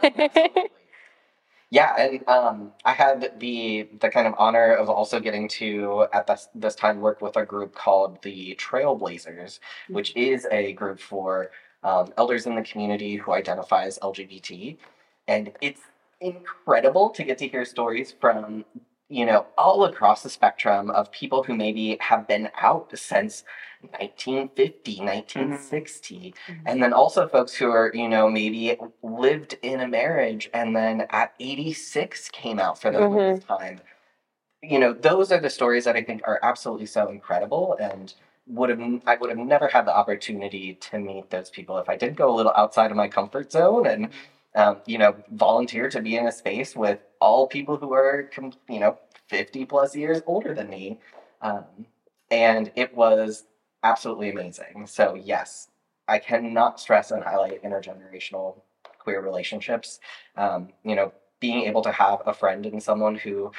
Yeah, 1.71 1.95
and 1.97 2.27
um, 2.27 2.71
I 2.85 2.93
had 2.93 3.39
the 3.39 3.89
the 3.99 4.09
kind 4.09 4.27
of 4.27 4.35
honor 4.37 4.73
of 4.75 4.89
also 4.89 5.19
getting 5.19 5.47
to 5.49 6.05
at 6.13 6.27
this 6.27 6.47
this 6.53 6.75
time 6.75 7.01
work 7.01 7.21
with 7.21 7.35
a 7.37 7.45
group 7.45 7.73
called 7.73 8.21
the 8.21 8.55
Trailblazers, 8.55 9.59
which 9.89 10.15
is 10.15 10.47
a 10.51 10.73
group 10.73 10.99
for 10.99 11.51
um, 11.83 12.13
elders 12.17 12.45
in 12.45 12.55
the 12.55 12.61
community 12.61 13.15
who 13.15 13.33
identify 13.33 13.85
as 13.85 13.97
LGBT, 13.99 14.77
and 15.27 15.51
it's 15.59 15.81
incredible 16.21 17.09
to 17.11 17.23
get 17.23 17.37
to 17.39 17.47
hear 17.47 17.65
stories 17.65 18.13
from 18.19 18.65
you 19.09 19.25
know 19.25 19.45
all 19.57 19.85
across 19.85 20.23
the 20.23 20.29
spectrum 20.29 20.89
of 20.89 21.11
people 21.11 21.43
who 21.43 21.55
maybe 21.55 21.97
have 21.99 22.27
been 22.27 22.49
out 22.59 22.89
since 22.97 23.43
1950 23.99 24.99
1960 25.01 26.33
and 26.65 26.81
then 26.81 26.93
also 26.93 27.27
folks 27.27 27.53
who 27.53 27.67
are 27.69 27.91
you 27.93 28.07
know 28.09 28.29
maybe 28.29 28.75
lived 29.03 29.57
in 29.61 29.81
a 29.81 29.87
marriage 29.87 30.49
and 30.53 30.75
then 30.75 31.05
at 31.11 31.33
86 31.39 32.29
came 32.29 32.59
out 32.59 32.79
for 32.81 32.91
the 32.91 32.99
Mhm. 32.99 33.35
first 33.35 33.47
time. 33.47 33.81
You 34.63 34.79
know 34.79 34.93
those 34.93 35.31
are 35.31 35.39
the 35.39 35.49
stories 35.49 35.85
that 35.85 35.95
i 35.95 36.01
think 36.03 36.21
are 36.25 36.39
absolutely 36.41 36.87
so 36.87 37.09
incredible 37.09 37.77
and 37.79 38.13
would 38.47 38.69
have 38.69 38.81
i 39.05 39.15
would 39.15 39.29
have 39.29 39.37
never 39.39 39.67
had 39.67 39.85
the 39.85 39.95
opportunity 39.95 40.75
to 40.75 40.97
meet 40.99 41.29
those 41.29 41.49
people 41.51 41.77
if 41.77 41.87
i 41.89 41.95
didn't 41.95 42.15
go 42.17 42.33
a 42.33 42.35
little 42.35 42.53
outside 42.55 42.89
of 42.91 42.97
my 42.97 43.07
comfort 43.07 43.51
zone 43.51 43.85
and 43.85 44.09
um, 44.55 44.77
you 44.85 44.97
know 44.97 45.15
volunteer 45.31 45.89
to 45.89 46.01
be 46.01 46.15
in 46.17 46.27
a 46.27 46.31
space 46.31 46.75
with 46.75 46.99
all 47.19 47.47
people 47.47 47.77
who 47.77 47.93
are 47.93 48.29
you 48.69 48.79
know 48.79 48.97
50 49.27 49.65
plus 49.65 49.95
years 49.95 50.21
older 50.27 50.53
than 50.53 50.69
me 50.69 50.99
um, 51.41 51.65
and 52.31 52.71
it 52.75 52.95
was 52.95 53.45
absolutely 53.83 54.29
amazing. 54.29 54.87
So 54.87 55.15
yes, 55.15 55.69
I 56.07 56.17
cannot 56.19 56.79
stress 56.79 57.11
and 57.11 57.23
highlight 57.23 57.63
intergenerational 57.63 58.61
queer 58.99 59.21
relationships. 59.21 59.99
Um, 60.35 60.69
you 60.83 60.95
know, 60.95 61.13
being 61.39 61.63
able 61.65 61.83
to 61.83 61.91
have 61.91 62.21
a 62.25 62.33
friend 62.33 62.65
and 62.65 62.81
someone 62.81 63.15
who 63.15 63.51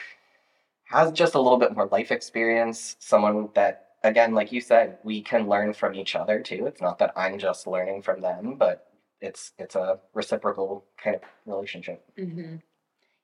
has 0.85 1.13
just 1.13 1.35
a 1.35 1.41
little 1.41 1.59
bit 1.59 1.75
more 1.75 1.87
life 1.87 2.11
experience, 2.11 2.97
someone 2.99 3.49
that 3.55 3.89
again, 4.03 4.35
like 4.35 4.53
you 4.53 4.61
said, 4.61 4.99
we 5.05 5.23
can 5.23 5.49
learn 5.49 5.73
from 5.73 5.95
each 5.95 6.15
other 6.17 6.41
too. 6.41 6.67
It's 6.67 6.81
not 6.81 6.99
that 6.99 7.13
I'm 7.17 7.39
just 7.39 7.67
learning 7.67 8.03
from 8.03 8.21
them, 8.21 8.55
but 8.57 8.86
it's 9.21 9.53
it's 9.59 9.75
a 9.77 10.01
reciprocal 10.15 10.85
kind 11.03 11.17
of 11.17 11.23
relationship. 11.47 12.05
hmm 12.17 12.57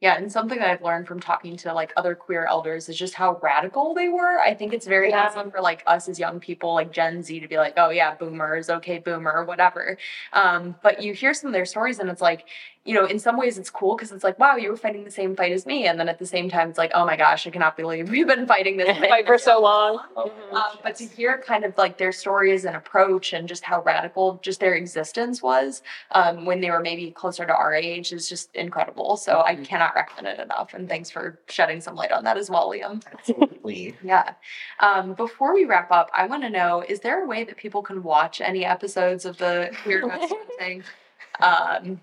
Yeah, 0.01 0.17
and 0.17 0.33
something 0.33 0.59
that 0.59 0.71
I've 0.71 0.83
learned 0.83 1.07
from 1.09 1.21
talking 1.21 1.57
to 1.59 1.73
like 1.75 1.93
other 1.97 2.15
queer 2.17 2.47
elders 2.47 2.89
is 2.89 2.97
just 2.99 3.15
how 3.15 3.39
radical 3.43 3.95
they 3.95 4.09
were. 4.09 4.41
I 4.41 4.55
think 4.55 4.73
it's 4.75 4.87
very 4.87 5.11
Yeah. 5.11 5.29
easy 5.31 5.51
for 5.51 5.61
like 5.61 5.83
us 5.87 6.09
as 6.09 6.19
young 6.19 6.41
people, 6.41 6.75
like 6.75 6.93
Gen 6.93 7.23
Z, 7.23 7.41
to 7.41 7.49
be 7.49 7.59
like, 7.59 7.75
"Oh 7.79 7.91
yeah, 7.91 8.15
boomers, 8.17 8.71
okay, 8.71 8.99
boomer, 8.99 9.45
whatever." 9.45 9.99
Um, 10.33 10.77
but 10.83 11.03
you 11.03 11.15
hear 11.15 11.35
some 11.35 11.49
of 11.49 11.55
their 11.55 11.67
stories, 11.67 12.01
and 12.01 12.11
it's 12.11 12.23
like, 12.23 12.47
you 12.85 12.95
know, 12.95 13.05
in 13.07 13.19
some 13.19 13.37
ways 13.37 13.59
it's 13.59 13.71
cool 13.71 13.95
because 13.97 14.11
it's 14.13 14.25
like, 14.25 14.39
"Wow, 14.39 14.57
you 14.57 14.71
were 14.71 14.77
fighting 14.77 15.05
the 15.05 15.11
same 15.11 15.37
fight 15.37 15.53
as 15.53 15.67
me," 15.67 15.87
and 15.87 15.99
then 16.01 16.09
at 16.09 16.19
the 16.19 16.27
same 16.27 16.49
time, 16.51 16.69
it's 16.69 16.79
like, 16.79 16.91
"Oh 16.95 17.05
my 17.07 17.17
gosh, 17.17 17.47
I 17.47 17.51
cannot 17.51 17.77
believe 17.77 18.11
we've 18.11 18.27
been 18.27 18.47
fighting 18.47 18.77
this 18.77 18.97
Fight 19.09 19.27
for 19.27 19.39
so 19.39 19.61
long. 19.61 20.01
Oh, 20.17 20.31
um, 20.53 20.79
but 20.83 20.97
to 20.97 21.05
hear 21.05 21.39
kind 21.47 21.65
of 21.65 21.77
like 21.79 21.97
their 21.97 22.13
stories 22.13 22.65
and 22.67 22.77
approach 22.77 23.33
and 23.33 23.49
just 23.49 23.65
how 23.65 23.83
radical 23.83 24.39
just 24.43 24.61
their 24.61 24.75
existence 24.75 25.43
was 25.43 25.83
um, 26.11 26.45
when 26.45 26.61
they 26.61 26.71
were 26.71 26.81
maybe 26.81 27.11
closer 27.11 27.47
to 27.47 27.55
our 27.55 27.73
age 27.75 28.13
is 28.13 28.29
just 28.29 28.55
incredible. 28.55 29.17
So 29.17 29.43
I 29.47 29.57
Mhm. 29.57 29.65
cannot 29.65 29.95
recommend 29.95 30.27
it 30.39 30.43
enough. 30.43 30.75
And 30.75 30.89
thanks 30.89 31.11
for 31.11 31.41
shedding 31.49 31.81
some 31.81 31.95
light 31.95 32.13
on 32.13 32.25
that 32.25 32.37
as 32.37 32.51
well, 32.51 32.69
Liam. 32.71 33.03
Absolutely. 33.11 33.97
Yeah. 34.03 34.35
Um, 34.81 35.15
before 35.15 35.55
we 35.55 35.65
wrap 35.65 35.91
up, 35.91 36.11
I 36.13 36.27
want 36.27 36.43
to 36.43 36.51
know 36.51 36.83
is 36.87 37.01
there 37.01 37.25
a 37.25 37.27
way 37.27 37.45
that 37.45 37.57
people 37.57 37.83
can 37.83 38.03
watch 38.03 38.41
any 38.43 38.65
episodes 38.67 39.25
of 39.25 39.39
the 39.39 39.71
Queer 39.83 40.01
Ghost 40.03 40.35
Hunting? 40.59 40.83
Um, 41.41 42.01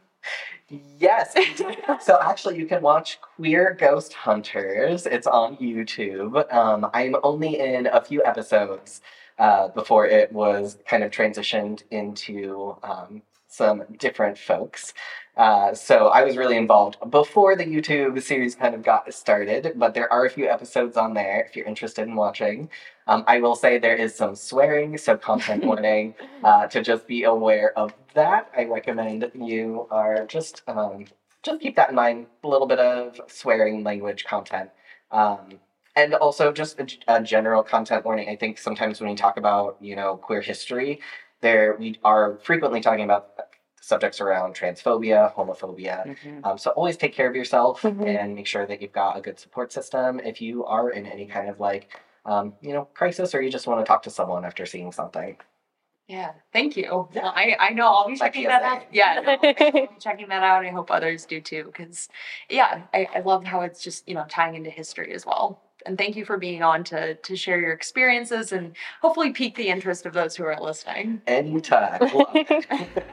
Yes. 0.99 1.35
so 2.01 2.19
actually, 2.21 2.57
you 2.57 2.65
can 2.65 2.81
watch 2.81 3.19
Queer 3.21 3.75
Ghost 3.79 4.13
Hunters. 4.13 5.05
It's 5.05 5.27
on 5.27 5.57
YouTube. 5.57 6.51
Um, 6.53 6.89
I'm 6.93 7.15
only 7.23 7.59
in 7.59 7.87
a 7.87 8.01
few 8.01 8.23
episodes 8.23 9.01
uh, 9.39 9.69
before 9.69 10.05
it 10.05 10.31
was 10.31 10.77
kind 10.87 11.03
of 11.03 11.11
transitioned 11.11 11.83
into 11.89 12.75
um, 12.83 13.23
some 13.47 13.83
different 13.97 14.37
folks. 14.37 14.93
Uh, 15.35 15.73
so 15.73 16.09
I 16.09 16.23
was 16.23 16.35
really 16.35 16.57
involved 16.57 16.97
before 17.09 17.55
the 17.55 17.63
YouTube 17.63 18.21
series 18.21 18.55
kind 18.55 18.75
of 18.75 18.83
got 18.83 19.11
started, 19.13 19.73
but 19.75 19.93
there 19.93 20.11
are 20.11 20.25
a 20.25 20.29
few 20.29 20.49
episodes 20.49 20.97
on 20.97 21.13
there 21.13 21.45
if 21.47 21.55
you're 21.55 21.65
interested 21.65 22.07
in 22.07 22.15
watching. 22.15 22.69
Um, 23.07 23.23
I 23.25 23.39
will 23.39 23.55
say 23.55 23.79
there 23.79 23.95
is 23.95 24.13
some 24.13 24.35
swearing, 24.35 24.97
so 24.97 25.17
content 25.17 25.63
warning 25.65 26.13
uh, 26.43 26.67
to 26.67 26.81
just 26.81 27.07
be 27.07 27.23
aware 27.23 27.71
of 27.77 27.93
that. 28.13 28.49
I 28.55 28.65
recommend 28.65 29.31
you 29.35 29.87
are 29.91 30.25
just 30.25 30.61
um, 30.67 31.05
just 31.43 31.61
keep 31.61 31.75
that 31.75 31.89
in 31.89 31.95
mind. 31.95 32.27
A 32.43 32.47
little 32.47 32.67
bit 32.67 32.79
of 32.79 33.19
swearing 33.27 33.83
language 33.83 34.25
content, 34.25 34.69
um, 35.11 35.59
and 35.95 36.13
also 36.15 36.51
just 36.51 36.79
a, 36.79 36.87
a 37.07 37.21
general 37.21 37.63
content 37.63 38.05
warning. 38.05 38.29
I 38.29 38.35
think 38.35 38.57
sometimes 38.57 38.99
when 39.01 39.09
we 39.09 39.15
talk 39.15 39.37
about 39.37 39.77
you 39.79 39.95
know 39.95 40.17
queer 40.17 40.41
history, 40.41 40.99
there 41.41 41.75
we 41.79 41.99
are 42.03 42.37
frequently 42.43 42.81
talking 42.81 43.03
about 43.05 43.29
subjects 43.81 44.21
around 44.21 44.53
transphobia, 44.55 45.33
homophobia. 45.33 46.05
Mhm. 46.05 46.45
Um, 46.45 46.57
so 46.57 46.71
always 46.71 46.97
take 46.97 47.13
care 47.13 47.27
of 47.29 47.35
yourself 47.35 47.81
Mhm. 47.81 48.05
and 48.05 48.35
make 48.35 48.45
sure 48.45 48.65
that 48.65 48.81
you've 48.81 48.91
got 48.91 49.17
a 49.17 49.21
good 49.21 49.39
support 49.39 49.71
system 49.71 50.19
if 50.19 50.41
you 50.41 50.65
are 50.65 50.89
in 50.91 51.05
any 51.05 51.25
kind 51.25 51.49
of 51.49 51.59
like 51.59 51.99
um, 52.25 52.53
you 52.61 52.73
know 52.73 52.85
crisis 52.93 53.33
or 53.33 53.41
you 53.41 53.49
just 53.49 53.65
want 53.67 53.79
to 53.83 53.87
talk 53.87 54.03
to 54.03 54.09
someone 54.09 54.45
after 54.45 54.65
seeing 54.65 54.91
something. 54.91 55.37
Yeah, 56.09 56.31
thank 56.51 56.75
you. 56.75 57.07
Well, 57.13 57.31
I, 57.35 57.55
I 57.59 57.69
know 57.69 57.85
I'll 57.85 58.07
be 58.07 58.15
checking 58.15 58.45
that 58.45 58.63
out. 58.63 58.81
Yeah, 58.91 59.21
no, 59.23 59.33
I'll 59.33 59.71
be 59.71 59.87
checking 59.99 60.27
that 60.29 60.41
out. 60.41 60.65
I 60.65 60.69
hope 60.69 60.89
others 60.89 61.25
do 61.25 61.39
too. 61.39 61.65
Because, 61.65 62.09
yeah, 62.49 62.81
I, 62.95 63.07
I 63.13 63.19
love 63.19 63.45
how 63.45 63.61
it's 63.61 63.83
just, 63.83 64.09
you 64.09 64.15
know, 64.15 64.25
tying 64.27 64.55
into 64.55 64.71
history 64.71 65.13
as 65.13 65.23
well. 65.23 65.61
And 65.85 65.99
thank 65.99 66.15
you 66.15 66.25
for 66.25 66.37
being 66.37 66.63
on 66.63 66.83
to, 66.85 67.13
to 67.13 67.35
share 67.35 67.61
your 67.61 67.73
experiences 67.73 68.53
and 68.53 68.75
hopefully 69.03 69.31
pique 69.31 69.55
the 69.55 69.67
interest 69.67 70.07
of 70.07 70.13
those 70.13 70.35
who 70.35 70.45
are 70.45 70.59
listening. 70.59 71.21
Anytime. 71.27 71.99
Love 72.13 72.31
it. 72.33 72.65